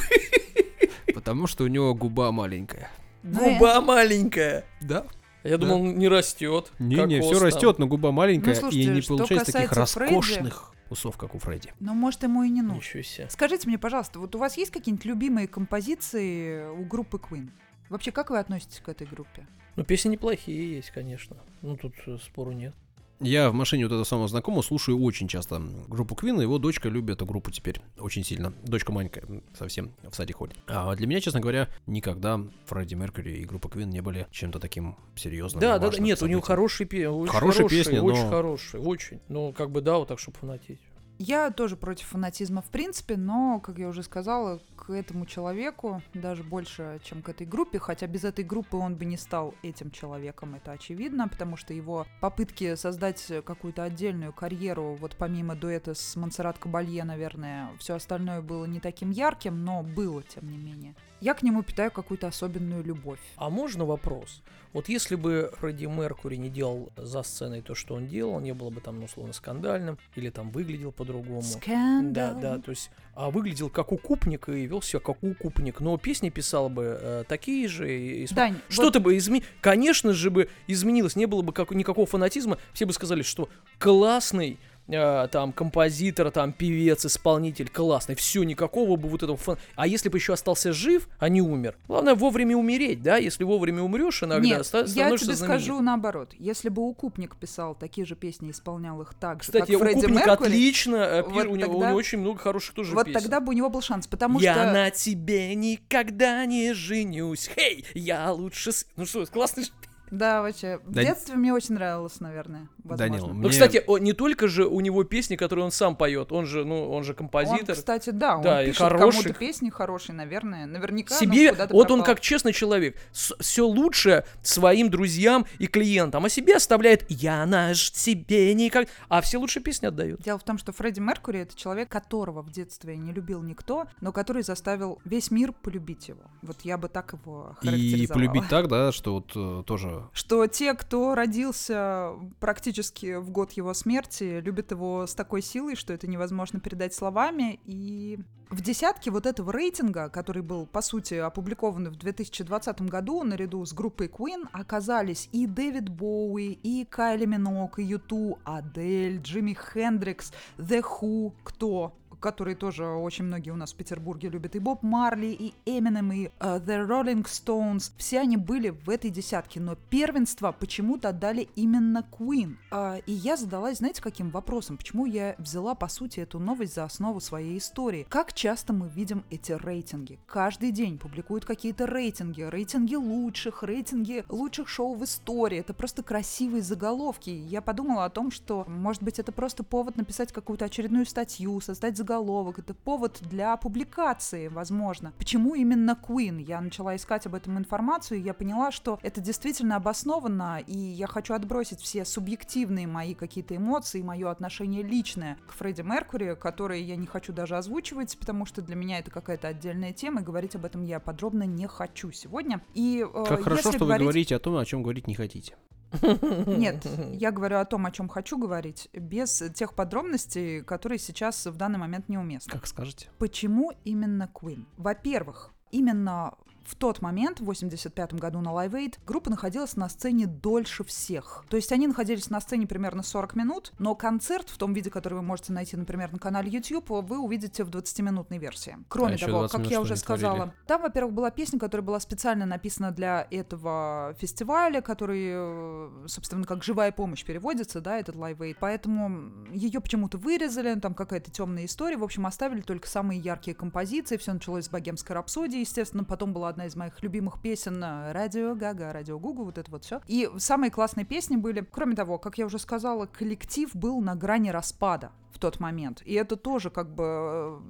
Потому 1.14 1.46
что 1.46 1.64
у 1.64 1.68
него 1.68 1.94
губа 1.94 2.32
маленькая. 2.32 2.90
Губа 3.22 3.80
маленькая. 3.80 4.64
Да? 4.80 5.06
Я 5.44 5.56
думал, 5.56 5.80
он 5.82 5.98
не 5.98 6.08
растет. 6.08 6.72
Не-не, 6.78 7.20
все 7.20 7.38
растет, 7.38 7.78
но 7.78 7.86
губа 7.86 8.12
маленькая 8.12 8.60
Ну, 8.60 8.70
и 8.70 8.86
не 8.86 9.02
получается 9.02 9.52
таких 9.52 9.72
роскошных 9.72 10.72
усов, 10.90 11.16
как 11.16 11.34
у 11.34 11.38
Фредди. 11.38 11.72
Но 11.80 11.94
может 11.94 12.22
ему 12.22 12.42
и 12.42 12.48
не 12.48 12.62
нужно. 12.62 12.78
Ничего 12.78 13.02
себе. 13.02 13.28
Скажите 13.30 13.68
мне, 13.68 13.78
пожалуйста, 13.78 14.18
вот 14.18 14.34
у 14.34 14.38
вас 14.38 14.56
есть 14.56 14.70
какие-нибудь 14.70 15.04
любимые 15.04 15.46
композиции 15.46 16.66
у 16.66 16.84
группы 16.84 17.18
Queen? 17.18 17.50
Вообще, 17.88 18.10
как 18.10 18.30
вы 18.30 18.38
относитесь 18.38 18.80
к 18.80 18.88
этой 18.88 19.06
группе? 19.06 19.46
Ну, 19.78 19.84
песни 19.84 20.08
неплохие 20.10 20.74
есть, 20.76 20.90
конечно. 20.90 21.36
Ну, 21.62 21.76
тут 21.76 21.94
э, 22.06 22.18
спору 22.20 22.50
нет. 22.50 22.74
Я 23.20 23.50
в 23.50 23.54
машине 23.54 23.84
вот 23.84 23.92
этого 23.92 24.02
самого 24.02 24.26
знакомого 24.26 24.62
слушаю 24.62 25.00
очень 25.00 25.28
часто 25.28 25.60
группу 25.86 26.16
Квин, 26.16 26.40
и 26.40 26.42
его 26.42 26.58
дочка 26.58 26.88
любит 26.88 27.16
эту 27.16 27.26
группу 27.26 27.52
теперь 27.52 27.80
очень 27.98 28.24
сильно. 28.24 28.52
Дочка 28.64 28.90
маленькая, 28.90 29.24
совсем 29.56 29.92
в 30.02 30.14
садик 30.16 30.36
ходит. 30.36 30.56
А 30.66 30.94
для 30.96 31.06
меня, 31.06 31.20
честно 31.20 31.38
говоря, 31.38 31.68
никогда 31.86 32.40
Фредди 32.66 32.94
Меркьюри 32.94 33.38
и 33.38 33.44
группа 33.44 33.68
Квин 33.68 33.90
не 33.90 34.00
были 34.00 34.26
чем-то 34.32 34.58
таким 34.58 34.96
серьезным. 35.14 35.60
Да, 35.60 35.78
да, 35.78 35.90
да, 35.90 35.98
нет, 35.98 36.20
у 36.22 36.26
него 36.26 36.40
хорошие 36.40 36.86
песни, 36.88 37.06
очень 37.06 37.32
Хорошие 37.32 37.56
хорошие, 37.58 37.84
песни, 37.84 37.98
очень 37.98 38.24
но- 38.24 38.30
хорошие, 38.30 38.82
очень. 38.82 39.20
Ну, 39.28 39.52
как 39.52 39.70
бы 39.70 39.80
да, 39.80 39.98
вот 39.98 40.08
так, 40.08 40.18
чтобы 40.18 40.38
фанатеть. 40.38 40.80
Я 41.18 41.50
тоже 41.50 41.76
против 41.76 42.06
фанатизма 42.06 42.62
в 42.62 42.70
принципе, 42.70 43.16
но, 43.16 43.60
как 43.60 43.78
я 43.78 43.88
уже 43.88 44.04
сказала, 44.04 44.60
к 44.88 44.90
этому 44.90 45.26
человеку 45.26 46.00
даже 46.14 46.42
больше, 46.42 46.98
чем 47.04 47.20
к 47.20 47.28
этой 47.28 47.46
группе, 47.46 47.78
хотя 47.78 48.06
без 48.06 48.24
этой 48.24 48.42
группы 48.42 48.78
он 48.78 48.96
бы 48.96 49.04
не 49.04 49.18
стал 49.18 49.54
этим 49.62 49.90
человеком, 49.90 50.54
это 50.54 50.72
очевидно, 50.72 51.28
потому 51.28 51.58
что 51.58 51.74
его 51.74 52.06
попытки 52.22 52.74
создать 52.74 53.22
какую-то 53.44 53.82
отдельную 53.82 54.32
карьеру, 54.32 54.96
вот 54.98 55.14
помимо 55.18 55.54
дуэта 55.54 55.92
с 55.92 56.16
Монсеррат 56.16 56.58
Кабалье, 56.58 57.04
наверное, 57.04 57.68
все 57.78 57.96
остальное 57.96 58.40
было 58.40 58.64
не 58.64 58.80
таким 58.80 59.10
ярким, 59.10 59.62
но 59.62 59.82
было, 59.82 60.22
тем 60.22 60.50
не 60.50 60.56
менее. 60.56 60.94
Я 61.20 61.34
к 61.34 61.42
нему 61.42 61.62
питаю 61.62 61.90
какую-то 61.90 62.28
особенную 62.28 62.84
любовь. 62.84 63.18
А 63.36 63.50
можно 63.50 63.84
вопрос? 63.84 64.42
Вот 64.72 64.88
если 64.88 65.16
бы 65.16 65.50
Фредди 65.58 65.86
Меркури 65.86 66.36
не 66.36 66.50
делал 66.50 66.90
за 66.96 67.22
сценой 67.22 67.62
то, 67.62 67.74
что 67.74 67.94
он 67.94 68.06
делал, 68.06 68.38
не 68.38 68.52
было 68.52 68.70
бы 68.70 68.80
там, 68.80 68.98
ну, 68.98 69.06
условно, 69.06 69.32
скандальным, 69.32 69.98
или 70.14 70.28
там 70.30 70.50
выглядел 70.50 70.92
по-другому. 70.92 71.40
Да, 71.40 71.48
Скандал. 71.48 72.40
да, 72.40 72.58
то 72.58 72.70
есть, 72.70 72.90
а 73.14 73.30
выглядел 73.30 73.70
как 73.70 73.92
укупник 73.92 74.48
и 74.48 74.66
вел 74.66 74.82
себя 74.82 75.00
как 75.00 75.22
укупник, 75.22 75.80
но 75.80 75.96
песни 75.96 76.28
писал 76.28 76.68
бы 76.68 76.98
э, 77.00 77.24
такие 77.26 77.66
же. 77.66 77.90
И, 77.90 78.26
Дань, 78.32 78.52
вот 78.52 78.62
Что-то 78.68 79.00
бы 79.00 79.16
изменилось. 79.16 79.48
Конечно 79.60 80.12
же 80.12 80.30
бы 80.30 80.50
изменилось, 80.66 81.16
не 81.16 81.26
было 81.26 81.42
бы 81.42 81.52
как, 81.52 81.70
никакого 81.72 82.06
фанатизма. 82.06 82.58
Все 82.74 82.84
бы 82.84 82.92
сказали, 82.92 83.22
что 83.22 83.48
классный 83.78 84.58
э, 84.88 85.28
там 85.30 85.52
композитор, 85.52 86.30
там 86.30 86.52
певец, 86.52 87.04
исполнитель, 87.06 87.68
классный. 87.68 88.14
Все, 88.14 88.42
никакого 88.42 88.96
бы 88.96 89.08
вот 89.08 89.22
этого 89.22 89.36
фан... 89.36 89.56
А 89.76 89.86
если 89.86 90.08
бы 90.08 90.18
еще 90.18 90.32
остался 90.32 90.72
жив, 90.72 91.08
а 91.18 91.28
не 91.28 91.40
умер. 91.40 91.76
Главное 91.88 92.14
вовремя 92.14 92.56
умереть, 92.56 93.02
да? 93.02 93.16
Если 93.18 93.44
вовремя 93.44 93.82
умрешь, 93.82 94.22
иногда 94.22 94.46
Нет, 94.46 94.66
ста- 94.66 94.80
я 94.80 94.86
становишься 94.88 95.26
тебе 95.26 95.34
знаменит. 95.36 95.62
скажу 95.64 95.80
наоборот. 95.80 96.34
Если 96.38 96.68
бы 96.68 96.82
Укупник 96.82 97.36
писал 97.36 97.74
такие 97.74 98.06
же 98.06 98.16
песни, 98.16 98.50
исполнял 98.50 99.00
их 99.02 99.14
так 99.14 99.42
же, 99.42 99.52
Кстати, 99.52 99.72
как 99.72 99.80
Фредди 99.80 99.98
Укупник 99.98 100.26
Меркьюри, 100.26 100.48
отлично, 100.48 100.96
э, 100.96 101.22
пи- 101.22 101.28
вот 101.30 101.46
у, 101.46 101.56
него, 101.56 101.70
у 101.70 101.72
тогда- 101.74 101.88
него 101.88 101.96
очень 101.98 102.18
много 102.18 102.38
хороших 102.38 102.74
тоже 102.74 102.94
вот 102.94 103.06
песен. 103.06 103.20
тогда 103.20 103.40
бы 103.40 103.50
у 103.50 103.52
него 103.52 103.68
был 103.70 103.82
шанс, 103.82 104.06
потому 104.06 104.40
я 104.40 104.54
что... 104.54 104.72
на 104.72 104.90
тебе 104.90 105.54
никогда 105.54 106.44
не 106.46 106.72
женюсь. 106.72 107.50
Хей, 107.54 107.84
я 107.94 108.32
лучше... 108.32 108.72
с- 108.72 108.86
Ну 108.96 109.06
что, 109.06 109.24
классный 109.26 109.64
Да, 110.10 110.40
вообще. 110.42 110.78
В 110.84 110.90
Да- 110.92 111.02
детстве 111.04 111.34
мне 111.36 111.52
очень 111.52 111.74
нравилось, 111.74 112.18
наверное. 112.20 112.68
Возможно. 112.88 113.16
Данил, 113.16 113.28
Ну, 113.28 113.34
Мне- 113.40 113.50
кстати, 113.50 113.82
о, 113.86 113.98
не 113.98 114.12
только 114.12 114.48
же 114.48 114.66
у 114.66 114.80
него 114.80 115.04
песни, 115.04 115.36
которые 115.36 115.64
он 115.66 115.70
сам 115.70 115.94
поет, 115.96 116.32
он 116.32 116.46
же, 116.46 116.64
ну, 116.64 116.90
он 116.90 117.04
же 117.04 117.12
Он, 117.12 117.16
композитор. 117.18 117.74
кстати, 117.76 118.10
да, 118.10 118.36
он 118.36 118.42
Да, 118.42 118.62
и 118.62 118.66
пишет 118.68 118.82
хороших. 118.82 119.22
кому-то 119.22 119.38
песни 119.38 119.70
хорошие, 119.70 120.14
наверное. 120.16 120.66
Наверняка. 120.66 121.14
ну, 121.14 121.20
себе, 121.20 121.52
вот 121.52 121.72
он 121.90 121.98
пропал. 121.98 122.04
как 122.04 122.20
честный 122.20 122.52
человек, 122.52 122.96
все 123.12 123.66
лучше 123.66 124.24
своим 124.42 124.90
друзьям 124.90 125.46
и 125.58 125.66
клиентам, 125.66 126.24
а 126.24 126.28
себе 126.28 126.56
оставляет 126.56 127.04
«я 127.10 127.44
наш 127.46 127.90
тебе 127.90 128.54
никак», 128.54 128.88
а 129.08 129.20
все 129.20 129.38
лучшие 129.38 129.62
песни 129.62 129.86
отдают. 129.86 130.22
Дело 130.22 130.38
в 130.38 130.42
том, 130.44 130.58
что 130.58 130.72
Фредди 130.72 131.00
Меркури 131.00 131.40
это 131.40 131.56
человек, 131.56 131.88
которого 131.88 132.42
в 132.42 132.50
детстве 132.50 132.96
не 132.96 133.12
любил 133.12 133.42
никто, 133.42 133.86
но 134.00 134.12
который 134.12 134.42
заставил 134.42 134.98
весь 135.04 135.30
мир 135.30 135.52
полюбить 135.52 136.08
его. 136.08 136.22
Вот 136.42 136.56
я 136.62 136.78
бы 136.78 136.88
так 136.88 137.12
его 137.12 137.56
И 137.62 137.66
характеризовала. 137.66 138.14
полюбить 138.14 138.48
так, 138.48 138.68
да, 138.68 138.92
что 138.92 139.14
вот 139.14 139.32
э, 139.34 139.62
тоже 139.66 140.04
что 140.12 140.46
те, 140.46 140.74
кто 140.74 141.14
родился 141.14 142.12
практически 142.40 142.77
в 143.20 143.30
год 143.30 143.52
его 143.52 143.74
смерти, 143.74 144.40
любят 144.40 144.70
его 144.70 145.06
с 145.06 145.14
такой 145.14 145.42
силой, 145.42 145.76
что 145.76 145.92
это 145.92 146.06
невозможно 146.06 146.60
передать 146.60 146.94
словами. 146.94 147.60
И 147.64 148.18
в 148.50 148.62
десятке 148.62 149.10
вот 149.10 149.26
этого 149.26 149.52
рейтинга, 149.52 150.08
который 150.08 150.42
был, 150.42 150.66
по 150.66 150.80
сути, 150.80 151.14
опубликован 151.14 151.90
в 151.90 151.96
2020 151.96 152.82
году 152.82 153.22
наряду 153.22 153.64
с 153.64 153.72
группой 153.72 154.06
Queen, 154.06 154.48
оказались 154.52 155.28
и 155.32 155.46
Дэвид 155.46 155.88
Боуи, 155.88 156.52
и 156.52 156.84
Кайли 156.84 157.26
Минок, 157.26 157.78
и 157.78 157.82
Юту, 157.82 158.38
Адель, 158.44 159.20
Джимми 159.20 159.54
Хендрикс, 159.54 160.32
The 160.56 160.82
Who, 160.82 161.32
кто 161.44 161.94
которые 162.20 162.56
тоже 162.56 162.86
очень 162.86 163.24
многие 163.24 163.50
у 163.50 163.56
нас 163.56 163.72
в 163.72 163.76
Петербурге 163.76 164.28
любят, 164.28 164.56
и 164.56 164.58
Боб 164.58 164.82
Марли, 164.82 165.26
и 165.26 165.54
Эминем, 165.64 166.12
и 166.12 166.26
э, 166.26 166.30
The 166.40 166.86
Rolling 166.86 167.24
Stones. 167.24 167.92
Все 167.96 168.20
они 168.20 168.36
были 168.36 168.70
в 168.70 168.90
этой 168.90 169.10
десятке, 169.10 169.60
но 169.60 169.76
первенство 169.90 170.52
почему-то 170.52 171.10
отдали 171.10 171.48
именно 171.54 172.04
Queen. 172.10 172.56
А, 172.70 172.96
и 173.06 173.12
я 173.12 173.36
задалась, 173.36 173.78
знаете, 173.78 174.02
каким 174.02 174.30
вопросом? 174.30 174.76
Почему 174.76 175.06
я 175.06 175.34
взяла, 175.38 175.74
по 175.74 175.88
сути, 175.88 176.20
эту 176.20 176.38
новость 176.38 176.74
за 176.74 176.84
основу 176.84 177.20
своей 177.20 177.58
истории? 177.58 178.06
Как 178.08 178.32
часто 178.32 178.72
мы 178.72 178.88
видим 178.88 179.24
эти 179.30 179.52
рейтинги? 179.52 180.18
Каждый 180.26 180.72
день 180.72 180.98
публикуют 180.98 181.44
какие-то 181.44 181.86
рейтинги, 181.86 182.42
рейтинги 182.42 182.94
лучших, 182.94 183.62
рейтинги 183.62 184.24
лучших 184.28 184.68
шоу 184.68 184.94
в 184.94 185.04
истории. 185.04 185.58
Это 185.58 185.74
просто 185.74 186.02
красивые 186.02 186.62
заголовки. 186.62 187.30
Я 187.30 187.62
подумала 187.62 188.04
о 188.04 188.10
том, 188.10 188.30
что, 188.30 188.64
может 188.66 189.02
быть, 189.02 189.18
это 189.18 189.32
просто 189.32 189.62
повод 189.64 189.96
написать 189.96 190.32
какую-то 190.32 190.64
очередную 190.64 191.06
статью, 191.06 191.60
создать 191.60 191.96
заголовок. 191.96 192.07
Это 192.12 192.74
повод 192.74 193.18
для 193.22 193.56
публикации, 193.56 194.48
возможно. 194.48 195.12
Почему 195.18 195.54
именно 195.54 195.96
Queen? 196.00 196.40
Я 196.42 196.60
начала 196.60 196.96
искать 196.96 197.26
об 197.26 197.34
этом 197.34 197.58
информацию, 197.58 198.18
и 198.18 198.22
я 198.22 198.34
поняла, 198.34 198.70
что 198.72 198.98
это 199.02 199.20
действительно 199.20 199.76
обоснованно, 199.76 200.60
и 200.66 200.76
я 200.76 201.06
хочу 201.06 201.34
отбросить 201.34 201.80
все 201.80 202.04
субъективные 202.04 202.86
мои 202.86 203.14
какие-то 203.14 203.56
эмоции, 203.56 204.02
мое 204.02 204.30
отношение 204.30 204.82
личное 204.82 205.36
к 205.46 205.52
Фредди 205.52 205.82
Меркури, 205.82 206.34
которые 206.34 206.82
я 206.82 206.96
не 206.96 207.06
хочу 207.06 207.32
даже 207.32 207.56
озвучивать, 207.56 208.16
потому 208.18 208.46
что 208.46 208.62
для 208.62 208.74
меня 208.74 208.98
это 208.98 209.10
какая-то 209.10 209.48
отдельная 209.48 209.92
тема, 209.92 210.20
и 210.20 210.24
говорить 210.24 210.54
об 210.54 210.64
этом 210.64 210.82
я 210.82 211.00
подробно 211.00 211.44
не 211.44 211.66
хочу 211.66 212.10
сегодня. 212.12 212.62
И 212.74 213.04
э, 213.06 213.24
как 213.26 213.42
хорошо, 213.42 213.70
что 213.72 213.80
вы 213.84 213.86
говорить- 213.86 214.02
говорите 214.04 214.36
о 214.36 214.38
том, 214.38 214.56
о 214.56 214.64
чем 214.64 214.82
говорить 214.82 215.06
не 215.06 215.14
хотите. 215.14 215.56
Нет, 216.02 216.86
я 217.12 217.30
говорю 217.30 217.58
о 217.58 217.64
том, 217.64 217.86
о 217.86 217.90
чем 217.90 218.08
хочу 218.08 218.38
говорить, 218.38 218.88
без 218.92 219.42
тех 219.54 219.74
подробностей, 219.74 220.62
которые 220.62 220.98
сейчас 220.98 221.46
в 221.46 221.56
данный 221.56 221.78
момент 221.78 222.08
неуместны. 222.08 222.52
Как 222.52 222.66
скажете. 222.66 223.08
Почему 223.18 223.72
именно 223.84 224.30
Queen? 224.32 224.66
Во-первых, 224.76 225.52
именно 225.70 226.34
в 226.68 226.74
тот 226.74 227.00
момент, 227.00 227.40
в 227.40 227.44
85 227.44 228.14
году 228.14 228.40
на 228.40 228.50
Live 228.50 228.72
Aid, 228.72 228.98
группа 229.06 229.30
находилась 229.30 229.76
на 229.76 229.88
сцене 229.88 230.26
дольше 230.26 230.84
всех. 230.84 231.44
То 231.48 231.56
есть 231.56 231.72
они 231.72 231.86
находились 231.86 232.28
на 232.28 232.40
сцене 232.40 232.66
примерно 232.66 233.02
40 233.02 233.36
минут, 233.36 233.72
но 233.78 233.94
концерт 233.94 234.50
в 234.50 234.58
том 234.58 234.74
виде, 234.74 234.90
который 234.90 235.14
вы 235.14 235.22
можете 235.22 235.52
найти, 235.54 235.76
например, 235.76 236.12
на 236.12 236.18
канале 236.18 236.50
YouTube, 236.50 236.90
вы 236.90 237.18
увидите 237.18 237.64
в 237.64 237.70
20-минутной 237.70 238.38
версии. 238.38 238.76
Кроме 238.88 239.14
А 239.14 239.18
того, 239.18 239.38
20 239.40 239.56
как 239.56 239.66
я 239.70 239.80
уже 239.80 239.94
они 239.94 240.02
творили? 240.02 240.24
сказала, 240.26 240.54
там, 240.66 240.82
во-первых, 240.82 241.14
была 241.14 241.30
песня, 241.30 241.58
которая 241.58 241.84
была 241.86 242.00
специально 242.00 242.44
написана 242.44 242.90
для 242.90 243.26
этого 243.30 244.14
фестиваля, 244.18 244.82
который, 244.82 245.28
э, 245.30 246.06
собственно, 246.06 246.44
как 246.44 246.62
живая 246.62 246.92
помощь 246.92 247.24
переводится, 247.24 247.80
да, 247.80 247.98
этот 247.98 248.16
Live 248.16 248.38
Aid. 248.38 248.56
Поэтому 248.60 249.48
ее 249.52 249.80
почему-то 249.80 250.18
вырезали, 250.18 250.78
там 250.78 250.94
какая-то 250.94 251.30
темная 251.30 251.64
история. 251.64 251.96
В 251.96 252.04
общем, 252.04 252.26
оставили 252.26 252.60
только 252.60 252.88
самые 252.88 253.20
яркие 253.20 253.54
композиции. 253.54 254.18
Все 254.18 254.34
началось 254.34 254.66
с 254.66 254.68
богемской 254.68 255.14
рапсодии, 255.14 255.60
естественно. 255.60 256.04
Потом 256.04 256.32
была 256.32 256.50
одна 256.58 256.66
из 256.66 256.74
моих 256.74 257.00
любимых 257.04 257.40
песен 257.40 257.80
э, 257.84 258.10
Радио 258.10 258.56
Гага, 258.56 258.92
Радио 258.92 259.16
Гугу, 259.16 259.44
вот 259.44 259.58
это 259.58 259.70
вот 259.70 259.84
все. 259.84 260.00
И 260.08 260.28
самые 260.38 260.72
классные 260.72 261.06
песни 261.06 261.36
были. 261.36 261.60
Кроме 261.60 261.94
того, 261.94 262.18
как 262.18 262.36
я 262.36 262.46
уже 262.46 262.58
сказала, 262.58 263.06
коллектив 263.06 263.70
был 263.76 264.00
на 264.00 264.16
грани 264.16 264.50
распада 264.50 265.12
в 265.38 265.40
тот 265.40 265.60
момент. 265.60 266.02
И 266.04 266.14
это 266.14 266.36
тоже 266.36 266.68
как 266.68 266.92
бы 266.92 267.04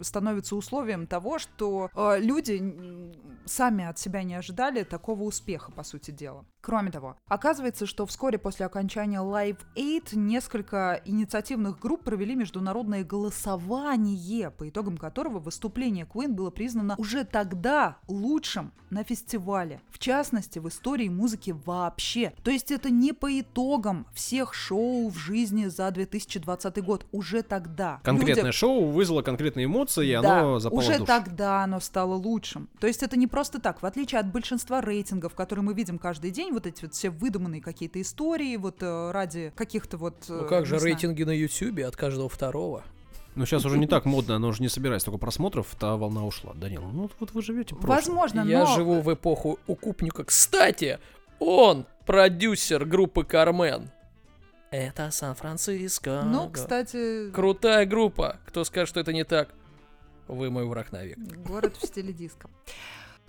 э, 0.01 0.03
становится 0.03 0.57
условием 0.57 1.07
того, 1.07 1.39
что 1.39 1.91
э, 1.95 2.19
люди 2.19 2.63
сами 3.45 3.85
от 3.85 3.99
себя 3.99 4.23
не 4.23 4.35
ожидали 4.35 4.85
такого 4.85 5.25
успеха, 5.25 5.71
по 5.71 5.83
сути 5.83 6.11
дела. 6.11 6.47
Кроме 6.63 6.91
того, 6.91 7.17
оказывается, 7.27 7.87
что 7.87 8.07
вскоре 8.07 8.39
после 8.39 8.67
окончания 8.67 9.19
Live 9.19 9.59
8 9.77 10.27
несколько 10.27 11.01
инициативных 11.05 11.79
групп 11.79 12.05
провели 12.05 12.35
международное 12.35 13.05
голосование, 13.05 14.51
по 14.51 14.69
итогам 14.69 14.97
которого 14.97 15.39
выступление 15.39 16.07
Queen 16.07 16.29
было 16.29 16.51
признано 16.51 16.95
уже 16.99 17.25
тогда 17.25 17.99
лучшим 18.09 18.73
на 18.91 19.05
фестивале. 19.05 19.81
В 19.91 19.99
частности, 19.99 20.59
в 20.59 20.69
истории 20.69 21.09
музыки 21.09 21.55
вообще. 21.65 22.33
То 22.43 22.51
есть 22.51 22.71
это 22.71 22.91
не 22.91 23.13
по 23.13 23.41
итогам 23.41 24.07
всех 24.15 24.55
шоу 24.55 25.09
в 25.11 25.17
жизни 25.17 25.67
за 25.67 25.91
2020 25.91 26.83
год. 26.83 27.07
Уже 27.13 27.43
тогда. 27.43 27.58
Конкретное 28.03 28.44
Люди- 28.47 28.57
шоу 28.57 28.87
вызвало 28.87 29.23
конкретные 29.23 29.66
эмоции, 29.66 30.09
и 30.11 30.21
да, 30.21 30.40
оно 30.40 30.59
запало 30.59 30.81
в 30.81 30.85
уже 30.85 30.94
душу. 30.94 31.07
тогда 31.07 31.64
оно 31.64 31.81
стало 31.81 32.14
лучшим. 32.14 32.68
То 32.81 32.87
есть 32.87 33.03
это 33.03 33.16
не 33.16 33.27
просто 33.27 33.61
так. 33.61 33.83
В 33.83 33.87
отличие 33.87 34.21
от 34.21 34.31
большинства 34.31 34.81
рейтингов, 34.81 35.35
которые 35.35 35.64
мы 35.64 35.75
видим 35.75 35.99
каждый 35.99 36.31
день, 36.31 36.53
вот 36.53 36.66
эти 36.66 36.83
вот 36.83 36.94
все 36.94 37.11
выдуманные 37.11 37.61
какие-то 37.61 38.01
истории, 38.01 38.57
вот 38.57 38.83
э, 38.83 39.11
ради 39.12 39.53
каких-то 39.55 39.97
вот... 39.97 40.14
Ну 40.29 40.44
э, 40.44 40.49
как 40.49 40.66
же 40.66 40.79
знаю. 40.79 40.94
рейтинги 40.94 41.23
на 41.23 41.33
Ютубе 41.33 41.87
от 41.87 41.97
каждого 41.97 42.29
второго? 42.29 42.83
Ну, 43.35 43.47
сейчас 43.47 43.64
уже 43.64 43.79
не 43.79 43.87
так 43.87 44.05
модно, 44.05 44.37
оно 44.37 44.49
уже 44.49 44.62
не 44.62 44.68
собирается 44.68 45.07
только 45.07 45.18
просмотров, 45.18 45.68
та 45.79 45.97
волна 45.97 46.25
ушла. 46.27 46.55
Данил, 46.55 46.83
ну 46.92 47.09
вот 47.21 47.31
вы 47.33 47.42
живете 47.42 47.75
в 47.75 47.79
прошлом. 47.79 48.16
Возможно, 48.16 48.40
Я 48.40 48.61
но... 48.61 48.75
живу 48.75 49.01
в 49.01 49.14
эпоху 49.14 49.61
укупника. 49.68 50.24
Кстати, 50.24 50.99
он 51.39 51.87
продюсер 52.05 52.85
группы 52.85 53.22
Кармен. 53.22 53.91
Это 54.71 55.11
Сан-Франциско. 55.11 56.23
Ну, 56.25 56.51
кстати, 56.51 57.31
Крутая 57.31 57.87
группа. 57.87 58.39
Кто 58.47 58.64
скажет, 58.64 58.89
что 58.91 59.01
это 59.01 59.12
не 59.12 59.25
так, 59.25 59.49
вы 60.27 60.51
мой 60.51 60.66
враг 60.66 60.93
навек. 60.93 61.19
город 61.19 61.77
в 61.77 61.87
стиле 61.87 62.12
диска. 62.12 62.51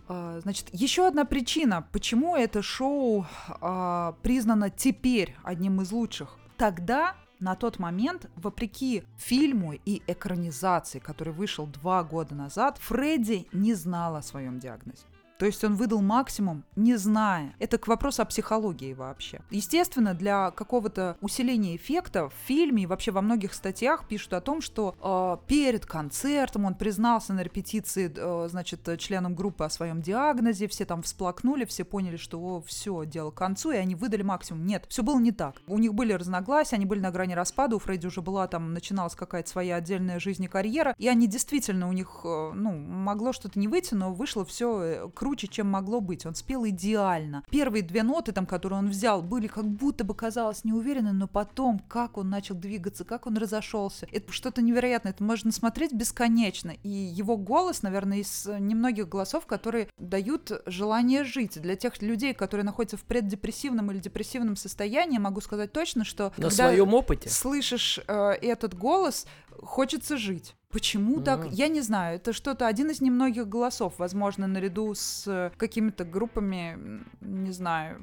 А, 0.10 0.40
Значит, 0.42 0.68
еще 0.74 1.08
одна 1.08 1.24
причина, 1.24 1.88
почему 1.94 2.36
это 2.36 2.62
шоу 2.62 3.26
а, 3.62 4.16
признано 4.22 4.70
теперь 4.70 5.36
одним 5.44 5.82
из 5.82 5.92
лучших. 5.92 6.38
Тогда, 6.58 7.16
на 7.40 7.56
тот 7.56 7.80
момент, 7.80 8.30
вопреки 8.36 9.04
фильму 9.18 9.74
и 9.86 10.02
экранизации, 10.08 11.00
который 11.00 11.32
вышел 11.32 11.68
два 11.68 12.04
года 12.04 12.36
назад, 12.36 12.78
Фредди 12.80 13.48
не 13.54 13.74
знал 13.76 14.18
о 14.18 14.22
своем 14.22 14.60
диагнозе. 14.60 15.04
То 15.40 15.46
есть 15.46 15.64
он 15.64 15.76
выдал 15.76 16.02
максимум, 16.02 16.66
не 16.76 16.98
зная. 16.98 17.56
Это 17.60 17.78
к 17.78 17.88
вопросу 17.88 18.22
о 18.22 18.26
психологии 18.26 18.92
вообще. 18.92 19.40
Естественно, 19.50 20.14
для 20.14 20.52
какого-то 20.52 21.16
усиления 21.22 21.78
эффекта 21.78 22.28
в 22.28 22.34
фильме 22.46 22.84
и 22.84 22.86
вообще 22.86 23.12
во 23.12 23.22
многих 23.22 23.54
статьях 23.54 24.06
пишут 24.06 24.34
о 24.34 24.42
том, 24.42 24.60
что 24.60 24.96
э, 25.02 25.48
перед 25.48 25.86
концертом 25.86 26.66
он 26.66 26.76
признался 26.76 27.32
на 27.32 27.42
репетиции, 27.42 28.12
э, 28.14 28.50
значит, 28.50 28.82
членам 29.00 29.34
группы 29.34 29.64
о 29.64 29.70
своем 29.70 30.02
диагнозе, 30.02 30.68
все 30.68 30.84
там 30.84 31.04
всплакнули, 31.04 31.64
все 31.64 31.86
поняли, 31.86 32.18
что 32.18 32.62
все, 32.68 33.06
дело 33.06 33.32
к 33.32 33.36
концу, 33.36 33.72
и 33.72 33.78
они 33.78 33.96
выдали 33.96 34.24
максимум. 34.24 34.66
Нет, 34.66 34.88
все 34.90 35.04
было 35.04 35.20
не 35.20 35.32
так. 35.32 35.56
У 35.68 35.78
них 35.78 35.94
были 35.94 36.12
разногласия, 36.12 36.76
они 36.76 36.86
были 36.86 37.00
на 37.00 37.12
грани 37.12 37.34
распада, 37.34 37.78
у 37.78 37.80
Фредди 37.80 38.08
уже 38.08 38.22
была 38.22 38.46
там, 38.50 38.74
начиналась 38.74 39.16
какая-то 39.16 39.50
своя 39.50 39.78
отдельная 39.78 40.20
жизнь 40.20 40.44
и 40.44 40.48
карьера, 40.50 40.94
и 40.98 41.08
они 41.08 41.28
действительно, 41.28 41.88
у 41.88 41.94
них, 41.94 42.10
э, 42.26 42.52
ну, 42.54 42.72
могло 42.74 43.32
что-то 43.32 43.58
не 43.58 43.70
выйти, 43.70 43.94
но 43.94 44.14
вышло 44.14 44.44
все 44.44 45.10
круче, 45.30 45.48
чем 45.48 45.68
могло 45.70 46.02
быть. 46.02 46.26
Он 46.26 46.34
спел 46.34 46.66
идеально. 46.68 47.44
Первые 47.52 47.84
две 47.84 48.02
ноты, 48.02 48.32
там, 48.32 48.48
которые 48.48 48.80
он 48.80 48.90
взял, 48.90 49.22
были 49.22 49.46
как 49.46 49.68
будто 49.68 50.04
бы 50.04 50.16
казалось 50.16 50.64
неуверенно, 50.64 51.14
но 51.14 51.28
потом, 51.28 51.78
как 51.88 52.18
он 52.18 52.30
начал 52.32 52.56
двигаться, 52.56 53.06
как 53.06 53.28
он 53.28 53.38
разошелся, 53.38 54.08
это 54.12 54.34
что-то 54.34 54.64
невероятное. 54.64 55.12
Это 55.12 55.24
можно 55.24 55.52
смотреть 55.52 55.94
бесконечно. 55.94 56.72
И 56.82 56.90
его 56.90 57.38
голос, 57.38 57.84
наверное, 57.84 58.18
из 58.18 58.48
немногих 58.48 59.08
голосов, 59.08 59.46
которые 59.46 59.90
дают 60.00 60.52
желание 60.66 61.24
жить. 61.24 61.62
Для 61.62 61.76
тех 61.76 62.02
людей, 62.02 62.34
которые 62.34 62.64
находятся 62.64 62.98
в 62.98 63.04
преддепрессивном 63.04 63.92
или 63.92 64.00
депрессивном 64.00 64.56
состоянии, 64.56 65.20
могу 65.20 65.42
сказать 65.42 65.72
точно, 65.72 66.06
что 66.06 66.34
На 66.38 66.50
своем 66.50 66.96
опыте. 66.96 67.30
слышишь 67.30 68.00
э, 68.08 68.32
этот 68.42 68.74
голос, 68.74 69.28
хочется 69.62 70.18
жить. 70.18 70.56
Почему 70.72 71.22
так? 71.22 71.40
Мгм. 71.40 71.50
Я 71.52 71.68
не 71.68 71.82
знаю. 71.82 72.18
Это 72.18 72.32
что-то 72.32 72.68
один 72.68 72.92
из 72.92 73.02
немногих 73.02 73.48
голосов, 73.48 73.96
возможно, 73.98 74.48
наряду 74.48 74.94
с 74.94 75.26
э, 75.28 75.52
какими-то 75.58 76.06
группами, 76.06 76.78
не 77.22 77.52
знаю. 77.52 78.00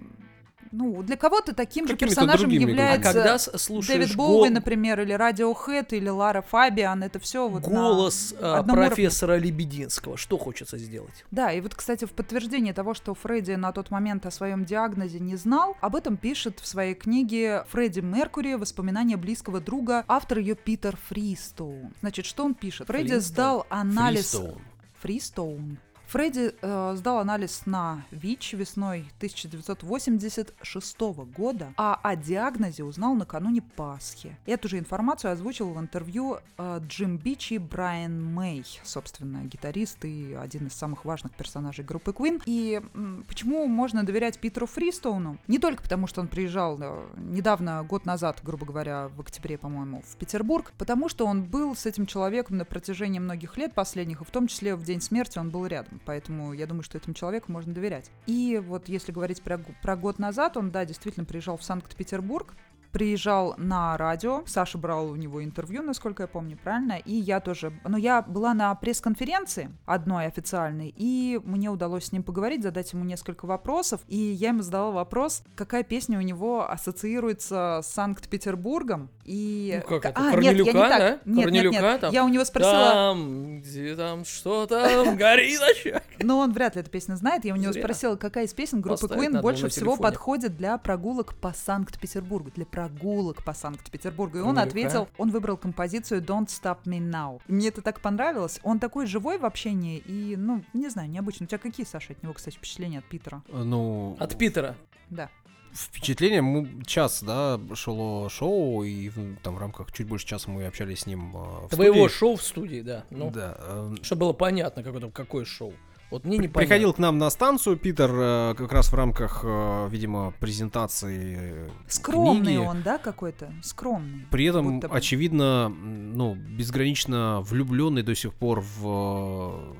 Ну, 0.72 1.02
для 1.02 1.16
кого-то 1.16 1.54
таким 1.54 1.86
же 1.86 1.96
персонажем 1.96 2.48
другими 2.50 2.64
А 2.64 2.68
является 2.70 3.12
когда 3.12 3.38
слушаешь 3.38 4.00
Дэвид 4.00 4.16
гол- 4.16 4.38
Боуи, 4.40 4.50
например, 4.50 5.00
или 5.00 5.14
Radiohead, 5.14 5.88
или 5.90 6.08
Лара 6.08 6.42
Фабиан, 6.42 7.02
это 7.02 7.18
все 7.18 7.48
вот 7.48 7.66
на 7.66 7.68
голос 7.68 8.34
а, 8.40 8.58
одном 8.58 8.76
уровне. 8.76 8.94
профессора 8.94 9.38
Лебединского, 9.38 10.16
что 10.16 10.38
хочется 10.38 10.78
сделать? 10.78 11.24
Да, 11.30 11.52
и 11.52 11.60
вот, 11.60 11.74
кстати, 11.74 12.04
в 12.04 12.12
подтверждение 12.12 12.74
того, 12.74 12.94
что 12.94 13.14
Фредди 13.14 13.52
на 13.52 13.72
тот 13.72 13.90
момент 13.90 14.26
о 14.26 14.30
своем 14.30 14.64
диагнозе 14.64 15.20
не 15.20 15.36
знал, 15.36 15.76
об 15.80 15.96
этом 15.96 16.16
пишет 16.16 16.60
в 16.60 16.66
своей 16.66 16.94
книге 16.94 17.64
Фредди 17.70 18.00
Меркури 18.00 18.54
«Воспоминания 18.54 19.16
близкого 19.16 19.60
друга», 19.60 20.04
автор 20.08 20.38
ее 20.38 20.54
Питер 20.54 20.96
Фристоун. 21.08 21.92
Значит, 22.00 22.26
что 22.26 22.44
он 22.44 22.54
пишет? 22.54 22.86
Фредди 22.86 23.14
сдал 23.14 23.66
анализ... 23.70 24.30
Фристоун. 24.30 24.60
Фристоун. 25.00 25.78
Фредди 26.07 26.54
э, 26.61 26.94
сдал 26.96 27.18
анализ 27.18 27.66
на 27.66 28.04
ВИЧ 28.12 28.52
весной 28.54 29.00
1986 29.16 31.00
года, 31.36 31.74
а 31.76 31.98
о 32.00 32.14
диагнозе 32.14 32.84
узнал 32.84 33.14
накануне 33.14 33.61
Пасхи. 33.61 34.36
Эту 34.46 34.68
же 34.68 34.78
информацию 34.78 35.32
озвучил 35.32 35.70
в 35.70 35.80
интервью 35.80 36.38
э, 36.59 36.80
Джим 36.86 37.18
Бич 37.18 37.50
и 37.50 37.59
Брайан 37.59 38.22
Мэй, 38.22 38.64
собственно, 38.84 39.42
гитарист 39.44 40.04
и 40.04 40.34
один 40.34 40.68
из 40.68 40.74
самых 40.74 41.04
важных 41.04 41.34
персонажей 41.34 41.84
группы 41.84 42.12
Queen. 42.12 42.40
И 42.46 42.80
м, 42.94 43.24
почему 43.26 43.66
можно 43.66 44.04
доверять 44.04 44.38
Питеру 44.38 44.66
Фристоуну? 44.66 45.38
Не 45.48 45.59
только 45.59 45.82
потому, 45.82 46.07
что 46.07 46.20
он 46.20 46.28
приезжал 46.28 46.78
э, 46.80 47.07
недавно, 47.16 47.82
год 47.82 48.07
назад, 48.07 48.40
грубо 48.44 48.64
говоря, 48.64 49.09
в 49.09 49.20
октябре, 49.20 49.59
по-моему, 49.59 50.02
в 50.07 50.16
Петербург, 50.16 50.72
потому 50.78 51.09
что 51.09 51.26
он 51.26 51.42
был 51.42 51.74
с 51.74 51.84
этим 51.84 52.07
человеком 52.07 52.59
на 52.59 52.64
протяжении 52.64 53.18
многих 53.18 53.57
лет 53.57 53.74
последних, 53.74 54.20
и 54.20 54.24
в 54.24 54.30
том 54.30 54.46
числе 54.46 54.76
в 54.76 54.84
день 54.84 55.00
смерти 55.00 55.38
он 55.38 55.50
был 55.50 55.66
рядом. 55.66 55.95
Поэтому 56.05 56.53
я 56.53 56.66
думаю, 56.66 56.82
что 56.82 56.99
этому 56.99 57.14
человеку 57.14 57.53
можно 57.53 57.72
доверять. 57.72 58.11
И 58.26 58.62
вот 58.64 58.88
если 58.88 59.12
говорить 59.12 59.42
про, 59.42 59.59
про 59.59 59.97
год 59.97 60.18
назад, 60.18 60.57
он, 60.57 60.70
да, 60.70 60.84
действительно 60.84 61.24
приезжал 61.24 61.57
в 61.57 61.62
Санкт-Петербург, 61.62 62.55
приезжал 62.93 63.55
на 63.57 63.97
радио. 63.97 64.43
Саша 64.47 64.78
брал 64.78 65.11
у 65.11 65.16
него 65.16 65.43
интервью, 65.45 65.82
насколько 65.82 66.24
я 66.24 66.26
помню, 66.26 66.59
правильно? 66.62 66.99
И 67.05 67.14
я 67.14 67.41
тоже. 67.41 67.72
Но 67.84 67.97
я 67.97 68.22
была 68.22 68.55
на 68.55 68.74
пресс-конференции 68.74 69.70
одной 69.84 70.26
официальной, 70.26 70.93
и 70.97 71.41
мне 71.45 71.70
удалось 71.70 72.07
с 72.07 72.12
ним 72.12 72.22
поговорить, 72.22 72.62
задать 72.62 72.93
ему 72.93 73.05
несколько 73.05 73.47
вопросов. 73.47 74.01
И 74.09 74.16
я 74.16 74.49
ему 74.49 74.62
задала 74.62 74.91
вопрос, 74.91 75.43
какая 75.55 75.82
песня 75.82 76.18
у 76.18 76.22
него 76.22 76.70
ассоциируется 76.70 77.80
с 77.82 77.87
Санкт-Петербургом. 77.89 79.11
И... 79.24 79.80
Ну, 79.82 79.89
как 79.99 80.11
это, 80.12 80.20
А, 80.20 80.34
нет, 80.34 80.45
я 80.45 80.53
не 80.53 80.59
Корнелюка, 80.59 80.89
так. 80.89 80.99
да? 80.99 81.11
Нет, 81.11 81.20
нет, 81.24 81.45
Корнелюка 81.45 81.80
нет. 81.80 82.01
там? 82.01 82.12
Я 82.12 82.24
у 82.24 82.28
него 82.28 82.45
спросила... 82.45 82.91
Там, 82.91 83.61
где 83.61 83.97
там, 83.97 84.24
что 84.24 84.66
там, 84.66 85.16
горит 85.16 85.61
очаг. 85.61 86.03
Но 86.20 86.39
он 86.39 86.53
вряд 86.53 86.76
ли 86.76 86.82
эту 86.82 86.91
песню 86.91 87.16
знает. 87.16 87.45
Я 87.45 87.55
у 87.55 87.57
него 87.57 87.72
спросила, 87.72 88.16
какая 88.16 88.45
из 88.45 88.55
песен 88.55 88.80
группы 88.80 89.07
Queen 89.07 89.41
больше 89.41 89.68
всего 89.68 89.97
подходит 89.97 90.57
для 90.57 90.78
прогулок 90.78 91.34
по 91.37 91.53
Санкт-Петербургу. 91.53 92.51
Для 92.55 92.66
прогулок 92.77 93.43
по 93.43 93.55
Санкт-Петербургу. 93.55 94.39
И 94.39 94.41
он 94.43 94.55
Ну-ка. 94.55 94.62
ответил, 94.62 95.09
он 95.16 95.31
выбрал 95.31 95.57
композицию 95.57 96.20
Don't 96.22 96.47
Stop 96.49 96.79
Me 96.85 96.99
Now. 97.01 97.41
Мне 97.49 97.68
это 97.68 97.81
так 97.81 98.01
понравилось. 98.01 98.61
Он 98.62 98.79
такой 98.79 99.07
живой 99.07 99.39
в 99.39 99.47
общении 99.47 99.99
и, 99.99 100.37
ну, 100.37 100.62
не 100.74 100.89
знаю, 100.91 101.09
необычно. 101.09 101.45
У 101.45 101.47
тебя 101.49 101.59
какие, 101.59 101.87
Саша, 101.87 102.12
от 102.12 102.22
него, 102.22 102.35
кстати, 102.35 102.57
впечатления 102.57 102.99
от 102.99 103.05
Питера? 103.07 103.43
Ну, 103.49 104.16
От 104.20 104.37
Питера. 104.37 104.77
Да. 105.09 105.31
впечатление, 105.72 106.43
мы 106.43 106.83
час, 106.85 107.22
да, 107.22 107.59
шло 107.74 108.29
шоу, 108.31 108.83
и 108.85 109.11
там 109.43 109.55
в 109.57 109.59
рамках 109.59 109.93
чуть 109.93 110.07
больше 110.07 110.27
часа 110.27 110.51
мы 110.51 110.66
общались 110.66 111.01
с 111.01 111.07
ним 111.07 111.37
а, 111.37 111.66
в 111.66 111.70
Твоего 111.70 111.95
студии. 112.09 112.12
шоу 112.14 112.37
в 112.37 112.43
студии, 112.43 112.81
да. 112.83 113.05
Ну, 113.11 113.31
Да. 113.31 113.57
э, 113.59 113.95
чтобы 114.03 114.20
было 114.20 114.33
понятно, 114.33 114.83
какое, 114.83 115.11
какое 115.11 115.45
шоу. 115.45 115.72
Вот 116.11 116.24
мне 116.24 116.38
не 116.38 116.48
Приходил 116.48 116.92
к 116.92 116.98
нам 116.98 117.18
на 117.18 117.28
станцию 117.30 117.76
Питер 117.76 118.11
э, 118.12 118.54
как 118.57 118.72
раз 118.72 118.92
в 118.92 118.94
рамках, 118.94 119.40
э, 119.44 119.88
видимо, 119.90 120.32
презентации 120.38 121.36
э, 121.40 121.68
Скромный 121.88 122.54
книги. 122.54 122.59
он, 122.59 122.82
да, 122.82 122.98
какой-то? 122.98 123.52
Скромный. 123.62 124.26
При 124.30 124.44
этом, 124.46 124.82
очевидно, 124.88 125.68
ну, 125.68 126.34
безгранично 126.34 127.40
влюбленный 127.40 128.02
до 128.02 128.14
сих 128.14 128.34
пор 128.34 128.62
в 128.78 129.76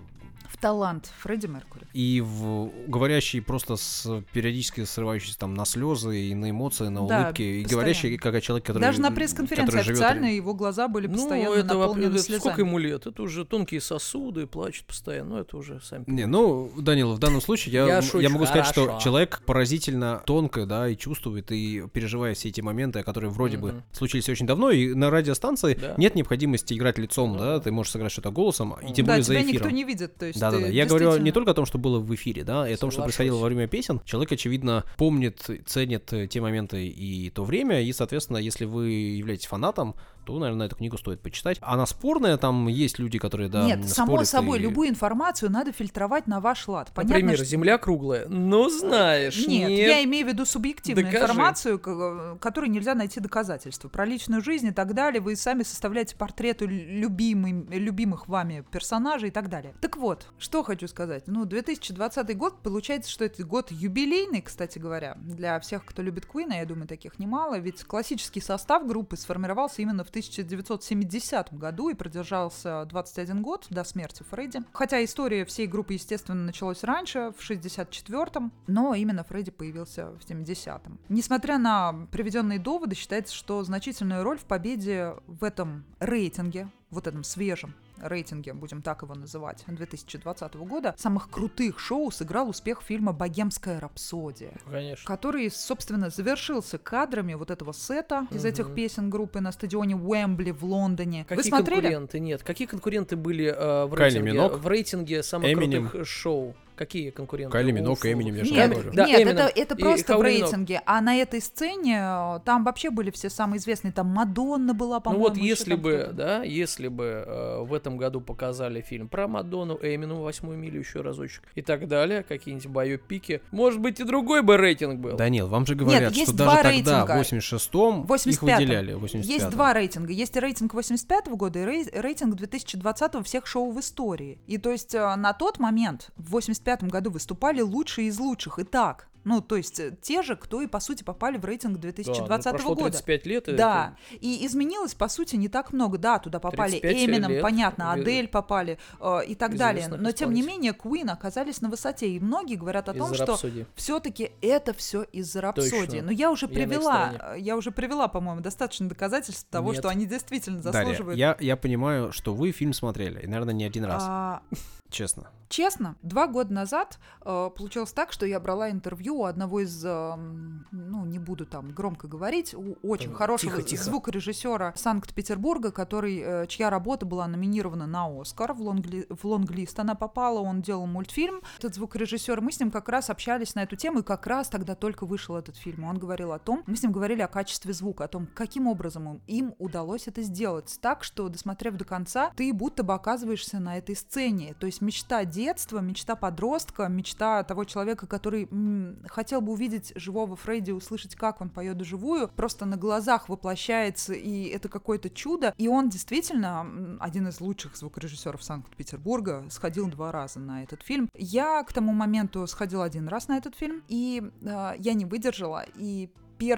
В 0.49 0.57
талант 0.59 1.11
Фредди 1.21 1.47
Меркури. 1.47 1.85
и 1.93 2.21
в 2.25 2.71
говорящий 2.89 3.41
просто 3.41 3.77
с 3.77 4.23
периодически 4.33 4.85
срывающийся 4.85 5.39
там 5.39 5.55
на 5.55 5.65
слезы 5.65 6.19
и 6.29 6.35
на 6.35 6.51
эмоции, 6.51 6.89
на 6.89 7.07
Да, 7.07 7.23
улыбки, 7.25 7.43
и 7.43 7.63
постоянно. 7.63 7.69
говорящий 7.71 8.17
как 8.19 8.43
человек, 8.43 8.67
который 8.67 8.83
Даже 8.83 9.01
на 9.01 9.11
пресс-конференции 9.11 9.67
который 9.67 9.85
живет 9.85 10.01
официально 10.01 10.27
его 10.27 10.55
глаза 10.55 10.89
были 10.89 11.07
Ну, 11.07 11.15
постоянно 11.15 11.55
это, 11.55 11.75
воп- 11.75 11.79
наполнены 11.79 12.15
это 12.15 12.19
слезами. 12.19 12.39
сколько 12.41 12.61
ему 12.61 12.79
лет? 12.79 13.07
Это 13.07 13.23
уже 13.23 13.45
тонкие 13.45 13.81
сосуды, 13.81 14.47
плачет 14.47 14.85
постоянно. 14.87 15.27
Ну, 15.37 15.39
это 15.41 15.57
уже 15.57 15.81
сами 15.81 16.05
Не, 16.07 16.27
ну, 16.27 16.71
Данил, 16.79 17.15
в 17.15 17.19
данном 17.19 17.41
случае 17.41 17.75
я, 17.75 17.87
Я 17.87 18.03
шучу, 18.03 18.29
могу 18.31 18.47
сказать, 18.47 18.67
что 18.67 18.87
хорошо. 18.87 19.01
человек 19.05 19.43
поразительно 19.45 20.23
тонко, 20.27 20.67
да, 20.67 20.89
и 20.89 20.97
чувствует, 20.97 21.51
и 21.51 21.85
переживает 21.93 22.37
все 22.39 22.49
эти 22.51 22.61
моменты, 22.61 23.03
которые 23.03 23.31
вроде 23.31 23.57
бы 23.59 23.73
Мгм. 23.73 23.83
случились 23.93 24.29
очень 24.29 24.47
давно, 24.47 24.71
и 24.71 24.95
на 24.95 25.11
радиостанции 25.11 25.75
Да. 25.75 25.95
нет 25.97 26.15
необходимости 26.15 26.75
играть 26.75 26.99
лицом, 26.99 27.33
Ну 27.33 27.39
да, 27.39 27.45
да. 27.57 27.61
ты 27.61 27.71
можешь 27.73 27.93
сыграть 27.93 28.13
что-то 28.13 28.31
голосом, 28.31 28.75
и 28.81 28.93
тем 28.93 29.07
да, 29.07 29.13
более 29.13 29.23
за 29.25 29.33
тебя 29.35 29.43
эфиром. 29.43 29.55
никто 29.55 29.71
не 29.71 29.85
видит, 29.85 30.17
то 30.17 30.27
есть 30.27 30.36
Да-да-да. 30.39 30.67
ты 30.67 30.73
Я 30.73 30.87
говорю 30.87 31.17
не 31.19 31.33
только 31.33 31.51
о 31.53 31.55
том, 31.55 31.67
что 31.67 31.79
было 31.79 31.99
в 31.99 32.15
эфире, 32.15 32.45
да, 32.45 32.69
и 32.69 32.73
о 32.73 32.77
том, 32.77 32.91
что 32.91 33.03
происходило 33.03 33.39
во 33.39 33.47
время 33.47 33.67
песен. 33.69 34.01
Человек, 34.05 34.33
очевидно, 34.33 34.85
помнит, 34.97 35.49
ценит 35.67 36.13
э, 36.13 36.27
те 36.27 36.41
моменты 36.41 36.87
и 36.87 37.31
то 37.31 37.45
время, 37.45 37.83
и, 37.83 37.93
соответственно, 37.93 38.39
если 38.39 38.65
вы 38.65 38.91
являетесь 38.91 39.47
фанатом, 39.47 39.95
то, 40.27 40.39
наверное, 40.39 40.67
эту 40.67 40.77
книгу 40.77 40.99
стоит 40.99 41.21
почитать. 41.23 41.59
Она 41.63 41.87
спорная, 41.87 42.37
там 42.37 42.67
есть 42.67 42.99
люди, 42.99 43.19
которые, 43.19 43.49
да, 43.49 43.65
Нет, 43.65 43.89
само 43.89 44.25
собой, 44.25 44.59
и- 44.59 44.63
любую 44.63 44.89
информацию 44.89 45.51
надо 45.51 45.73
фильтровать 45.73 46.27
на 46.27 46.41
ваш 46.41 46.67
лад. 46.67 46.91
Понятно, 46.95 47.15
Например, 47.15 47.37
что- 47.37 47.45
земля 47.45 47.79
круглая. 47.79 48.27
Ну, 48.29 48.69
знаешь, 48.69 49.39
Нет, 49.47 49.69
нет. 49.69 49.89
я 49.89 50.05
имею 50.05 50.27
в 50.27 50.29
виду 50.29 50.45
субъективную 50.45 51.07
Докажи. 51.07 51.25
информацию, 51.25 51.79
к- 51.79 52.39
которой 52.41 52.69
нельзя 52.69 52.95
найти 52.95 53.21
доказательства. 53.21 53.89
Про 53.89 54.05
личную 54.05 54.43
жизнь 54.43 54.67
и 54.67 54.73
так 54.73 54.95
далее. 54.95 55.21
Вы 55.21 55.37
сами 55.37 55.63
составляете 55.63 56.17
портреты 56.17 56.67
любимым, 56.67 57.69
любимых 57.71 58.27
вами 58.29 58.65
персонажей 58.73 59.29
и 59.29 59.33
так 59.33 59.49
далее. 59.49 59.75
Так 59.81 59.97
вот. 59.97 60.27
Что 60.39 60.63
хочу 60.65 60.89
сказать? 60.89 61.25
Ну, 61.27 61.45
2020 61.45 62.35
год, 62.37 62.63
получается, 62.63 63.11
что 63.11 63.25
это 63.25 63.45
год 63.45 63.71
юбилейный, 63.71 64.43
кстати 64.43 64.79
говоря, 64.79 65.17
для 65.23 65.61
всех, 65.61 65.85
кто 65.85 66.03
любит 66.03 66.27
Куина, 66.27 66.55
я 66.55 66.67
думаю, 66.67 66.89
таких 66.89 67.19
немало, 67.19 67.59
ведь 67.59 67.85
классический 67.85 68.41
состав 68.41 68.87
группы 68.87 69.17
сформировался 69.17 69.83
именно 69.83 70.03
в 70.05 70.11
1970 70.17 71.53
году 71.53 71.91
и 71.91 71.95
продержался 71.95 72.87
21 72.87 73.43
год 73.43 73.67
до 73.69 73.85
смерти 73.85 74.23
Фредди. 74.31 74.61
Хотя 74.73 75.05
история 75.05 75.45
всей 75.45 75.67
группы, 75.67 75.93
естественно, 75.93 76.43
началась 76.43 76.83
раньше, 76.85 77.35
в 77.37 77.51
64-м, 77.51 78.51
но 78.67 78.95
именно 78.95 79.25
Фредди 79.25 79.51
появился 79.51 80.13
в 80.13 80.21
70-м. 80.21 80.99
Несмотря 81.11 81.59
на 81.59 82.07
приведенные 82.11 82.59
доводы, 82.59 82.97
считается, 82.97 83.35
что 83.35 83.63
значительную 83.63 84.23
роль 84.23 84.39
в 84.39 84.45
победе 84.45 85.17
в 85.27 85.45
этом 85.45 85.85
рейтинге, 86.01 86.71
вот 86.89 87.07
этом 87.07 87.23
свежем 87.23 87.75
рейтинге, 88.01 88.53
будем 88.53 88.83
так 88.83 89.03
его 89.03 89.15
называть, 89.15 89.65
2020 89.67 90.55
года, 90.57 90.95
самых 90.99 91.31
крутых 91.31 91.79
шоу 91.79 92.11
сыграл 92.11 92.49
успех 92.49 92.83
фильма 92.83 93.13
«Богемская 93.13 93.81
рапсодия», 93.81 94.53
Конечно. 94.71 95.07
который, 95.07 95.51
собственно, 95.51 96.11
завершился 96.11 96.79
кадрами 96.79 97.35
вот 97.35 97.51
этого 97.51 97.73
сета 97.73 98.27
из 98.31 98.45
этих 98.45 98.67
Мгм. 98.67 98.75
песен 98.75 99.11
группы 99.11 99.41
на 99.41 99.53
стадионе 99.53 99.97
Уэмбли 99.97 100.51
в 100.51 100.65
Лондоне. 100.65 101.25
Какие 101.25 101.37
Вы 101.37 101.45
смотрели? 101.45 101.81
конкуренты? 101.83 102.21
Нет. 102.21 102.43
Какие 102.43 102.67
конкуренты 102.69 103.17
были 103.17 103.47
э, 103.47 103.87
в 103.87 103.95
рейтинге? 103.95 104.49
В 104.49 104.67
рейтинге 104.67 105.23
самых 105.23 105.51
Эминем. 105.53 105.89
крутых 105.89 106.07
шоу. 106.07 106.55
Какие 106.77 107.11
конкуренты? 107.11 107.51
Кайли 107.53 107.73
Фу- 107.73 108.09
Эминем, 108.13 108.35
я 108.35 108.45
же 108.45 108.53
Нет, 108.53 108.71
говорю. 108.71 108.93
Да, 108.93 109.07
нет, 109.07 109.21
Эминем. 109.23 109.37
это, 109.39 109.61
это 109.61 109.75
И 109.75 109.81
просто 109.83 110.05
в 110.05 110.07
Каули 110.17 110.35
Миног. 110.35 110.43
рейтинге. 110.51 110.83
А 110.87 111.01
на 111.01 111.17
этой 111.17 111.41
сцене 111.41 111.99
э, 112.01 112.41
там 112.45 112.65
вообще 112.65 112.91
были 112.91 113.11
все 113.11 113.31
самые 113.31 113.59
известные. 113.59 113.93
Там 113.93 114.09
Мадонна 114.09 114.75
была, 114.75 114.97
Ну 114.97 115.01
по-моему. 115.01 115.25
вот 115.25 115.37
еще 115.37 115.47
если 115.49 115.75
бы, 115.75 116.11
да, 116.13 116.43
если 116.43 116.89
бы 116.89 117.25
э, 117.27 117.61
в 117.63 117.73
этом 117.73 117.97
году 117.97 118.21
показали 118.21 118.81
фильм 118.83 119.09
про 119.09 119.27
Мадонну, 119.27 119.79
Эмину, 119.81 120.21
восьмую 120.21 120.59
милю 120.59 120.79
еще 120.81 121.01
разочек 121.01 121.43
и 121.55 121.63
так 121.63 121.89
далее, 121.89 122.23
какие-нибудь 122.23 122.67
байопики, 122.69 123.41
может 123.51 123.81
быть 123.81 123.99
и 124.01 124.05
другой 124.05 124.43
бы 124.43 124.57
рейтинг 124.59 125.01
был. 125.01 125.17
Данил, 125.17 125.49
вам 125.49 125.65
же 125.65 125.75
говорят, 125.75 126.13
есть 126.13 126.29
что 126.33 126.37
даже 126.37 126.57
тогда, 126.57 126.71
рейтинга. 126.71 127.17
в 127.17 127.21
86-м, 127.21 128.01
их 128.03 128.07
85-м. 128.07 128.55
выделяли. 128.59 128.93
в 128.93 129.05
85-м. 129.05 129.21
Есть 129.23 129.49
два 129.51 129.73
рейтинга. 129.73 130.13
Есть 130.13 130.37
рейтинг 130.37 130.75
85 130.75 131.29
года 131.29 131.59
и 131.61 131.65
рей- 131.65 131.91
рейтинг 131.93 132.35
2020 132.35 133.25
всех 133.25 133.47
шоу 133.47 133.71
в 133.73 133.81
истории. 133.81 134.39
И 134.47 134.59
то 134.59 134.71
есть 134.71 134.95
э, 134.95 135.15
на 135.17 135.33
тот 135.33 135.59
момент, 135.59 136.11
в 136.17 136.31
85 136.33 136.66
году, 136.89 137.11
выступали 137.11 137.61
лучшие 137.61 138.09
из 138.09 138.19
лучших. 138.19 138.59
И 138.59 138.65
так. 138.65 139.09
Ну, 139.25 139.41
то 139.41 139.57
есть 139.57 139.81
э, 139.81 139.93
те 140.01 140.23
же, 140.23 140.37
кто 140.37 140.63
и, 140.63 140.69
по 140.69 140.79
сути, 140.79 141.03
попали 141.03 141.37
в 141.37 141.45
рейтинг 141.45 141.73
Да, 141.73 141.89
ну, 141.89 141.93
2020 141.93 142.53
прошло 142.53 142.75
года. 142.77 142.91
35 142.93 143.27
лет. 143.27 143.49
и 143.49 143.53
Да, 143.57 143.97
и 144.21 144.47
изменилось, 144.47 144.95
по 144.95 145.09
сути, 145.09 145.35
не 145.35 145.49
так 145.49 145.73
много. 145.73 145.99
Да, 145.99 146.21
туда 146.21 146.39
попали 146.39 146.79
35 146.79 146.97
Эмином, 146.97 147.33
лет. 147.33 147.43
понятно, 147.43 147.91
Адель 147.93 148.29
попали 148.29 148.79
э, 149.01 149.21
и 149.27 149.35
так 149.35 149.57
далее. 149.57 149.89
Но, 149.89 150.13
тем 150.13 150.33
не 150.33 150.43
менее, 150.43 150.73
Queen 150.73 151.11
оказались 151.11 151.61
на 151.61 151.69
высоте. 151.69 152.09
И 152.11 152.21
многие 152.21 152.55
говорят 152.55 152.89
о 152.89 152.93
это 152.93 153.01
том, 153.01 153.15
что 153.15 153.37
все-таки 153.75 154.31
это 154.43 154.73
все 154.75 155.03
из-за 155.03 155.41
рапсодии. 155.41 155.87
Точно. 155.87 156.03
Но 156.03 156.13
я 156.13 156.31
уже 156.31 156.47
Я 156.47 156.53
привела, 156.55 157.13
э, 157.35 157.41
я 157.41 157.57
уже 157.57 157.73
привела, 157.73 158.07
по-моему, 158.07 158.43
достаточно 158.43 158.89
доказательств 158.89 159.49
того, 159.51 159.73
Нет. 159.73 159.81
что 159.81 159.89
они 159.89 160.07
действительно 160.07 160.61
Дарья, 160.63 160.85
заслуживают. 160.87 161.19
я, 161.19 161.37
я 161.41 161.57
понимаю, 161.57 162.13
что 162.13 162.33
вы 162.33 162.53
фильм 162.53 162.73
смотрели, 162.73 163.23
и, 163.23 163.27
наверное, 163.27 163.55
не 163.55 163.65
один 163.65 163.87
раз, 163.87 164.05
А, 164.07 164.43
честно. 164.89 165.31
Честно, 165.49 165.97
два 166.03 166.27
года 166.27 166.53
назад 166.53 166.99
э, 167.25 167.51
получилось 167.57 167.93
так, 167.93 168.13
что 168.13 168.27
я 168.27 168.41
брала 168.41 168.71
интервью 168.71 169.17
у 169.21 169.25
одного 169.25 169.61
из, 169.61 169.85
э, 169.85 170.15
ну, 170.17 171.05
не 171.05 171.19
буду 171.19 171.47
там 171.47 171.71
громко 171.71 172.09
говорить, 172.09 172.55
у 172.55 172.77
очень 172.83 173.09
Тихо, 173.09 173.19
хорошего 173.19 173.63
тихо. 173.63 173.85
звукорежиссера 173.85 174.73
Санкт-Петербурга, 174.77 175.71
который, 175.71 176.19
э, 176.19 176.47
чья 176.47 176.71
работа 176.71 177.07
была 177.07 177.27
номинирована 177.27 177.87
на 177.87 178.07
Оскар, 178.21 178.53
в, 178.53 178.61
лонгли- 178.61 179.07
в 179.15 179.25
лонглист 179.25 179.79
она 179.79 179.95
попала, 179.95 180.41
он 180.41 180.63
делал 180.63 180.87
мультфильм. 180.87 181.41
Этот 181.59 181.75
звукорежиссер, 181.75 182.41
мы 182.41 182.53
с 182.53 182.61
ним 182.61 182.71
как 182.71 182.89
раз 182.89 183.11
общались 183.11 183.55
на 183.55 183.63
эту 183.63 183.77
тему, 183.77 184.01
и 184.01 184.03
как 184.03 184.27
раз 184.27 184.49
тогда 184.49 184.75
только 184.75 185.07
вышел 185.07 185.37
этот 185.37 185.57
фильм. 185.57 185.85
Он 185.85 185.99
говорил 185.99 186.33
о 186.33 186.39
том, 186.39 186.63
мы 186.67 186.77
с 186.77 186.83
ним 186.83 186.93
говорили 186.93 187.23
о 187.23 187.29
качестве 187.29 187.73
звука, 187.73 188.05
о 188.05 188.09
том, 188.09 188.27
каким 188.35 188.67
образом 188.67 189.21
им 189.27 189.55
удалось 189.59 190.07
это 190.09 190.23
сделать, 190.23 190.79
так 190.81 191.05
что, 191.05 191.29
досмотрев 191.29 191.77
до 191.77 191.85
конца, 191.85 192.31
ты 192.37 192.53
будто 192.53 192.83
бы 192.83 192.95
оказываешься 192.95 193.59
на 193.61 193.79
этой 193.79 193.97
сцене. 193.97 194.55
То 194.59 194.67
есть 194.67 194.81
мечта 194.81 195.25
детства, 195.37 195.81
мечта 195.81 196.17
подростка, 196.17 196.89
мечта 196.89 197.43
того 197.45 197.65
человека, 197.65 198.07
который 198.07 198.49
м, 198.51 198.97
хотел 199.07 199.43
бы 199.43 199.53
увидеть 199.53 199.93
живого 199.95 200.35
Фредди, 200.35 200.71
услышать, 200.71 201.15
как 201.15 201.41
он 201.43 201.51
поет 201.51 201.77
живую, 201.85 202.29
просто 202.29 202.65
на 202.65 202.79
глазах 202.79 203.29
воплощается, 203.29 204.15
и 204.15 204.45
это 204.47 204.71
какое-то 204.71 205.11
чудо. 205.11 205.53
И 205.59 205.69
он 205.69 205.91
действительно 205.91 206.67
один 207.01 207.29
из 207.29 207.41
лучших 207.41 207.77
звукорежиссеров 207.77 208.43
Санкт-Петербурга, 208.43 209.45
сходил 209.51 209.89
два 209.89 210.11
раза 210.11 210.41
на 210.41 210.63
этот 210.63 210.83
фильм. 210.83 211.11
Я 211.15 211.63
к 211.65 211.73
тому 211.73 211.93
моменту 211.93 212.47
сходила 212.47 212.85
один 212.85 213.09
раз 213.09 213.29
на 213.29 213.37
этот 213.37 213.55
фильм, 213.55 213.83
и 213.89 214.23
э, 214.41 214.73
я 214.79 214.95
не 214.95 215.05
выдержала, 215.05 215.65
и 215.77 216.11
1 216.39 216.57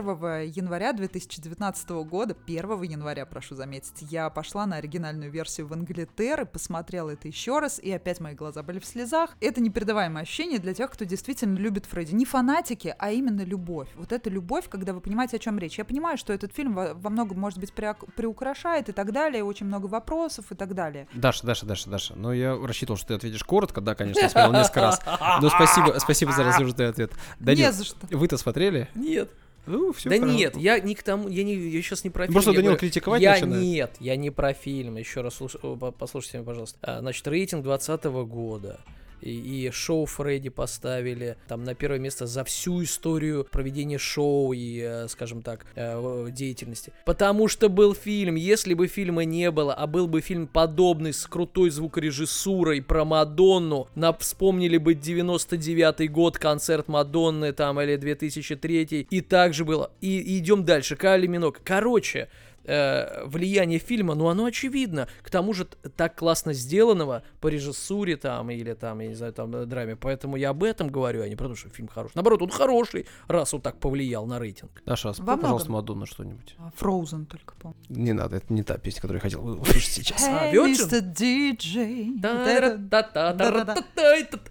января 0.50 0.92
2019 0.92 1.88
года, 2.08 2.36
1 2.46 2.82
января, 2.82 3.26
прошу 3.26 3.54
заметить, 3.54 3.92
я 4.10 4.28
пошла 4.30 4.66
на 4.66 4.76
оригинальную 4.76 5.30
версию 5.30 5.68
в 5.68 5.72
Англитер 5.72 6.40
и 6.42 6.44
посмотрела 6.44 7.10
это 7.10 7.28
еще 7.28 7.58
раз, 7.60 7.78
и 7.78 7.90
опять 7.92 8.20
мои 8.20 8.34
глаза 8.34 8.62
были 8.62 8.78
в 8.78 8.84
слезах. 8.86 9.30
Это 9.40 9.60
непередаваемое 9.60 10.22
ощущение 10.22 10.58
для 10.58 10.74
тех, 10.74 10.90
кто 10.90 11.04
действительно 11.04 11.56
любит 11.56 11.86
Фредди. 11.86 12.14
Не 12.14 12.24
фанатики, 12.24 12.94
а 12.98 13.10
именно 13.12 13.42
любовь. 13.42 13.88
Вот 13.96 14.12
эта 14.12 14.28
любовь, 14.30 14.68
когда 14.68 14.92
вы 14.92 15.00
понимаете, 15.00 15.36
о 15.36 15.38
чем 15.38 15.58
речь. 15.58 15.78
Я 15.78 15.84
понимаю, 15.84 16.18
что 16.18 16.32
этот 16.32 16.52
фильм 16.54 16.74
во, 16.74 16.94
во 16.94 17.10
многом, 17.10 17.38
может 17.38 17.58
быть, 17.58 17.72
приук- 17.74 18.10
приукрашает 18.16 18.88
и 18.88 18.92
так 18.92 19.12
далее, 19.12 19.44
очень 19.44 19.66
много 19.66 19.86
вопросов 19.86 20.50
и 20.50 20.54
так 20.54 20.74
далее. 20.74 21.06
Даша, 21.14 21.46
Даша, 21.46 21.66
Даша, 21.66 21.88
Даша. 21.90 22.14
Ну, 22.16 22.32
я 22.32 22.56
рассчитывал, 22.56 22.96
что 22.98 23.08
ты 23.08 23.14
ответишь 23.14 23.44
коротко. 23.44 23.80
Да, 23.80 23.94
конечно, 23.94 24.20
я 24.20 24.28
смотрел 24.28 24.52
несколько 24.52 24.80
раз. 24.80 25.00
Но 25.40 25.48
спасибо, 25.50 25.96
спасибо 25.98 26.32
за 26.32 26.44
развернутый 26.44 26.88
ответ. 26.88 27.12
Данил, 27.38 27.66
Не 27.66 27.72
за 27.72 27.84
что. 27.84 27.96
вы-то 28.10 28.36
смотрели? 28.38 28.88
Нет. 28.94 29.30
Ну, 29.68 29.92
все 29.92 30.10
да 30.10 30.18
нет, 30.18 30.56
я 30.56 30.78
не 30.80 30.94
к 30.94 31.02
тому, 31.02 31.28
я 31.28 31.44
не, 31.44 31.54
я 31.54 31.82
сейчас 31.82 32.04
не 32.04 32.10
про 32.10 32.24
фильм. 32.24 32.32
Просто 32.34 32.52
Данил 32.52 32.76
критиковать 32.76 33.20
я 33.22 33.32
начинает. 33.32 33.62
нет, 33.62 33.90
я 34.00 34.16
не 34.16 34.30
про 34.30 34.52
фильм. 34.54 34.96
Еще 34.96 35.20
раз 35.20 35.40
слуш- 35.40 35.92
послушайте 35.98 36.38
меня, 36.38 36.46
пожалуйста. 36.46 36.78
А, 36.82 37.00
Значит, 37.00 37.26
рейтинг 37.28 37.62
2020 37.64 38.04
года. 38.28 38.80
И, 39.20 39.66
и 39.66 39.70
шоу 39.70 40.06
Фредди 40.06 40.48
поставили 40.48 41.36
там 41.48 41.64
на 41.64 41.74
первое 41.74 41.98
место 41.98 42.26
за 42.26 42.44
всю 42.44 42.82
историю 42.82 43.46
проведения 43.50 43.98
шоу 43.98 44.52
и, 44.52 44.80
э, 44.80 45.08
скажем 45.08 45.42
так, 45.42 45.66
э, 45.74 46.28
деятельности. 46.30 46.92
Потому 47.04 47.48
что 47.48 47.68
был 47.68 47.94
фильм. 47.94 48.34
Если 48.34 48.74
бы 48.74 48.86
фильма 48.86 49.24
не 49.24 49.50
было, 49.50 49.74
а 49.74 49.86
был 49.86 50.06
бы 50.06 50.20
фильм 50.20 50.46
подобный 50.46 51.12
с 51.12 51.26
крутой 51.26 51.70
звукорежиссурой 51.70 52.82
про 52.82 53.04
Мадонну, 53.04 53.88
на, 53.94 54.12
вспомнили 54.12 54.78
бы 54.78 54.94
99 54.94 56.10
год, 56.10 56.38
концерт 56.38 56.88
Мадонны 56.88 57.52
там 57.52 57.80
или 57.80 57.96
2003 57.96 59.06
и 59.10 59.20
также 59.20 59.64
было. 59.64 59.90
И, 60.00 60.18
и 60.18 60.38
идем 60.38 60.64
дальше. 60.64 60.96
Кайли 60.96 61.26
Минок. 61.26 61.60
Короче, 61.64 62.28
э, 62.68 63.24
влияние 63.26 63.78
фильма, 63.78 64.14
ну 64.14 64.28
оно 64.28 64.44
очевидно. 64.44 65.08
К 65.22 65.30
тому 65.30 65.54
же 65.54 65.64
так 65.96 66.16
классно 66.16 66.52
сделанного 66.52 67.22
по 67.40 67.48
режиссуре 67.48 68.16
там 68.16 68.50
или 68.50 68.74
там, 68.74 69.00
я 69.00 69.08
не 69.08 69.14
знаю, 69.14 69.32
там 69.32 69.54
э, 69.56 69.64
драме. 69.66 69.96
Поэтому 69.96 70.36
я 70.36 70.50
об 70.50 70.62
этом 70.62 70.88
говорю, 70.90 71.22
а 71.22 71.28
не 71.28 71.36
про 71.36 71.48
то, 71.48 71.54
что 71.54 71.70
фильм 71.70 71.88
хороший. 71.88 72.12
Наоборот, 72.14 72.42
он 72.42 72.50
хороший, 72.50 73.06
раз 73.26 73.54
он 73.54 73.60
так 73.62 73.78
повлиял 73.78 74.26
на 74.26 74.38
рейтинг. 74.38 74.82
Даша, 74.84 75.12
спой, 75.12 75.26
Во 75.26 75.36
пожалуйста, 75.36 75.70
многом. 75.70 75.82
Мадонна 75.88 76.06
что-нибудь. 76.06 76.56
Фроузен 76.76 77.26
только 77.26 77.54
помню. 77.54 77.78
Не 77.88 78.12
надо, 78.12 78.36
это 78.36 78.52
не 78.52 78.62
та 78.62 78.76
песня, 78.76 79.00
которую 79.00 79.18
я 79.18 79.22
хотел 79.22 79.46
услышать 79.60 79.92
сейчас. 79.92 80.22
А, 80.28 80.52
Hey? 80.52 80.74
Mr. 80.74 81.00
DJ. 81.00 82.20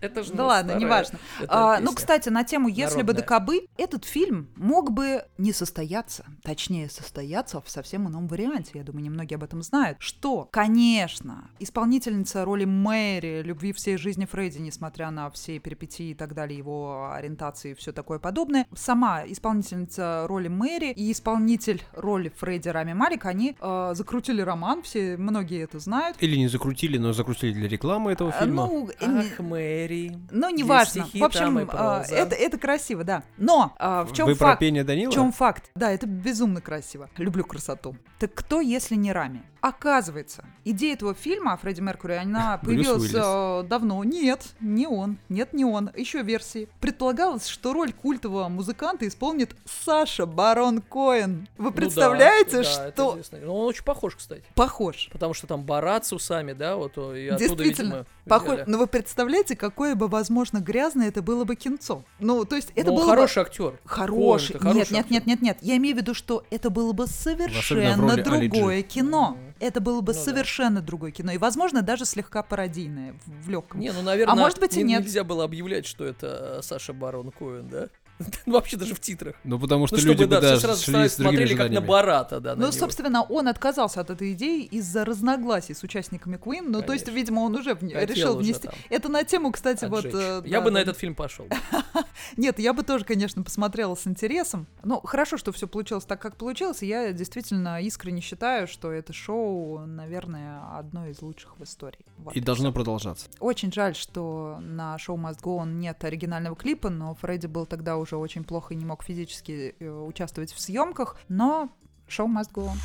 Это- 0.02 0.24
же 0.24 0.34
Да 0.34 0.46
ладно, 0.46 0.76
неважно. 0.78 1.20
А, 1.48 1.80
ну, 1.80 1.94
кстати, 1.94 2.30
на 2.30 2.44
тему 2.44 2.68
«Если 2.68 3.02
бы 3.04 3.14
кабы», 3.28 3.68
этот 3.78 4.06
фильм 4.06 4.50
мог 4.56 4.92
бы 4.92 5.24
не 5.38 5.54
состояться, 5.54 6.26
точнее, 6.44 6.90
состояться 6.90 7.62
в 7.62 7.70
совсем 7.70 8.07
ином 8.08 8.28
варианте. 8.28 8.72
Я 8.76 8.84
думаю, 8.84 9.04
немногие 9.04 9.36
об 9.38 9.44
этом 9.44 9.62
знают. 9.62 9.98
Что, 10.00 10.48
конечно, 10.52 11.50
исполнительница 11.60 12.46
роли 12.46 12.66
Мэри, 12.66 13.42
любви 13.44 13.74
всей 13.74 13.98
жизни 13.98 14.26
Фредди, 14.26 14.60
несмотря 14.60 15.12
на 15.12 15.30
все 15.30 15.60
перипетии 15.60 16.12
и 16.12 16.14
так 16.14 16.34
далее, 16.34 16.58
его 16.58 17.12
ориентации 17.14 17.72
и 17.72 17.74
все 17.76 17.92
такое 17.92 18.20
подобное, 18.20 18.66
сама 18.76 19.24
исполнительница 19.26 20.26
роли 20.28 20.48
Мэри 20.48 20.92
и 20.92 21.12
исполнитель 21.12 21.82
роли 21.94 22.32
Фредди 22.38 22.70
Рами 22.70 22.94
Малик, 22.94 23.26
они 23.26 23.56
э, 23.60 23.92
закрутили 23.96 24.42
роман, 24.42 24.82
все, 24.84 25.18
многие 25.18 25.64
это 25.64 25.80
знают. 25.80 26.18
Или 26.22 26.36
не 26.38 26.48
закрутили, 26.48 26.98
но 26.98 27.14
закрутили 27.14 27.54
для 27.54 27.68
рекламы 27.68 28.12
этого 28.12 28.32
А, 28.32 28.44
фильма. 28.44 28.66
Ну, 28.68 28.90
э, 28.90 28.94
Ах, 29.06 29.40
Мэри. 29.40 30.18
ну, 30.32 30.50
неважно. 30.50 31.08
В 31.14 31.24
общем, 31.24 31.66
проза. 31.68 32.14
это, 32.16 32.36
это 32.36 32.58
красиво, 32.58 33.04
да. 33.04 33.24
Но 33.38 33.74
а, 33.80 34.04
в 34.06 34.14
чем 34.14 34.28
Вы 34.28 34.36
про 34.36 34.48
факт? 34.48 34.60
пение 34.60 34.84
Данила? 34.84 35.12
В 35.12 35.14
чем 35.14 35.32
факт? 35.32 35.70
Да, 35.76 35.92
это 35.92 36.06
безумно 36.08 36.62
красиво. 36.62 37.10
Люблю 37.18 37.44
красоту. 37.44 37.87
Красоту. 37.88 38.08
Так 38.20 38.34
кто, 38.34 38.62
если 38.62 38.96
не 38.96 39.12
Рами? 39.12 39.44
Оказывается, 39.62 40.46
идея 40.66 40.94
этого 40.94 41.14
фильма 41.14 41.54
о 41.54 41.58
Фредди 41.58 41.82
Меркури, 41.82 42.14
она 42.14 42.58
появилась 42.58 43.12
э, 43.14 43.68
давно. 43.68 44.04
Нет, 44.04 44.56
не 44.60 44.88
он. 44.88 45.18
Нет, 45.30 45.54
не 45.54 45.66
он. 45.66 45.92
Еще 45.96 46.22
версии. 46.24 46.70
Предполагалось, 46.80 47.48
что 47.48 47.74
роль 47.74 47.92
культового 47.92 48.48
музыканта 48.50 49.08
исполнит 49.08 49.56
Саша 49.66 50.26
Барон 50.26 50.82
Коэн. 50.82 51.48
Вы 51.58 51.66
Ну 51.66 51.70
да, 51.70 51.76
представляете, 51.76 52.52
да, 52.52 52.60
это 52.62 52.64
что 52.64 53.12
известно. 53.14 53.40
Ну, 53.44 53.56
он 53.56 53.68
очень 53.68 53.84
похож, 53.84 54.16
кстати. 54.16 54.44
похож? 54.56 55.10
Потому 55.12 55.34
что 55.34 55.48
там 55.48 55.64
барат 55.64 56.06
с 56.06 56.14
усами, 56.14 56.54
да, 56.54 56.76
вот 56.76 56.98
о, 56.98 57.14
и 57.14 57.28
оттуда, 57.28 57.48
Действительно, 57.48 57.88
видимо, 57.88 58.06
Похож. 58.28 58.54
взяли. 58.56 58.70
Но 58.70 58.78
вы 58.78 58.88
представляете, 58.88 59.56
какое 59.56 59.96
бы, 59.96 60.08
возможно, 60.08 60.60
грязное 60.60 61.08
это 61.08 61.22
было 61.22 61.44
бы 61.44 61.56
кинцо. 61.56 62.04
Ну, 62.20 62.46
то 62.46 62.56
есть 62.56 62.72
это 62.76 62.88
Ну, 62.88 62.94
он 62.94 63.00
было 63.02 63.06
бы- 63.06 63.16
хороший 63.16 63.44
актер. 63.44 63.80
Хороший. 63.86 64.54
Коэн-то 64.54 64.68
хороший 64.70 64.94
Нет, 64.94 65.10
нет, 65.10 65.10
нет, 65.10 65.26
нет, 65.26 65.42
нет. 65.42 65.58
Я 65.62 65.78
имею 65.78 65.96
в 65.96 66.00
виду, 66.00 66.14
что 66.14 66.44
это 66.50 66.70
было 66.70 66.94
бы 66.94 67.08
совершенно 67.08 68.10
роли 68.10 68.22
Али 68.22 68.48
другое 68.50 68.82
кино. 68.84 69.38
Это 69.60 69.82
было 69.82 70.02
бы 70.02 70.14
Ну 70.14 70.20
да. 70.20 70.24
совершенно 70.26 70.82
другое 70.82 71.12
кино. 71.12 71.32
И, 71.32 71.38
возможно, 71.38 71.82
даже 71.82 72.06
слегка 72.06 72.44
пародийное 72.44 73.16
в, 73.26 73.46
в 73.46 73.50
легком. 73.50 73.80
Не, 73.80 73.92
ну, 73.92 74.02
наверное, 74.04 74.34
А 74.34 74.36
может 74.36 74.60
быть 74.60 74.76
и 74.78 74.84
не- 74.84 74.94
нет. 74.94 75.02
нельзя 75.04 75.24
было 75.24 75.44
объявлять, 75.46 75.86
что 75.88 76.06
это 76.06 76.60
Саша 76.62 76.94
Барон 76.94 77.32
Коэн, 77.32 77.68
да? 77.68 77.88
Вообще 78.46 78.78
даже 78.78 78.96
в 78.96 79.00
титрах. 79.00 79.36
Ну, 79.44 79.60
потому 79.60 79.88
что 79.88 79.96
Ну, 79.98 80.02
люди 80.04 80.18
чтобы, 80.24 80.36
бы, 80.36 80.42
да, 80.42 80.52
все 80.58 80.60
сразу 80.68 80.84
шли 80.84 81.08
с 81.10 81.16
смотрели 81.16 81.56
как 81.56 81.70
на. 81.72 81.82
Барата, 81.82 82.40
да, 82.40 82.52
на 82.56 82.62
Ну, 82.62 82.62
него. 82.68 82.72
собственно, 82.72 83.24
он 83.24 83.48
отказался 83.48 84.02
от 84.02 84.10
этой 84.10 84.34
идеи 84.34 84.64
из-за 84.64 85.06
разногласий 85.06 85.74
с 85.76 85.84
участниками 85.84 86.38
Queen. 86.38 86.64
Ну, 86.68 86.82
то 86.82 86.94
есть, 86.94 87.06
Конечно. 87.06 87.12
видимо, 87.20 87.40
он 87.42 87.56
уже 87.56 87.76
Хотел 87.76 88.00
решил 88.06 88.30
уже 88.38 88.44
внести. 88.46 88.68
там 88.68 88.76
Это 88.90 89.10
на 89.10 89.24
тему, 89.24 89.52
кстати, 89.52 89.86
вот. 89.86 90.00
отжечь. 90.06 90.14
э, 90.16 90.42
Я 90.46 90.60
да, 90.60 90.66
бы 90.66 90.72
на 90.72 90.76
да. 90.76 90.82
этот 90.82 90.98
фильм 90.98 91.16
пошел. 91.16 91.48
Нет, 92.38 92.60
я 92.60 92.74
бы 92.74 92.84
тоже, 92.84 93.06
конечно, 93.06 93.44
посмотрела 93.44 93.96
с 93.96 94.08
интересом. 94.08 94.68
Ну, 94.84 95.00
хорошо, 95.02 95.38
что 95.38 95.52
все 95.52 95.68
получилось 95.68 96.06
так, 96.06 96.22
как 96.22 96.36
получилось. 96.38 96.84
и 96.84 96.88
Я 96.88 97.12
действительно 97.12 97.82
искренне 97.82 98.22
считаю, 98.22 98.68
что 98.68 98.92
это 98.92 99.14
шоу, 99.14 99.80
наверное, 99.86 100.62
одно 100.78 101.08
из 101.08 101.22
лучших 101.22 101.58
в 101.58 101.64
истории. 101.64 102.00
Вот. 102.18 102.36
И 102.36 102.40
должно 102.40 102.72
продолжаться. 102.72 103.28
Очень 103.40 103.72
жаль, 103.72 103.96
что 103.96 104.58
на 104.62 104.98
шоу 104.98 105.18
Must 105.18 105.42
Go 105.42 105.60
On 105.64 105.74
нет 105.74 106.04
оригинального 106.04 106.56
клипа, 106.56 106.90
но 106.90 107.14
Фредди 107.16 107.48
был 107.48 107.66
тогда 107.66 107.98
уже 107.98 108.07
очень 108.16 108.46
плохо 108.46 108.74
и 108.74 108.78
не 108.78 108.86
мог 108.86 109.04
физически 109.04 109.76
э, 109.80 109.90
участвовать 109.90 110.54
в 110.54 110.62
съемках. 110.62 111.18
Но 111.28 111.70
шоу 112.08 112.28
Must 112.28 112.54
Go 112.54 112.70
On. 112.70 112.78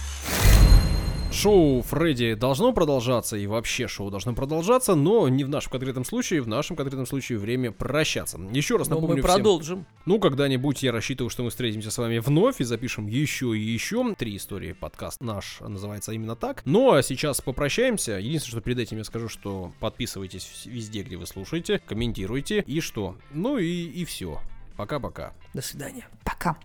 Шоу 1.32 1.80
Фредди 1.80 2.34
должно 2.34 2.74
продолжаться, 2.74 3.38
и 3.38 3.46
вообще 3.46 3.88
шоу 3.88 4.10
должно 4.10 4.34
продолжаться, 4.34 4.94
но 4.94 5.28
не 5.28 5.44
в 5.44 5.48
нашем 5.48 5.72
конкретном 5.72 6.04
случае, 6.04 6.42
в 6.42 6.46
нашем 6.46 6.76
конкретном 6.76 7.06
случае 7.06 7.38
время 7.38 7.72
прощаться. 7.72 8.38
Еще 8.52 8.76
раз 8.76 8.88
Но 8.88 8.96
напомню 8.96 9.16
мы 9.16 9.22
всем, 9.22 9.32
продолжим. 9.32 9.86
ну, 10.04 10.20
когда-нибудь 10.20 10.82
я 10.82 10.92
рассчитываю, 10.92 11.30
что 11.30 11.42
мы 11.42 11.48
встретимся 11.48 11.90
с 11.90 11.96
вами 11.96 12.18
вновь 12.18 12.60
и 12.60 12.64
запишем 12.64 13.06
еще 13.06 13.56
и 13.56 13.60
еще. 13.60 14.14
Три 14.14 14.36
истории 14.36 14.72
подкаст 14.72 15.22
наш 15.22 15.60
называется 15.60 16.12
именно 16.12 16.36
так. 16.36 16.60
Ну, 16.66 16.92
а 16.92 17.02
сейчас 17.02 17.40
попрощаемся. 17.40 18.18
Единственное, 18.18 18.52
что 18.52 18.60
перед 18.60 18.78
этим 18.80 18.98
я 18.98 19.04
скажу, 19.04 19.30
что 19.30 19.72
подписывайтесь 19.80 20.66
везде, 20.66 21.02
где 21.02 21.16
вы 21.16 21.26
слушаете, 21.26 21.78
комментируйте, 21.78 22.62
и 22.66 22.80
что? 22.80 23.16
Ну 23.32 23.56
и, 23.56 23.66
и 23.66 24.04
все. 24.04 24.38
Пока-пока. 24.76 25.32
До 25.54 25.62
свидания. 25.62 26.06
Пока. 26.24 26.56